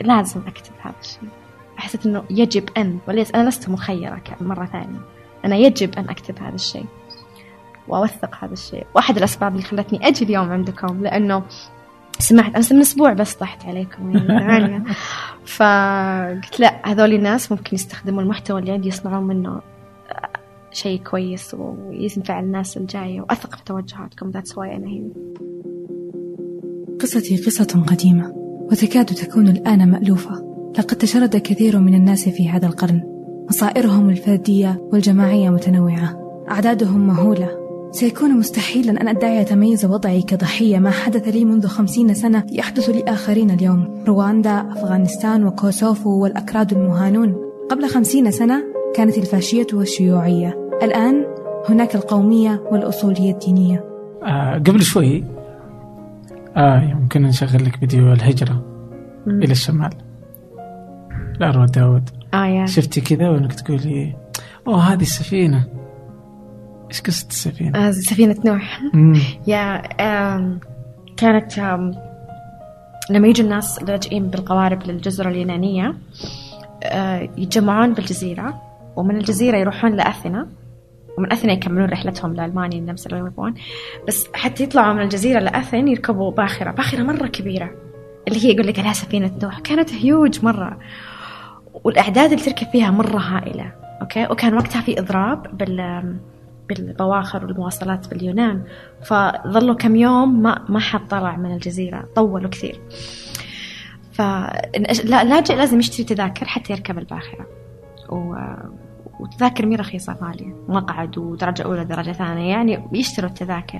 [0.00, 1.28] لازم أكتب هذا الشيء.
[1.76, 5.00] حسيت أنه يجب أن وليس أنا لست مخيرة مرة ثانية.
[5.44, 6.86] أنا يجب أن أكتب هذا الشيء
[7.88, 8.86] وأوثق هذا الشيء.
[8.94, 11.42] وأحد الأسباب اللي خلتني أجي اليوم عندكم لأنه
[12.18, 14.84] سمعت أمس من أسبوع بس طحت عليكم يعني
[15.56, 19.60] فقلت لا هذول الناس ممكن يستخدموا المحتوى اللي عندي يصنعون منه
[20.72, 23.20] شيء كويس وينفع الناس الجاية.
[23.20, 25.10] وأثق في توجهاتكم that's why أنا هنا.
[27.00, 28.32] قصتي قصة قديمة
[28.70, 30.50] وتكاد تكون الآن مألوفة.
[30.78, 33.02] لقد تشرد كثير من الناس في هذا القرن.
[33.48, 36.44] مصائرهم الفردية والجماعية متنوعة.
[36.50, 37.59] أعدادهم مهولة.
[37.92, 43.50] سيكون مستحيلا أن أدعي تميز وضعي كضحية ما حدث لي منذ خمسين سنة يحدث لآخرين
[43.50, 44.04] اليوم.
[44.08, 47.36] رواندا أفغانستان وكوسوفو والأكراد المهانون.
[47.70, 48.62] قبل خمسين سنة
[48.94, 50.70] كانت الفاشية والشيوعية.
[50.82, 51.24] الآن
[51.68, 53.84] هناك القومية والأصولية الدينية.
[54.22, 55.24] آه قبل شوي
[56.56, 58.64] آه يمكن نشغل لك فيديو الهجرة
[59.26, 59.90] إلى الشمال.
[61.40, 62.10] لأروى داود.
[62.34, 62.66] آه يا.
[62.66, 64.16] شفتي كذا وأنك تقولي
[64.66, 65.79] أوه هذه السفينة.
[66.90, 68.80] إيش قصة السفينة؟ آه سفينة نوح.
[69.46, 69.82] يا
[71.16, 71.58] كانت
[73.10, 75.94] لما يجوا الناس لاجئين بالقوارب للجزر اليونانية
[76.84, 78.62] آه، يتجمعون بالجزيرة
[78.96, 80.48] ومن الجزيرة يروحون لأثينا
[81.18, 83.54] ومن أثينا يكملون رحلتهم لألمانيا النمسا اللي يبغون
[84.08, 86.70] بس حتى يطلعوا من الجزيرة لأثين يركبوا باخرة.
[86.70, 87.70] باخرة مرة كبيرة.
[88.28, 89.60] اللي هي يقول لك عليها سفينة نوح.
[89.60, 90.78] كانت هيوج مرة.
[91.84, 93.72] والأعداد اللي تركب فيها مرة هائلة.
[94.02, 95.80] أوكي؟ وكان وقتها في إضراب بال
[96.74, 98.62] بالبواخر والمواصلات باليونان.
[99.04, 102.80] فظلوا كم يوم ما ما حد طلع من الجزيرة طولوا كثير.
[104.12, 104.20] ف
[105.04, 107.46] لا لاجئ لازم يشتري تذاكر حتى يركب الباخرة.
[108.08, 108.34] و...
[109.20, 113.78] وتذاكر مي رخيصة غالية مقعد ودرجة أولى درجة ثانية يعني يشتروا التذاكر.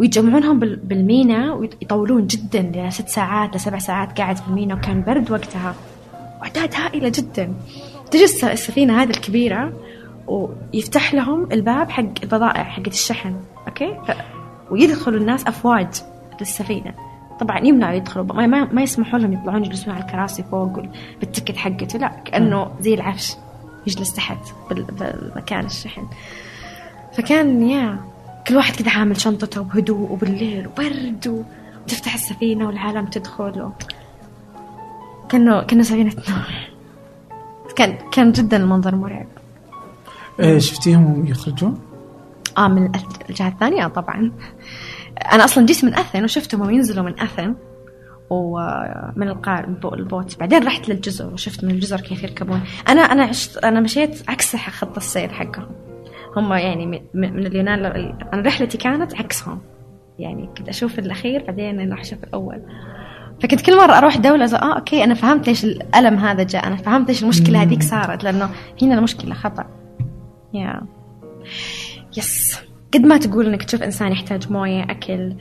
[0.00, 4.74] ويجمعونهم بال- بالمينا ويطولون جدا لست ساعات لسبع ساعات قاعد في المينا.
[4.74, 5.74] وكان برد وقتها.
[6.40, 7.54] وأعداد هائلة جدا.
[8.10, 9.72] تجي الس- السفينة هذه الكبيرة
[10.26, 13.36] ويفتح لهم الباب حق البضائع حقت الشحن
[13.68, 13.98] أوكي.
[14.70, 16.02] ويدخلوا الناس أفواج
[16.40, 16.94] للسفينة.
[17.40, 20.82] طبعا يمنعوا يدخلوا ما, ما, ما يسمحوا لهم يطلعون يجلسون على الكراسي فوق
[21.20, 23.36] بالتكت حقته لا كأنه زي العفش
[23.86, 24.38] يجلس تحت
[24.70, 24.82] بال...
[24.82, 26.06] بالمكان الشحن.
[27.12, 28.00] فكان يا
[28.46, 31.44] كل واحد كذا عامل شنطته بهدوء وبالليل وبرد
[31.84, 33.70] وتفتح السفينة والعالم تدخل و...
[35.28, 36.68] كانه كأنه سفينة نوح
[37.76, 39.26] كان كان جدا المنظر مرعب.
[40.40, 41.80] آه شفتيهم يخرجون؟
[42.58, 42.92] آه من
[43.30, 44.32] الجهة الثانية آه طبعا.
[45.32, 47.54] أنا أصلا جيت من أثن وشفتهم وهم ينزلوا من أثن
[48.30, 49.64] ومن القار
[49.94, 50.38] البوت.
[50.38, 52.60] بعدين رحت للجزر وشفت من الجزر كيف يركبون.
[52.88, 55.68] أنا أنا عشت أنا مشيت عكس خط السير حقهم.
[56.36, 57.84] هم يعني من, اليونان
[58.32, 59.60] أنا رحلتي كانت عكسهم.
[60.18, 62.62] يعني كنت أشوف الأخير بعدين راح أشوف الأول.
[63.42, 66.66] فكنت كل مرة أروح دولة آه okay أنا فهمت ليش الألم هذا جاء.
[66.66, 68.50] أنا فهمت ليش المشكلة هذيك صارت لأنه
[68.82, 69.64] هنا المشكلة خطأ.
[72.16, 72.58] yes
[72.94, 75.36] قد ما تقول إنك تشوف إنسان يحتاج موية أكل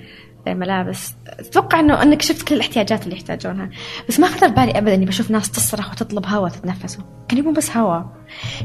[0.48, 1.14] ملابس.
[1.28, 3.70] أتوقع إنه إنك شفت كل الاحتياجات اللي يحتاجونها.
[4.10, 7.78] بس ما خطر بالي ابدا إني بشوف ناس تصرخ وتطلب هواء تتنفسوا كان يبون بس
[7.78, 8.06] هواء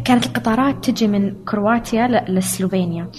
[0.04, 3.10] كانت القطارات تجي من كرواتيا لسلوفينيا.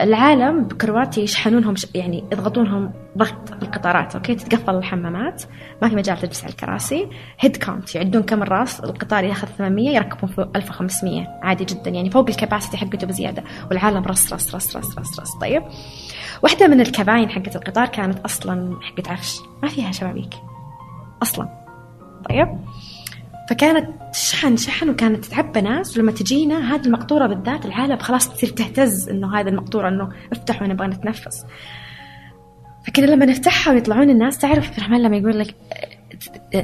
[0.00, 5.42] العالم بكرواتيا يشحنونهم يعني يضغطونهم ضغط القطارات okay؟ تتقفل الحمامات
[5.82, 7.08] ما في مجال تجلس على الكراسي.
[7.40, 12.28] head count يعدون كم الراس القطار ياخذ 800 يركبون في 1500 عادي جدا يعني فوق
[12.28, 13.44] ال capacity حقته بزيادة.
[13.70, 15.62] والعالم رص رص رص رص رص, رص طيب.
[16.42, 19.38] واحدة من الكباين حقت القطار كانت أصلا حقت عفش.
[19.62, 20.34] ما فيها شبابيك.
[21.22, 21.48] أصلا.
[22.28, 22.48] طيب.
[23.48, 25.96] فكانت شحن شحن وكانت تعبى ناس.
[25.96, 30.86] ولما تجينا هذه المقطورة بالذات العالم خلاص تصير تهتز إنه هذه المقطورة إنه افتحوا نبغى
[30.86, 31.46] نتنفس.
[32.86, 35.54] فكنا لما نفتحها ويطلعون الناس تعرف عبد الرحمن لما يقول لك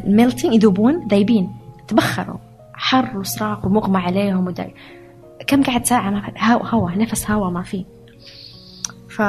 [0.07, 1.51] melting يذوبون ذايبين
[1.89, 2.39] تبخروا.
[2.75, 4.75] حر وصراخ ومغمى عليهم وداي.
[5.47, 7.85] كم قعد ساعة؟ ما هوا هوا نفس هوا ما فيه
[9.09, 9.23] ف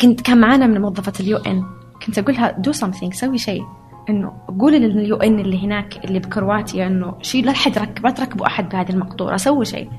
[0.00, 1.64] كنت كان معانا من موظفة ال UN
[2.06, 3.64] كنت أقولها do something سوي شيء.
[4.10, 8.46] إنه قولي لل UN اللي هناك اللي بكرواتيا إنه شيء لا حد ركب لا تركبوا
[8.46, 9.90] أحد بهذه المقطورة سوي شيء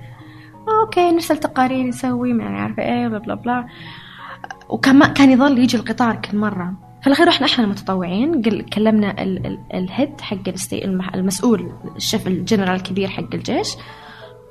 [0.81, 3.65] okay نرسل تقارير نسوي ما عارفة إيه بلا بلا بلا.
[4.69, 6.73] وكان كان يظل يجي القطار كل مرة.
[7.01, 8.41] في الأخير رحنا إحنا المتطوعين
[8.73, 9.15] كلمنا
[9.73, 10.37] ال head حق
[11.15, 13.67] المسؤول ال chief الجنرال الكبير حق الجيش.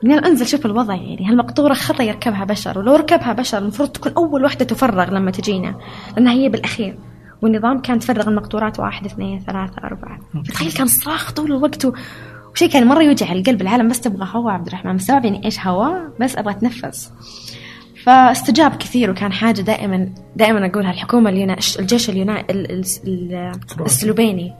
[0.02, 4.44] قلنا انزل شوف الوضع يعني هالمقطورة خطا يركبها بشر ولو ركبها بشر المفروض تكون أول
[4.44, 5.74] وحدة تفرغ لما تجينا
[6.16, 6.98] لأنها هي بالأخير.
[7.42, 10.18] والنظام كان تفرغ المقطورات واحد اثنين ثلاثة أربعة.
[10.48, 11.86] تخيل كان صراخ طول الوقت.
[12.52, 16.10] وشيء كان مرة يوجع القلب العالم بس تبغى هواء عبد الرحمن مستوعب يعني إيش هواء
[16.20, 17.12] بس أبغى أتنفس.
[18.04, 22.44] فاستجاب كثير وكان حاجة دائما دائما أقولها الحكومة اليونا الجيش اليوناني
[23.80, 24.54] السلوبيني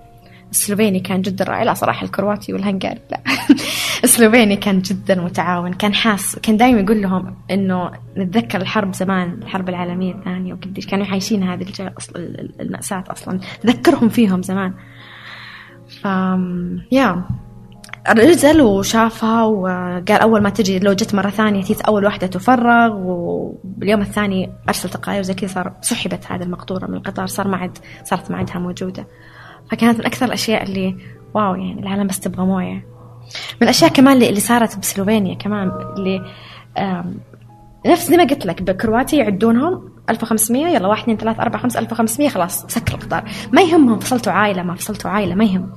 [0.51, 1.63] السلوفيني كان جدا رائع.
[1.63, 3.21] لا صراحة الكرواتي والهنغاري لا.
[4.05, 9.69] السلوفيني كان جدا متعاون كان حاس كان دائما يقول لهم إنه نتذكر الحرب زمان الحرب
[9.69, 11.67] العالمية الثانية وقديش كانوا عايشين هذه
[12.61, 13.41] المأساة أصلا.
[13.63, 14.75] تذكرهم فيهم زمان.
[16.03, 16.05] ف
[16.93, 17.25] يا.
[18.17, 24.01] نزل وشافها وقال أول ما تجي لو جت مرة ثانية تيت أول واحدة تفرغ واليوم
[24.01, 28.31] الثاني أرسل تقارير زي كذا صار سحبت هذه المقطورة من القطار صار ما عاد صارت
[28.31, 29.07] ما عندها موجودة.
[29.71, 30.97] فكانت من أكثر الأشياء اللي
[31.35, 32.87] واو يعني العالم بس تبغى موية.
[33.61, 36.23] من الأشياء كمان اللي صارت بسلوفينيا كمان اللي
[37.87, 42.29] نفس زي ما قلت لك بكرواتيا يعدونهم 1500 يلا 1 2 3 4 5 1500
[42.29, 43.25] خلاص سكر القطار.
[43.53, 45.73] ما يهمهم فصلتوا عائلة ما فصلتوا عائلة ما يهم.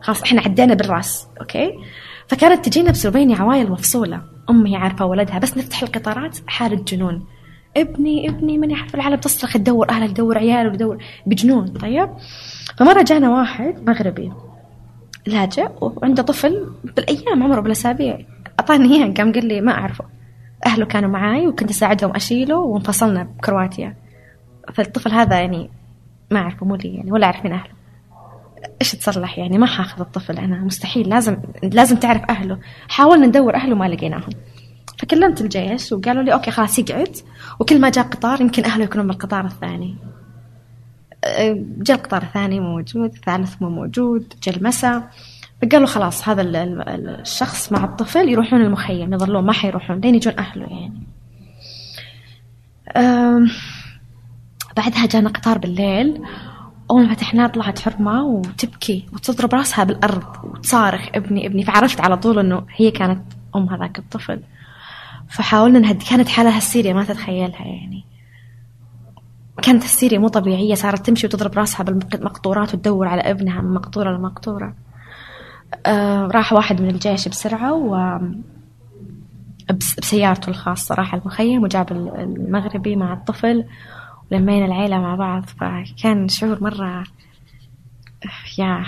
[0.00, 1.72] خلاص إحنا عدينا بالرأس أوكي؟
[2.28, 4.22] فكانت تجينا بسلوفينيا عوائل مفصولة.
[4.50, 7.26] أمي عارفة ولدها بس نفتح القطارات حاله جنون.
[7.76, 12.08] ابني ابني من يعرف العالم تصرخ تدور أهلك تدور عياله تدور بجنون طيب؟
[12.78, 14.32] فمرة جانا واحد مغربي
[15.26, 18.18] لاجئ وعنده طفل بالأيام عمره بالأسابيع.
[18.60, 20.04] أعطاني إياه قام قال لي ما أعرفه.
[20.66, 23.94] أهله كانوا معاي وكنت أساعدهم أشيله وانفصلنا بكرواتيا.
[24.74, 25.70] فالطفل هذا يعني
[26.30, 27.76] ما أعرفه مو لي يعني ولا أعرف من أهله.
[28.80, 32.58] إيش تصلح يعني؟ ما حاخذ الطفل أنا مستحيل لازم لازم تعرف أهله.
[32.88, 34.30] حاولنا ندور أهله ما لقيناهم.
[34.98, 37.16] فكلمت الجيش وقالوا لي أوكي خلاص يقعد.
[37.60, 39.96] وكل ما جاء قطار يمكن أهله يكونون بالقطار الثاني.
[41.78, 45.10] جاء القطار الثاني موجود الثالث مو موجود جاء المساء.
[45.62, 51.02] فقالوا خلاص هذا الشخص مع الطفل يروحون المخيم يظلون ما حيروحون لين يجون أهله يعني.
[54.76, 56.22] بعدها جانا قطار بالليل.
[56.90, 61.64] أول ما فتحناه طلعت حرمة وتبكي وتضرب راسها بالأرض وتصارخ ابني ابني.
[61.64, 63.22] فعرفت على طول إنه هي كانت
[63.56, 64.40] أم هذاك الطفل.
[65.28, 68.04] فحاولنا نهدي كانت حالها هستيريا ما تتخيلها يعني.
[69.62, 74.74] كانت هستيريا مو طبيعية صارت تمشي وتضرب راسها بالمقطورات وتدور على ابنها من مقطورة لمقطورة
[75.86, 78.18] آه راح واحد من الجيش بسرعة و
[79.98, 83.64] بسيارته الخاصة راح المخيم وجاب المغربي مع الطفل
[84.32, 85.44] ولمينا العيلة مع بعض.
[85.44, 87.04] فكان شعور مرة
[88.58, 88.84] يا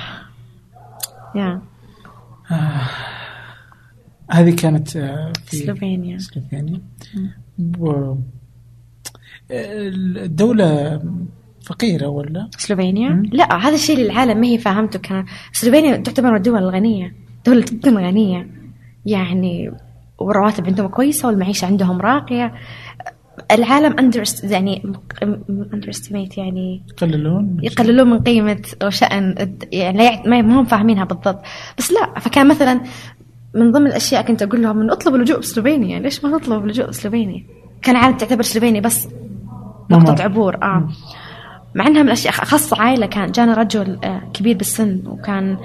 [1.34, 1.60] يا
[2.50, 2.80] آه.
[4.30, 6.18] هذه كانت آه، في سلوفينيا.
[6.18, 6.80] سلوفينيا.
[9.50, 11.00] الدولة
[11.66, 13.22] فقيرة ولا؟ سلوفينيا؟ مم.
[13.32, 14.98] لا هذا الشيء اللي العالم ما هي فاهمته.
[14.98, 17.14] كان سلوفينيا تعتبر من الدول الغنية
[17.46, 18.50] دولة جدا غنية.
[19.06, 19.70] يعني
[20.18, 22.54] والرواتب عندهم كويسة والمعيشة عندهم راقية.
[23.50, 24.82] العالم under يعني
[25.74, 25.90] under
[26.36, 31.42] يعني يقللون يقللون من قيمة وشأن الد- يعني ما هم فاهمينها بالضبط.
[31.78, 32.80] بس لا فكان مثلا
[33.58, 35.98] من ضمن الأشياء كنت أقول لهم إنه اطلبوا اللجوء بسلوفينيا.
[35.98, 37.44] ليش ما تطلبوا اللجوء بسلوفينيا؟
[37.82, 39.08] كان العالم تعتبر سلوفينيا بس.
[39.90, 40.88] نقطة عبور آه.
[41.74, 45.56] مع إنها من الأشياء خاصة عائلة كان جانا رجل آه، كبير بالسن وكان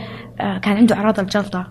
[0.42, 1.68] آه، كان عنده أعراض الجلطة.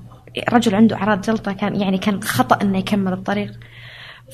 [0.52, 3.52] رجل عنده أعراض جلطة كان يعني كان خطأ إنه يكمل الطريق.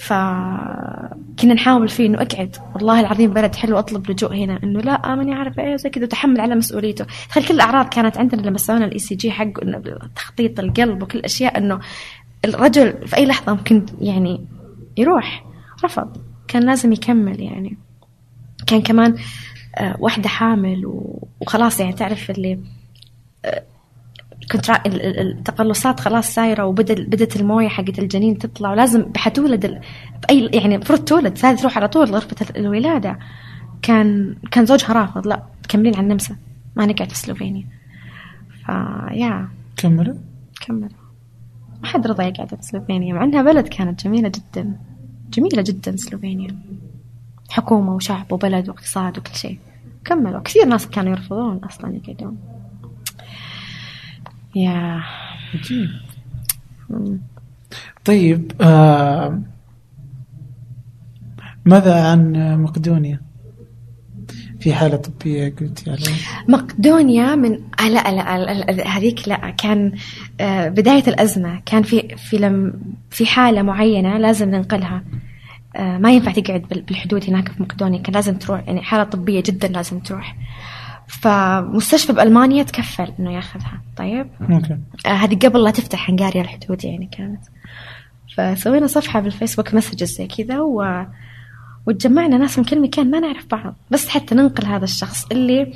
[0.01, 2.57] فكنا نحاول فيه إنه أقعد.
[2.75, 4.61] والله العظيم بلد حلو أطلب لجوء هنا.
[4.65, 6.05] إنه لا ماني عارفة إيه زي كذا.
[6.05, 7.07] وتحمل على مسؤوليته.
[7.29, 9.53] تخيل كل الأعراض كانت عندنا لما سوينا ال ECG حق
[10.17, 11.81] تخطيط القلب وكل الأشياء إنه
[12.45, 14.47] الرجل في أي لحظة ممكن يعني
[14.97, 15.45] يروح.
[15.85, 16.17] رفض.
[16.49, 17.79] كان لازم يكمل يعني.
[18.67, 19.17] كان كمان
[19.77, 20.83] آه، واحدة حامل
[21.41, 22.59] وخلاص يعني تعرف اللي
[23.45, 23.63] آه،
[24.53, 28.71] كنت را- ال- ال- التقلصات خلاص سايرة وبدت بدت الموية حقت الجنين تطلع.
[28.71, 29.81] ولازم حتولد ال-
[30.23, 31.39] بأي يعني المفروض تولد.
[31.45, 33.19] هذه تروح على طول غرفة ال- الولادة.
[33.83, 35.27] كان كان زوجها رافض.
[35.27, 36.37] لا تكملين على النمسا.
[36.77, 37.65] ما نقعد في سلوفينيا.
[38.67, 40.15] فيا كملوا
[40.67, 40.91] كمل
[41.83, 43.15] ما حد رضى يقعد في سلوفينيا.
[43.15, 44.77] مع إنها بلد كانت جميلة جدا.
[45.31, 46.59] جميلة جدا سلوفينيا.
[47.51, 49.59] حكومة وشعب وبلد واقتصاد وكل شيء.
[50.05, 50.41] كملوا.
[50.41, 52.39] كثير ناس كانوا يرفضون أصلا يقعدون.
[54.59, 55.03] يا
[55.55, 55.89] عجيب
[58.05, 59.41] طيب آه
[61.65, 62.33] ماذا عن
[62.63, 63.21] مقدونيا؟
[64.61, 66.17] في حالة طبية قلتي عليها
[66.49, 69.93] مقدونيا من آه لا لا, هذيك لا كان
[70.41, 71.61] آه بداية الأزمة.
[71.67, 72.73] كان في في لم
[73.11, 75.05] في حالة معينة لازم ننقلها.
[75.77, 78.03] آه ما ينفع تقعد بال- بالحدود هناك في مقدونيا.
[78.03, 80.37] كان لازم تروح يعني حالة طبية جدا لازم تروح.
[81.09, 83.83] فمستشفى بألمانيا تكفل إنه ياخذها.
[83.97, 84.79] طيب؟ okay.
[85.07, 87.41] آه هذه قبل لا تفتح هنغاريا الحدود يعني كانت.
[88.37, 91.05] فسوينا صفحة بالفيسبوك messages زي كذا و...
[91.87, 93.75] وتجمعنا ناس من كل مكان ما نعرف بعض.
[93.91, 95.73] بس حتى ننقل هذا الشخص اللي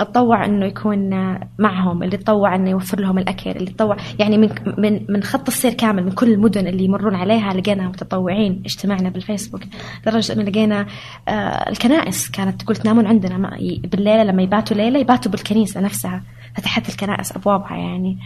[0.00, 1.10] أتطوع إنه يكون
[1.58, 5.72] معهم اللي تطوع إنه يوفر لهم الأكل اللي تطوع يعني من من من خط السير
[5.72, 9.60] كامل من كل المدن اللي يمرون عليها لقينا متطوعين اجتمعنا بالفيسبوك.
[10.06, 10.86] لدرجة إنه لقينا
[11.28, 16.22] آه الكنائس كانت تقول تنامون عندنا بالليلة لما يباتوا ليلة يباتوا بالكنيسة نفسها
[16.56, 18.18] فتحت الكنائس أبوابها يعني.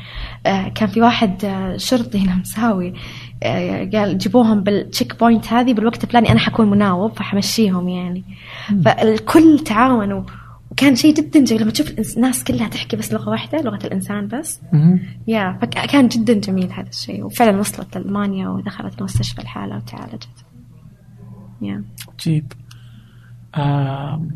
[0.47, 2.95] آه كان في واحد آه شرطي هنا مساوي
[3.43, 8.25] آه قال جيبوهم بال check point هذه بالوقت الفلاني أنا حكون مناوب فحمشيهم يعني.
[8.85, 10.23] فالكل تعاونوا.
[10.75, 11.63] وكان شيء جدا جميل.
[11.63, 14.61] لما تشوف الناس كلها تحكي بس لغة واحدة لغة الإنسان بس.
[15.27, 20.45] يا فكان جدا جميل هذا الشيء وفعلا وصلت لألمانيا ودخلت المستشفى الحالة وتعالجت.
[21.63, 22.53] يا عجيب
[23.55, 24.27] آه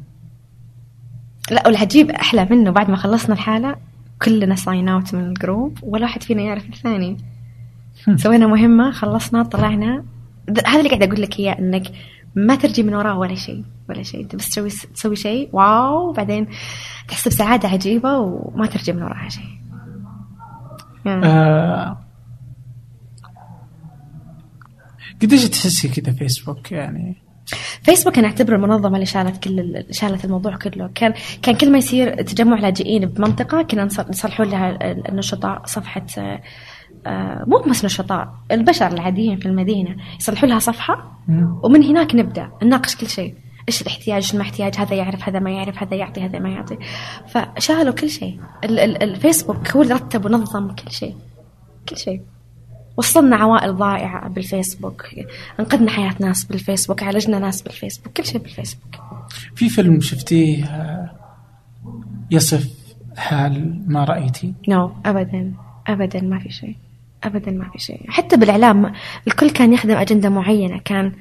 [1.50, 3.76] لا والعجيب أحلى منه بعد ما خلصنا الحالة
[4.22, 7.16] كلنا sign out من ال group ولا واحد فينا يعرف الثاني.
[8.16, 10.04] سوينا مهمة خلصنا طلعنا.
[10.66, 11.92] هذا اللي قاعد أقول لك إياه إنك
[12.46, 14.20] ما ترجي من وراه ولا شيء ولا شيء.
[14.22, 16.46] أنت بس تسوي تسوي شيء واو بعدين
[17.08, 19.44] تحس بسعادة عجيبة وما ترجي من وراها شيء.
[21.06, 21.20] يا.
[21.24, 21.98] آه.
[25.22, 27.16] قديش تحسي كذا فيسبوك يعني؟
[27.82, 30.90] فيسبوك أنا أعتبره المنظمة اللي شالت كل ال- شالت الموضوع كله.
[30.94, 36.06] كان كان كل ما يصير تجمع لاجئين بمنطقة كنا نص- نصلحون لها ال- النشطاء صفحة
[36.18, 36.40] آه،
[37.46, 41.60] مو بس نشطاء البشر العاديين في المدينة يصلحوا لها صفحة مم.
[41.64, 43.34] ومن هناك نبدأ نناقش كل شيء
[43.68, 46.78] إيش الاحتياج إيش ما احتياج هذا يعرف هذا ما يعرف هذا يعطي هذا ما يعطي.
[47.28, 51.16] فشالوا كل شيء ال- ال- الفيسبوك هو اللي رتب ونظم كل شيء
[51.88, 52.20] كل شيء.
[52.96, 55.06] وصلنا عوائل ضائعة بالفيسبوك
[55.60, 58.94] انقذنا حياة ناس بالفيسبوك عالجنا ناس بالفيسبوك كل شيء بالفيسبوك.
[59.54, 60.64] في فيلم شفتيه
[62.30, 62.68] يصف
[63.16, 65.52] حال ما رأيتي؟ no no, أبدا
[65.86, 66.76] أبدا ما في شيء.
[67.24, 68.00] أبدا ما في شيء.
[68.08, 68.92] حتى بالإعلام
[69.26, 71.12] الكل كان يخدم أجندة معينة كان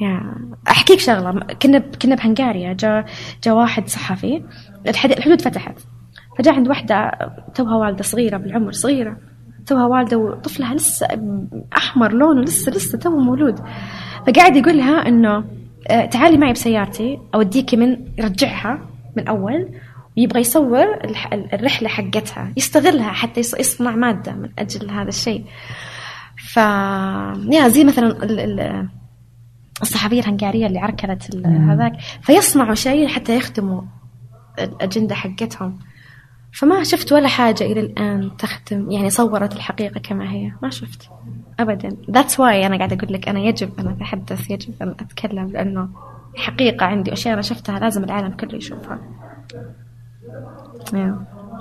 [0.00, 0.34] يا
[0.68, 3.04] أحكيك شغلة كنا كنا بهنغاريا جاء
[3.44, 4.42] جاء واحد صحفي
[4.88, 5.74] الحد- الحدود فتحت.
[6.38, 7.10] فجاء عند واحدة
[7.54, 9.16] توها والدة صغيرة بالعمر صغيرة
[9.66, 11.06] توها والدة وطفلها لسه
[11.76, 13.58] أحمر لونه لسه لسه تو مولود.
[14.26, 15.44] فقاعد يقول لها إنه
[15.90, 18.78] آه، تعالي معي بسيارتي أوديكي من يرجعها
[19.16, 19.68] من أول.
[20.18, 20.86] ويبغى يصور
[21.54, 25.44] الرحلة حقتها يستغلها حتى يص- يصنع مادة من أجل هذا الشيء.
[26.52, 28.40] ف يا زي مثلا ال...
[28.40, 28.88] ال...
[29.82, 33.82] الصحفية الهنغارية اللي عركلت هذاك فيصنعوا شيء حتى يخدموا
[34.58, 35.78] الأجندة حقتهم.
[36.54, 40.52] فما شفت ولا حاجة إلى الآن تخدم يعني صورت الحقيقة كما هي.
[40.62, 41.10] ما شفت.
[41.60, 41.88] أبدا.
[42.10, 45.88] That's why أنا قاعدة أقول لك أنا يجب أن أتحدث يجب أن أتكلم لأنه
[46.36, 48.98] حقيقة عندي أشياء أنا شفتها لازم العالم كله يشوفها.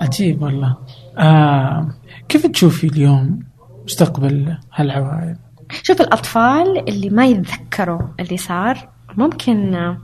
[0.02, 0.77] عجيب والله.
[1.18, 1.88] آه
[2.30, 3.39] كيف تشوفي اليوم
[3.85, 5.35] مستقبل هالعوائل
[5.84, 9.95] شوف الأطفال اللي ما يتذكروا اللي صار ممكن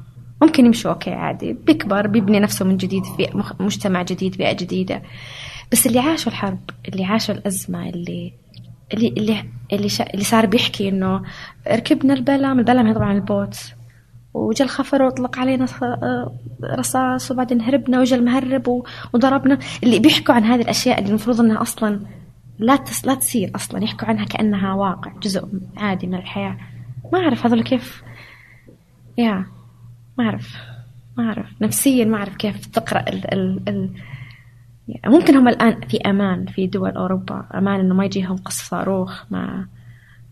[0.41, 1.53] ممكن يمشوا أوكي عادي.
[1.53, 5.02] بيكبر بيبني نفسه من جديد في مجتمع جديد بيئة جديدة.
[5.72, 8.34] بس اللي عاشوا الحرب اللي عاشوا الأزمة اللي
[8.94, 11.22] اللي اللي اللي, شا اللي صار بيحكي إنه
[11.72, 13.57] ركبنا البلم البلم هي طبعا البوت.
[14.38, 15.65] وجا الخفر واطلق علينا
[16.64, 18.84] رصاص وبعدين هربنا وجا المهرب
[19.14, 19.57] وضربنا.
[19.84, 21.99] اللي بيحكوا عن هذه الأشياء اللي المفروض إنها أصلا
[22.59, 25.47] لا تس لا تصير أصلا يحكوا عنها كأنها واقع جزء
[25.77, 26.57] عادي من الحياة.
[27.14, 28.03] ما أعرف هذول كيف
[29.18, 29.45] يا
[30.18, 30.55] ما أعرف
[31.18, 31.45] ما أعرف.
[31.61, 33.89] نفسيا ما أعرف كيف تقرأ ال ال ال
[35.05, 39.68] ممكن هم الآن في أمان في دول أوروبا أمان إنه ما يجيهم قصف صاروخ ما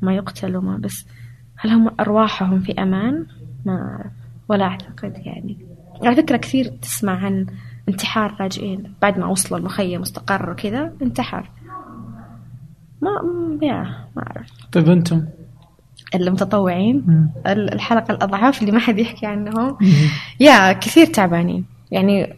[0.02, 1.06] ما يقتلوا ما بس.
[1.57, 3.26] هل هم أرواحهم في أمان؟
[3.66, 4.12] ما اعرف
[4.50, 5.58] ولا أعتقد يعني.
[6.04, 7.46] على فكرة كثير تسمع عن
[7.90, 11.50] انتحار لاجئين بعد ما وصلوا المخيم واستقروا كذا انتحر.
[13.02, 13.10] ما
[13.62, 13.84] يا
[14.16, 14.48] ما أعرف.
[14.72, 15.26] طيب أنتم؟
[16.16, 17.30] المتطوعين.
[17.48, 19.78] الحلقة الأضعاف اللي ما حد يحكي عنهم.
[20.40, 21.66] يا كثير تعبانين.
[21.92, 22.34] يعني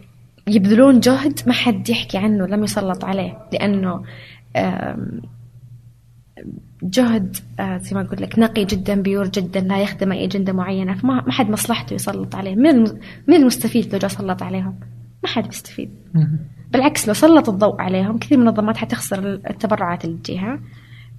[0.47, 4.03] يبذلون جهد ما حد يحكي عنه لم يسلط عليه لأنه
[6.83, 10.93] جهد آه، زي ما أقول لك نقي جدا بيور جدا لا يخدم أي أجندة معينة
[10.95, 12.55] فما ما حد مصلحته يسلط عليه.
[12.55, 12.83] من
[13.27, 14.75] من المستفيد لو جاء سلط عليهم؟
[15.23, 15.89] ما حد بيستفيد.
[16.71, 20.59] بالعكس لو سلط الضوء عليهم كثير من المنظمات حتخسر التبرعات اللي تجيها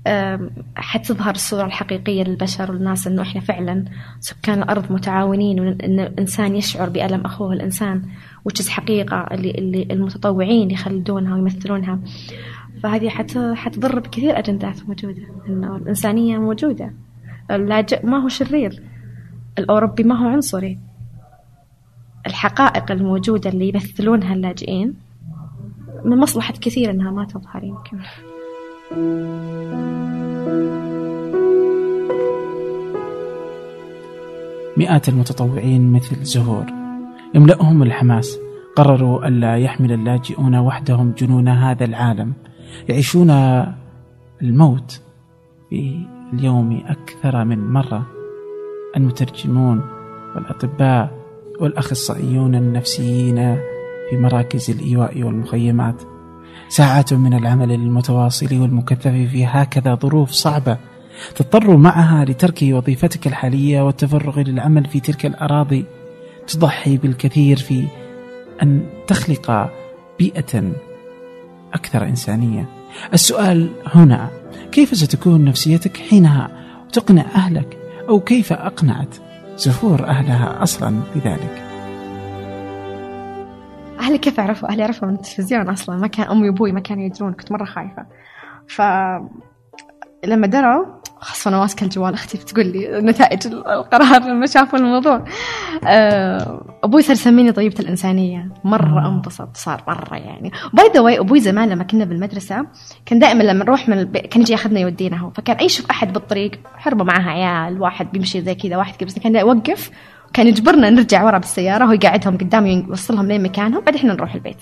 [0.06, 3.84] أم، حتظهر الصورة الحقيقية للبشر والناس إنه إحنا فعلا
[4.20, 8.02] سكان الأرض متعاونين وإن الإنسان يشعر بألم أخوه الإنسان
[8.44, 11.98] وتشز حقيقة اللي, اللي المتطوعين يخلدونها ويمثلونها.
[12.82, 16.92] فهذه حت حتضر بكثير أجندات موجودة إنه الإنسانية موجودة.
[17.50, 18.82] اللاجئ ما هو شرير.
[19.58, 20.78] الأوروبي ما هو عنصري.
[22.26, 24.94] الحقائق الموجودة اللي يمثلونها اللاجئين
[26.04, 27.98] من مصلحة كثير إنها ما تظهر يمكن.
[34.76, 36.66] مئات المتطوعين مثل زهور
[37.34, 38.38] يملأهم الحماس.
[38.76, 42.32] قرروا ألا يحمل اللاجئون وحدهم جنون هذا العالم.
[42.88, 43.30] يعيشون
[44.42, 45.00] الموت
[45.70, 48.06] في اليوم أكثر من مرة.
[48.96, 49.80] المترجمون
[50.36, 51.18] والأطباء
[51.60, 53.36] والأخصائيون النفسيين
[54.10, 56.02] في مراكز الإيواء والمخيمات.
[56.68, 60.78] ساعات من العمل المتواصل والمكثف في هكذا ظروف صعبة
[61.34, 65.84] تضطر معها لترك وظيفتك الحالية والتفرغ للعمل في تلك الأراضي.
[66.46, 67.84] تضحي بالكثير في
[68.62, 69.70] أن تخلق
[70.18, 70.72] بيئة
[71.74, 72.68] أكثر إنسانية.
[73.12, 74.30] السؤال هنا
[74.72, 76.50] كيف ستكون نفسيتك حينها
[76.92, 77.78] تقنع أهلك؟
[78.08, 79.16] أو كيف أقنعت
[79.56, 81.62] زهور أهلها أصلا بذلك؟
[84.00, 85.96] أهلي كيف عرفوا؟ أهلي عرفوا من التلفزيون أصلا.
[85.96, 88.06] ما كان أمي وأبوي ما كانوا يدرون كنت مرة خايفة.
[88.68, 88.82] ف
[90.24, 90.84] لما دروا
[91.20, 95.24] خلاص أنا ماسكة الجوال أختي بتقول لي نتائج القرار لما شافوا الموضوع.
[95.86, 98.48] آه، أبوي صار يسميني طيبة الإنسانية.
[98.64, 100.52] مرة انبسط صار مرة يعني.
[100.72, 102.66] by the way أبوي زمان لما كنا بالمدرسة
[103.06, 105.30] كان دائما لما نروح من البيت كان يجي ياخذنا يودينا هو.
[105.30, 109.36] فكان أي يشوف أحد بالطريق حربة معاها عيال واحد بيمشي زي كذا واحد كذا كان
[109.36, 109.90] يوقف
[110.32, 114.58] كان يجبرنا نرجع ورا بالسيارة وهو يقعدهم قدام يوصلهم لين مكانهم بعدين إحنا نروح البيت.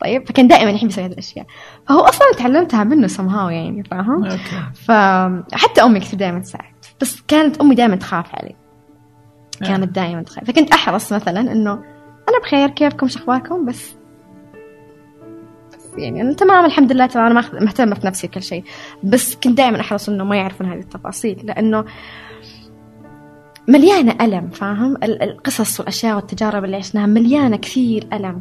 [0.00, 1.46] طيب فكان دائما يحب يسوي هذه الأشياء.
[1.88, 4.24] فهو أصلا تعلمتها منه somehow يعني فاهم.
[4.72, 6.74] فحتى أمي كثير دائما تساعد.
[7.00, 8.54] بس كانت أمي دائما تخاف علي.
[9.60, 10.44] كانت دائما تخاف.
[10.44, 11.72] فكنت أحرص مثلا إنه
[12.28, 13.94] أنا بخير كيفكم شو أخباركم؟ بس
[15.98, 18.64] يعني أنا تمام الحمد لله تمام أنا ماخذ- مهتمة في نفسي وكل شيء.
[19.02, 21.84] بس كنت دائما أحرص إنه ما يعرفون هذه التفاصيل لأنه
[23.68, 28.40] مليانة ألم فاهم؟ ال- القصص والأشياء والتجارب اللي عشناها مليانة كثير ألم.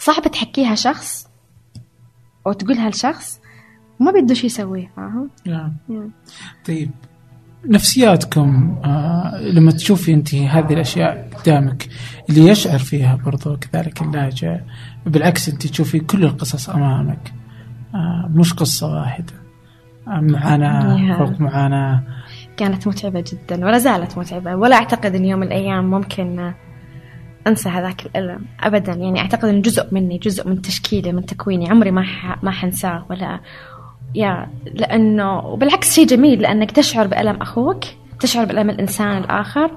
[0.00, 1.28] فصعب تحكيها شخص
[2.46, 3.40] أو تقولها لشخص
[4.00, 5.72] ما بيده شو يسويه فاهم نعم.
[5.90, 6.10] Yeah.
[6.66, 6.90] طيب
[7.64, 11.88] نفسياتكم آه لما تشوفي أنت هذه الأشياء قدامك
[12.30, 14.60] اللي يشعر فيها برضو كذلك اللاجئ
[15.06, 17.32] بالعكس أنت تشوفي كل القصص أمامك
[17.94, 19.32] آه مش قصة واحدة
[20.08, 21.18] آه معاناة Yeah.
[21.18, 22.02] فوق معاناة
[22.56, 26.52] كانت متعبة جدا ولا زالت متعبة ولا أعتقد أن يوم من الأيام ممكن
[27.46, 28.92] أنسى هذاك الألم أبدا.
[28.92, 31.70] يعني أعتقد أنه جزء مني جزء من تشكيلي من تكويني.
[31.70, 32.42] عمري ما ح...
[32.42, 33.40] ما حنساه ولا
[34.14, 37.84] يا لأنه وبالعكس شيء جميل لأنك تشعر بألم أخوك
[38.20, 39.70] تشعر بألم الإنسان الآخر.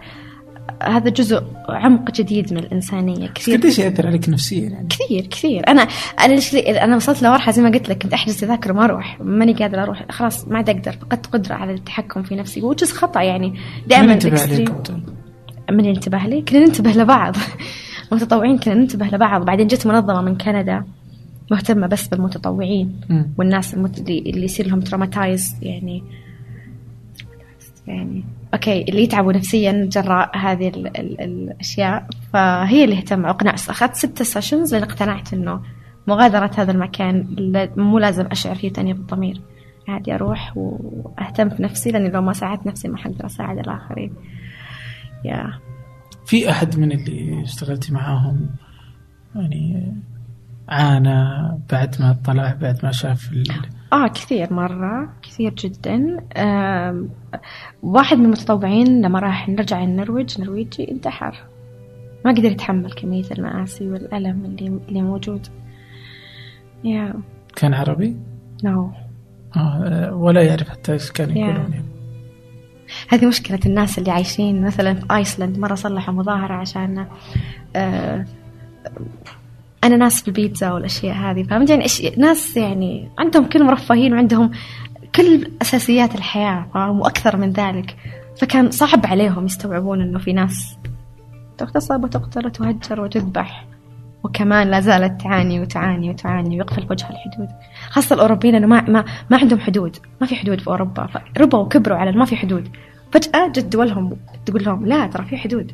[0.84, 3.28] هذا جزء عمق جديد من الإنسانية.
[3.28, 5.68] كثير قديش يأثر عليك نفسيا يعني؟ كثير كثير.
[5.68, 5.82] أنا
[6.20, 9.18] أنا ليش أنا وصلت لمرحلة زي ما قلت لك كنت أحجز تذاكر وما أروح.
[9.22, 10.06] ماني قادرة أروح.
[10.10, 10.92] خلاص ما عاد أقدر.
[10.92, 13.54] فقدت قدرة على التحكم في نفسي وجز خطأ يعني.
[13.88, 14.84] دائما عليكم
[15.72, 17.36] من ينتبه لي؟ كنا ننتبه لبعض.
[18.12, 19.46] المتطوعين كنا ننتبه لبعض.
[19.46, 20.84] بعدين جت منظمة من كندا
[21.52, 23.34] مهتمة بس بالمتطوعين مم.
[23.38, 24.00] والناس المت...
[24.00, 26.04] اللي اللي يصير لهم traumatize يعني
[27.88, 32.08] يعني okay اللي يتعبوا نفسيا جراء هذه ال ال الأشياء.
[32.34, 35.62] فهي اللي اهتم اقنع أخذت ستة sessions لأن اقتنعت إنه
[36.08, 37.26] مغادرة هذا المكان
[37.78, 39.42] مو لازم أشعر فيه تانية بالضمير
[39.88, 44.14] عادي أروح وأهتم في نفسي لأني لو ما ساعدت نفسي ما حقدر أساعد الآخرين.
[45.26, 45.60] يا
[46.26, 48.50] في أحد من اللي اشتغلتي معاهم
[49.36, 49.94] يعني
[50.70, 51.26] عانى
[51.72, 53.44] بعد ما طلع بعد ما شاف ال...
[53.94, 57.06] آه كثير مرة كثير جدا آه
[57.84, 61.44] واحد من المتطوعين لما راح نرجع النرويج نرويجي انتحر
[62.26, 65.48] ما قدر يتحمل كمية المآسي والألم اللي اللي موجود
[66.84, 67.14] يا
[67.56, 68.18] كان عربي؟
[68.64, 69.58] نو no.
[69.58, 71.91] آه ولا يعرف حتى إيش كان يقولون يعني.
[73.10, 77.06] هذه مشكلة الناس اللي عايشين مثلا في ايسلند مرة صلحوا مظاهرة عشان
[77.76, 78.26] آه
[79.84, 81.44] أناناس في البيتزا والأشياء هذه.
[81.44, 81.86] فهمت؟ يعني
[82.18, 84.52] ناس يعني عندهم كل مرفهين وعندهم
[85.16, 87.96] كل أساسيات الحياة فاهم وأكثر من ذلك.
[88.42, 90.78] فكان صعب عليهم يستوعبون إنه في ناس
[91.58, 93.66] تغتصب وتقتل وتهجر وتذبح.
[94.24, 97.48] وكمان لا زالت تعاني وتعاني وتعاني ويقفل وجه الحدود.
[97.90, 99.98] خاصة الأوروبيين أنه ما, ما, ما عندهم حدود.
[100.22, 101.10] ما في حدود في أوروبا.
[101.38, 102.70] ربوا وكبروا على ما في حدود.
[103.12, 105.72] فجأة جت دولهم تقول لهم لا ترى في حدود.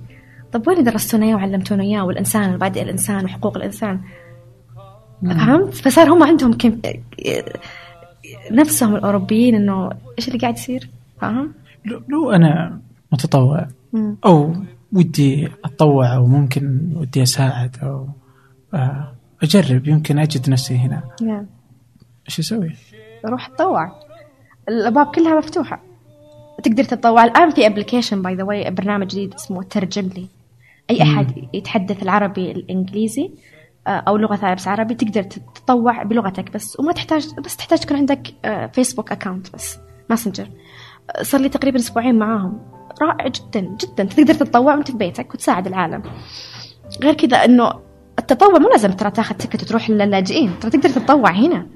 [0.51, 3.99] طب وين درستونا إياه وعلمتونا إياه والإنسان ومبادئ الإنسان وحقوق الإنسان؟
[5.25, 6.77] فهمت؟ فصار هم عندهم كم
[8.51, 10.89] نفسهم الأوروبيين إنه إيش اللي قاعد يصير؟
[11.21, 11.53] فاهم؟
[11.85, 12.79] لو أنا
[13.11, 13.67] متطوع
[14.25, 14.55] أو
[14.93, 18.07] ودي أتطوع أو ممكن ودي أساعد أو
[19.43, 21.03] أجرب يمكن أجد نفسي هنا.
[22.27, 22.75] إيش أسوي؟
[23.25, 23.91] روح اتطوع
[24.69, 25.83] الأبواب كلها مفتوحة.
[26.63, 27.23] تقدر تتطوع.
[27.23, 30.27] الآن في application by the way برنامج جديد اسمه ترجم لي.
[30.89, 33.31] أي أحد يتحدث العربي الإنجليزي
[33.87, 36.79] أو لغة ثانية بس عربي تقدر تتطوع بلغتك بس.
[36.79, 38.27] وما تحتاج بس تحتاج تكون عندك
[38.73, 39.79] فيسبوك account بس
[40.09, 40.47] ماسنجر
[41.21, 42.61] صار لي تقريبا أسبوعين معاهم.
[43.01, 44.03] رائع جدا جدا.
[44.03, 46.03] تقدر تتطوع وأنت في بيتك وتساعد العالم.
[47.03, 47.86] غير كذا إنه
[48.31, 50.51] التطوع مو لازم ترى تاخذ تكت وتروح للاجئين.
[50.61, 51.67] ترى تقدر تتطوع هنا.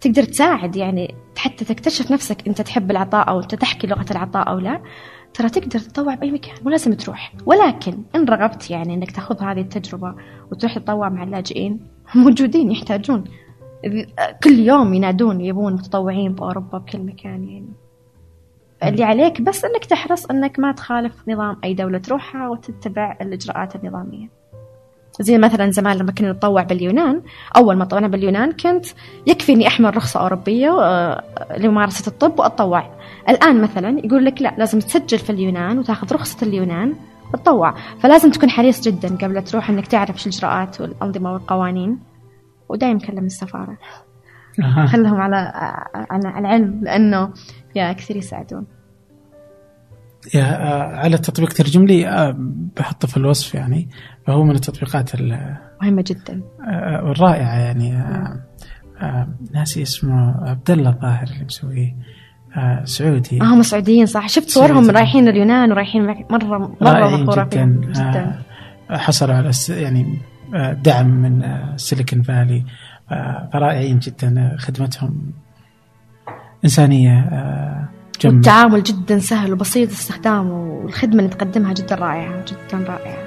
[0.00, 4.58] تقدر تساعد يعني حتى تكتشف نفسك انت تحب العطاء أو أنت تحكي لغة العطاء أو
[4.58, 4.82] لا.
[5.34, 6.54] ترى تقدر تتطوع بأي مكان.
[6.64, 7.32] مو لازم تروح.
[7.46, 10.14] ولكن إن رغبت يعني إنك تأخذ هذه التجربة
[10.52, 11.80] وتروح تتطوع مع اللاجئين
[12.14, 13.24] موجودين يحتاجون.
[14.44, 17.72] كل يوم ينادون يبون متطوعين باوروبا بكل مكان يعني.
[18.84, 24.43] اللي عليك بس إنك تحرص إنك ما تخالف نظام أي دولة تروحها وتتبع الإجراءات النظامية.
[25.20, 27.22] زي مثلا زمان لما كنا نتطوع باليونان
[27.56, 28.86] أول ما طلعنا باليونان كنت
[29.26, 30.70] يكفي إني أحمل رخصة أوروبية
[31.58, 32.90] لممارسة الطب وأتطوع.
[33.28, 36.94] الآن مثلا يقول لك لا لازم تسجل في اليونان وتاخذ رخصة اليونان
[37.34, 37.74] وتطوع.
[38.00, 41.98] فلازم تكون حريص جدا قبل تروح إنك تعرف شو الإجراءات والأنظمة والقوانين.
[42.68, 43.78] ودايم كلم السفارة.
[44.92, 45.52] خلهم على
[46.10, 47.32] على العلم لأنه
[47.74, 48.66] يا كثير يساعدون.
[50.94, 52.34] على تطبيق ترجم لي
[52.76, 53.88] بحطه في الوصف يعني.
[54.26, 55.10] فهو من التطبيقات
[55.82, 56.42] مهمة جدا.
[57.02, 58.04] الرائعة يعني
[59.54, 61.96] ناسي اسمه عبد الله الظاهر اللي مسويه
[62.84, 63.42] سعودي.
[63.42, 68.42] آه هم سعوديين صح؟ شفت صورهم رايحين اليونان ورايحين مرة مرة مفخورة جدا, جدا.
[68.90, 70.18] حصلوا على يعني
[70.84, 71.42] دعم من
[71.76, 72.64] سيليكون فالي
[73.52, 75.32] فرائعين جدا خدمتهم
[76.64, 77.30] إنسانية
[78.20, 78.34] جمع.
[78.34, 83.24] والتعامل جدا سهل وبسيط استخدامه والخدمة اللي تقدمها جدا رائعة جدا رائعة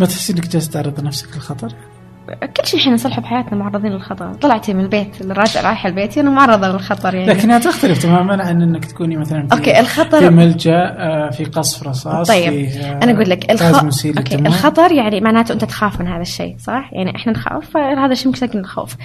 [0.00, 1.74] ما تحسي إنك جالس تعرض نفسك للخطر؟
[2.30, 4.34] كل شيء إحنا نصلحه بحياتنا معرضين للخطر.
[4.34, 7.32] طلعتي من البيت الراجع رايحه البيت أنا معرضة للخطر يعني.
[7.32, 12.28] لكنها تختلف تماما عن إنك تكوني مثلا في okay الخطر في ملجأ في قصف رصاص
[12.28, 13.84] طيب في أنا أقول لك الخ...
[14.18, 18.26] okay الخطر يعني معناته أنت تخاف من هذا الشيء صح؟ يعني إحنا نخاف فهذا الشيء
[18.26, 18.96] ممكن نخوف.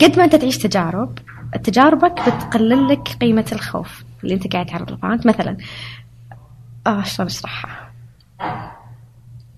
[0.00, 1.18] قد ما أنت تعيش تجارب
[1.62, 5.56] تجاربك بتقلل لك قيمة الخوف اللي أنت قاعد تعرض له فهمت مثلا
[6.86, 7.90] آه شلون أشرحها؟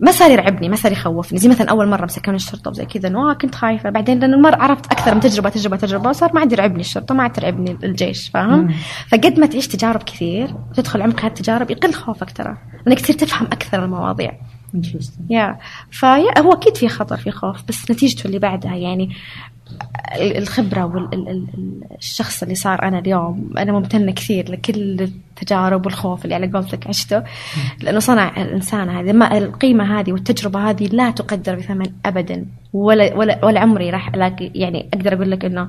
[0.00, 1.38] ما صار يرعبني ما صار يخوفني.
[1.38, 3.90] زي مثلا أول مرة مسكوني الشرطة وزي كذا إنه كنت خايفة.
[3.90, 7.22] بعدين لأن المره عرفت أكثر من تجربة تجربة تجربة صار ما عاد يرعبني الشرطة ما
[7.22, 8.74] عاد ترعبني الجيش فاهم؟
[9.08, 12.56] فقد ما تعيش تجارب كثير وتدخل عمق هذه التجارب يقل خوفك ترى.
[12.86, 14.32] لانك تصير تفهم أكثر المواضيع.
[15.30, 15.58] يا
[15.90, 19.16] فيا هو أكيد في خطر في خوف بس نتيجته اللي بعدها يعني
[20.20, 23.50] الخبرة والشخص اللي صار أنا اليوم.
[23.58, 27.22] أنا ممتنة كثير لكل التجارب والخوف اللي على قولتك عشته.
[27.80, 32.46] لأنه صنع الإنسان هذا ما القيمة هذه والتجربة هذه لا تقدر بثمن أبدا.
[32.72, 35.68] ولا ولا ولا عمري راح ألاقي يعني أقدر أقول لك إنه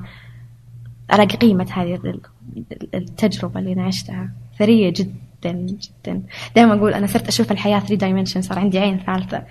[1.14, 2.00] ألاقي قيمة هذه
[2.94, 4.30] التجربة اللي أنا عشتها.
[4.58, 6.22] ثرية جدا جدا.
[6.56, 9.42] دائما أقول أنا صرت أشوف الحياة 3 دايمنشن صار عندي عين ثالثة.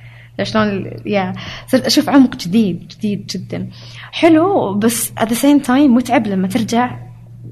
[0.43, 1.33] شلون يا
[1.67, 3.69] صرت أشوف عمق جديد جديد جدا.
[4.11, 6.97] حلو بس at the same time متعب لما ترجع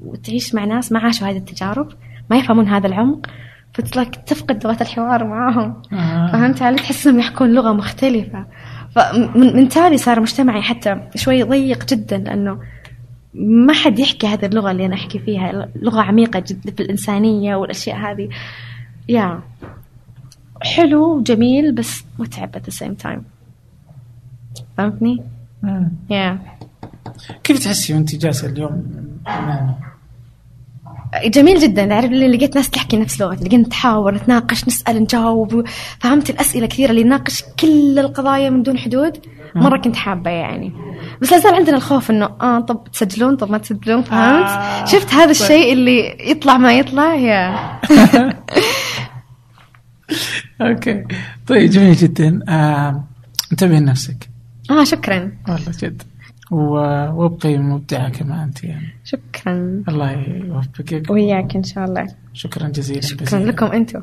[0.02, 1.88] وتعيش مع ناس ما عاشوا هذه التجارب
[2.30, 3.26] ما يفهمون هذا العمق
[3.74, 5.82] فتلاك تفقد لغة الحوار معاهم.
[5.92, 6.32] آه.
[6.32, 8.46] فهمت علي؟ تحسهم يحكون لغة مختلفة.
[8.94, 12.58] فمن من تالي صار مجتمعي حتى شوي ضيق جدا لأنه
[13.34, 17.96] ما حد يحكي هذه اللغة اللي أنا أحكي فيها لغة عميقة جدا في الإنسانية والأشياء
[17.96, 18.28] هذه.
[19.08, 19.40] يا
[20.62, 23.20] حلو وجميل بس متعب at the same time.
[24.78, 25.22] فهمتني؟
[25.62, 25.92] مم.
[26.10, 26.38] يا
[27.44, 28.82] كيف تحسي وانت جالسة اليوم
[29.26, 29.74] معنا؟
[31.24, 31.86] جميل جدا.
[31.86, 35.64] تعرف اللي لقيت ناس تحكي نفس لغتي لقينا نتحاور نتناقش نسأل نجاوب.
[36.00, 36.90] فهمت الأسئلة كثيرة.
[36.90, 39.18] اللي نناقش كل القضايا من دون حدود
[39.54, 40.72] مرة كنت حابة يعني.
[41.22, 44.84] بس لا زال عندنا الخوف إنه آه طب تسجلون؟ طب ما تسجلون؟ فهمت؟ آه.
[44.84, 47.56] شفت هذا الشيء اللي يطلع ما يطلع؟ يا
[50.60, 51.04] أوكي.
[51.46, 52.40] طيب جميل جدا.
[52.48, 53.04] آه،
[53.52, 54.28] انتبهي لنفسك.
[54.70, 55.32] آه شكرا.
[55.48, 56.02] والله جد.
[56.50, 58.94] وابقي مبدعه كما أنت يعني.
[59.04, 59.82] شكرا.
[59.88, 61.10] الله يوفقك.
[61.10, 62.06] وياك إن شاء الله.
[62.32, 63.44] شكرا جزيلا شكرا جزيلا.
[63.44, 64.02] لكم أنتم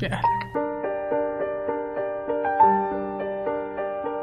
[0.00, 0.20] جاء.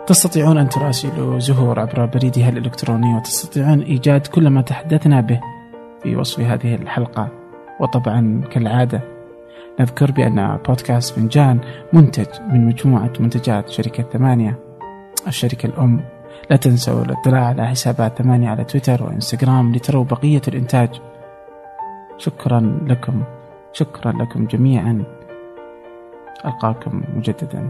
[0.08, 5.40] تستطيعون أن تراسلوا زهور عبر بريدها الإلكتروني وتستطيعون إيجاد كل ما تحدثنا به
[6.04, 7.32] في وصف هذه الحلقة.
[7.80, 9.17] وطبعا كالعادة
[9.80, 11.60] نذكر بأن بودكاست فنجان
[11.94, 14.60] منتج من مجموعة منتجات شركة ثمانية.
[15.28, 16.02] الشركة الأم.
[16.50, 21.02] لا تنسوا الاطلاع على حسابات ثمانية على تويتر وإنستغرام لتروا بقية الإنتاج.
[22.18, 23.24] شكرا لكم.
[23.74, 25.04] شكرا لكم جميعا.
[26.46, 27.70] ألقاكم مجددا.